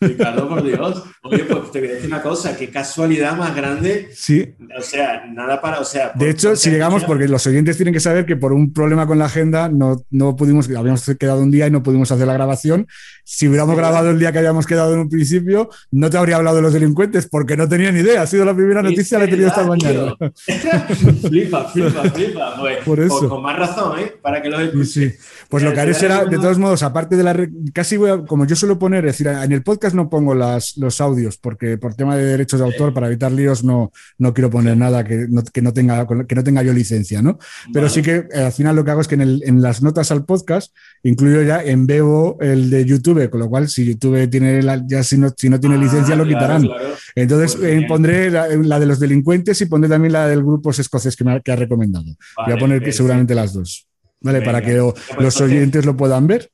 [0.00, 1.02] Ricardo, por Dios.
[1.22, 4.10] Oye, pues te voy a decir una cosa, qué casualidad más grande.
[4.12, 4.54] Sí.
[4.76, 6.12] O sea, nada para, o sea.
[6.14, 9.18] De hecho, si llegamos, porque los oyentes tienen que saber que por un problema con
[9.18, 12.86] la agenda no, no pudimos, habíamos quedado un día y no pudimos hacer la grabación.
[13.24, 16.56] Si hubiéramos grabado el día que habíamos quedado en un principio, no te habría hablado
[16.56, 18.22] de los delincuentes porque no tenía ni idea.
[18.22, 20.14] Ha sido la primera noticia que he tenido esta mañana.
[21.28, 22.54] flipa, flipa, flipa.
[22.84, 23.28] por eso.
[23.28, 24.12] Con, más razón, ¿eh?
[24.20, 25.12] Para que lo Sí,
[25.48, 27.34] Pues lo que haré será, de todos modos, aparte de la.
[27.72, 30.76] Casi voy a, como yo suelo poner, es decir, en el podcast no pongo las,
[30.78, 34.48] los audios porque por tema de derechos de autor, para evitar líos, no, no quiero
[34.48, 37.38] poner nada que no, que no, tenga, que no tenga yo licencia, ¿no?
[37.72, 39.82] Pero sí que eh, al final lo que hago es que en, el, en las
[39.82, 44.28] notas al podcast incluyo ya en Bebo el de YouTube con lo cual si YouTube
[44.30, 46.68] tiene ya si no, si no tiene ah, licencia lo quitarán.
[47.14, 51.16] Entonces pues eh, pondré la, de los delincuentes y pondré también la del grupo escocés
[51.16, 52.06] que, me ha, que ha recomendado.
[52.44, 53.88] Voy a poner que seguramente las dos.
[54.20, 54.40] ¿Vale?
[54.40, 54.80] Para que
[55.18, 56.50] los oyentes lo puedan ver.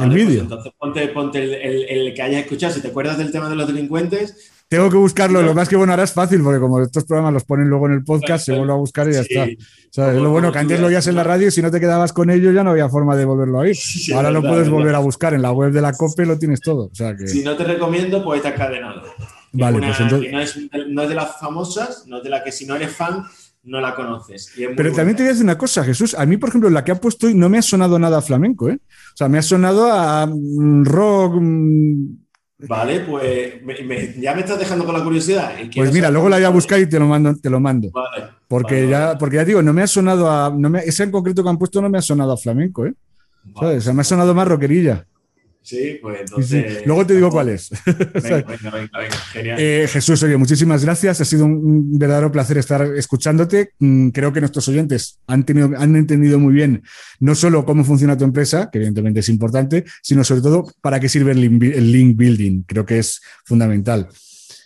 [0.00, 0.42] El pues vídeo.
[0.42, 2.74] entonces ponte, ponte el, el, que hayas escuchado.
[2.74, 5.42] Si te acuerdas del tema de los delincuentes, tengo que buscarlo.
[5.42, 7.92] Lo más que bueno, ahora es fácil, porque como estos programas los ponen luego en
[7.92, 9.44] el podcast, se vuelve a buscar y ya está.
[9.44, 12.14] es lo bueno que antes lo oías en la radio y si no te quedabas
[12.14, 13.76] con ello ya no había forma de volverlo a oír.
[14.14, 16.86] ahora lo puedes volver a buscar en la web de la COPE, lo tienes todo.
[16.86, 17.26] O sea que...
[17.26, 19.02] Si no te recomiendo, pues esta cadenado.
[19.52, 20.32] Vale, pues entonces...
[20.32, 20.58] no, es,
[20.88, 23.24] no es de las famosas, no es de la que si no eres fan,
[23.64, 24.52] no la conoces.
[24.76, 26.14] Pero también te voy a decir una cosa, Jesús.
[26.14, 28.68] A mí, por ejemplo, la que ha puesto hoy no me ha sonado nada flamenco,
[28.68, 28.78] ¿eh?
[28.82, 32.22] O sea, me ha sonado a mm, rock, mm,
[32.68, 33.54] Vale, pues
[34.20, 35.52] ya me estás dejando con la curiosidad.
[35.74, 37.34] Pues mira, luego la voy a buscar y te lo mando.
[37.36, 37.90] Te lo mando.
[37.90, 40.50] Vale, porque, ya, porque ya digo, no me ha sonado a.
[40.56, 42.94] No me, ese en concreto que han puesto no me ha sonado a flamenco, ¿eh?
[43.54, 45.04] O sea, me ha sonado más rockerilla.
[45.62, 46.82] Sí, pues entonces.
[46.86, 47.70] Luego te digo cuál es.
[47.86, 49.58] Venga, venga, venga, genial.
[49.60, 51.20] Eh, Jesús, oye, muchísimas gracias.
[51.20, 53.70] Ha sido un verdadero placer estar escuchándote.
[53.78, 56.82] Mm, creo que nuestros oyentes han, tenido, han entendido muy bien
[57.20, 61.08] no solo cómo funciona tu empresa, que evidentemente es importante, sino sobre todo para qué
[61.08, 62.62] sirve el link, building.
[62.62, 64.08] Creo que es fundamental.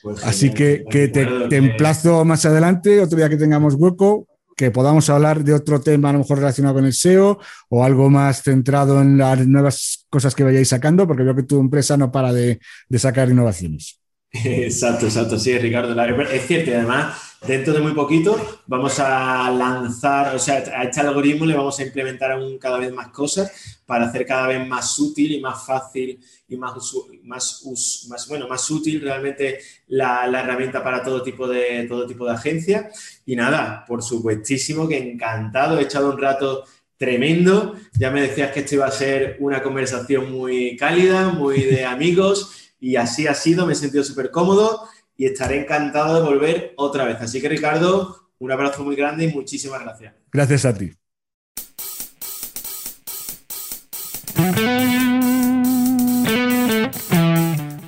[0.03, 4.27] Pues Así que, que te, te emplazo más adelante, otro día que tengamos hueco,
[4.57, 7.39] que podamos hablar de otro tema a lo mejor relacionado con el SEO
[7.69, 11.61] o algo más centrado en las nuevas cosas que vayáis sacando, porque veo que tu
[11.61, 12.59] empresa no para de,
[12.97, 14.01] sacar innovaciones.
[14.33, 15.99] Exacto, exacto, sí, Ricardo.
[16.25, 18.37] Es cierto, y además, dentro de muy poquito
[18.67, 22.93] vamos a lanzar, o sea, a este algoritmo le vamos a implementar aún cada vez
[22.93, 26.75] más cosas para hacer cada vez más útil y más fácil y más,
[27.25, 32.33] más, bueno, más útil realmente la, la, herramienta para todo tipo de, todo tipo de
[32.33, 32.91] agencia.
[33.25, 36.65] Y nada, por supuestísimo que encantado, he echado un rato
[36.97, 37.77] tremendo.
[37.99, 42.73] Ya me decías que esto iba a ser una conversación muy cálida, muy de amigos,
[42.81, 47.05] y así ha sido, me he sentido súper cómodo y estaré encantado de volver otra
[47.05, 47.17] vez.
[47.21, 50.15] Así que Ricardo, un abrazo muy grande y muchísimas gracias.
[50.33, 50.93] Gracias a ti.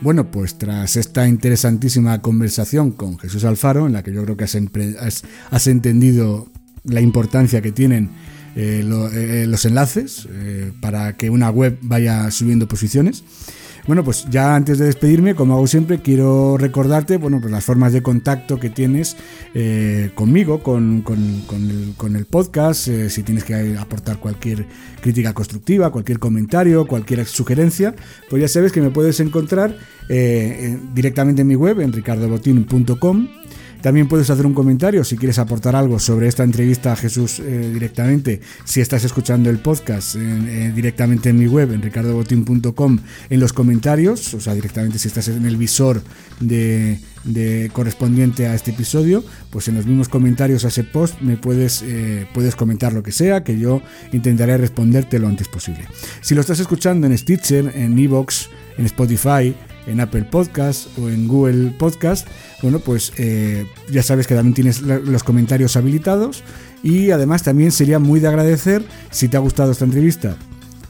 [0.00, 4.44] Bueno, pues tras esta interesantísima conversación con Jesús Alfaro, en la que yo creo que
[4.44, 6.48] has, entendido
[6.84, 8.10] la importancia que tienen
[8.56, 8.80] eh,
[9.12, 13.22] eh, los enlaces eh, para que una web vaya subiendo posiciones,
[13.89, 17.94] bueno, pues ya antes de despedirme, como hago siempre, quiero recordarte bueno, pues las formas
[17.94, 19.16] de contacto que tienes
[19.55, 21.02] eh, conmigo, con,
[22.15, 24.66] el, podcast, eh, si tienes que aportar cualquier
[25.01, 27.94] crítica constructiva, cualquier comentario, cualquier sugerencia,
[28.28, 29.74] pues ya sabes que me puedes encontrar
[30.10, 33.28] eh, directamente en mi web, en ricardobotin.com
[33.80, 37.70] también puedes hacer un comentario si quieres aportar algo sobre esta entrevista a Jesús eh,
[37.72, 38.40] directamente.
[38.64, 42.98] Si estás escuchando el podcast eh, directamente en mi web, en ricardobotín.com,
[43.30, 46.02] en los comentarios, o sea, directamente si estás en el visor
[46.40, 46.98] de,
[47.72, 52.26] correspondiente a este episodio, pues en los mismos comentarios a ese post me puedes, eh,
[52.34, 53.82] puedes comentar lo que sea, que yo
[54.12, 55.86] intentaré responderte lo antes posible.
[56.20, 59.55] Si lo estás escuchando en Stitcher, en Evox, en Spotify,
[59.89, 62.28] en Apple Podcast o en Google Podcast,
[62.62, 66.44] bueno, pues eh, ya sabes que también tienes los comentarios habilitados
[66.82, 70.36] y además también sería muy de agradecer si te ha gustado esta entrevista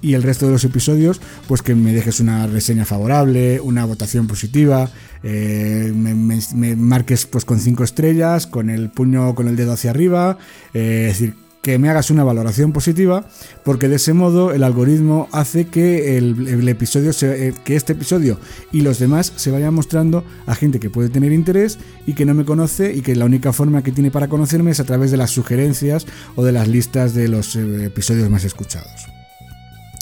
[0.01, 4.27] y el resto de los episodios, pues que me dejes una reseña favorable, una votación
[4.27, 4.89] positiva,
[5.23, 10.39] eh, me, marques pues con cinco estrellas, con el puño, con el dedo hacia arriba,
[10.75, 13.27] eh, es decir, que me hagas una valoración positiva,
[13.65, 18.39] porque de ese modo el algoritmo hace que el, episodio, eh, que este episodio
[18.73, 22.35] y los demás se vayan mostrando a gente que puede tener interés y que no
[22.35, 25.17] me conoce y que la única forma que tiene para conocerme es a través de
[25.17, 26.07] las sugerencias
[26.37, 29.09] o de las listas de los eh, episodios más escuchados.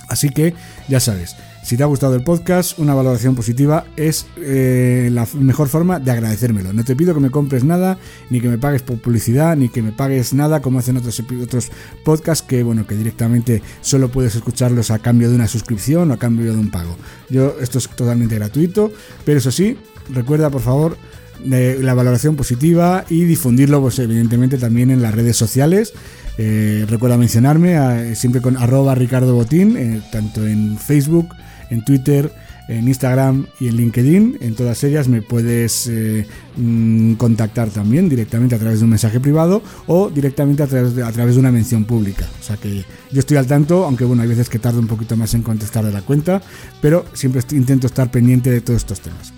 [0.09, 0.55] Así que
[0.89, 1.37] ya sabes,
[1.67, 6.13] si te ha gustado el podcast, una valoración positiva es eh, la mejor forma de
[6.13, 6.73] agradecérmelo.
[6.73, 7.99] No te pido que me compres nada,
[8.31, 11.73] ni que me pagues por publicidad, ni que me pagues nada como hacen otros, otros
[12.05, 16.19] podcasts que, bueno, que directamente solo puedes escucharlos a cambio de una suscripción o a
[16.21, 16.97] cambio de un pago.
[17.31, 18.93] Yo, esto es totalmente gratuito,
[19.25, 19.77] pero eso sí,
[20.09, 20.97] recuerda por favor
[21.45, 25.95] la valoración positiva y difundirlo, pues evidentemente también en las redes sociales.
[26.39, 31.29] Eh, recuerda mencionarme siempre con arroba Ricardo Botín, eh, tanto en Facebook,
[31.71, 32.33] en Twitter,
[32.69, 34.39] en Instagram y en LinkedIn.
[34.41, 36.27] En todas ellas me puedes eh,
[36.57, 41.03] mm, contactar también directamente a través de un mensaje privado o directamente a través, de,
[41.03, 42.27] a través de una mención pública.
[42.41, 45.17] O sea que yo estoy al tanto, aunque bueno, hay veces que tardo un poquito
[45.17, 46.43] más en contestar de la cuenta,
[46.81, 49.33] pero siempre intento estar pendiente de todos estos temas.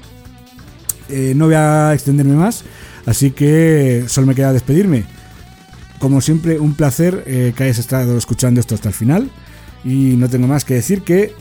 [1.08, 2.64] Eh, no voy a extenderme más,
[3.06, 5.04] así que solo me queda despedirme.
[5.98, 9.30] Como siempre, un placer eh, que hayas estado escuchando esto hasta el final.
[9.84, 11.34] Y no tengo más que decir que,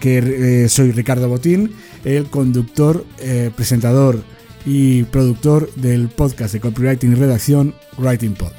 [0.00, 1.74] que eh, soy Ricardo Botín,
[2.04, 4.22] el conductor, eh, presentador
[4.64, 8.52] y productor del podcast de copywriting y redacción Writing Pod.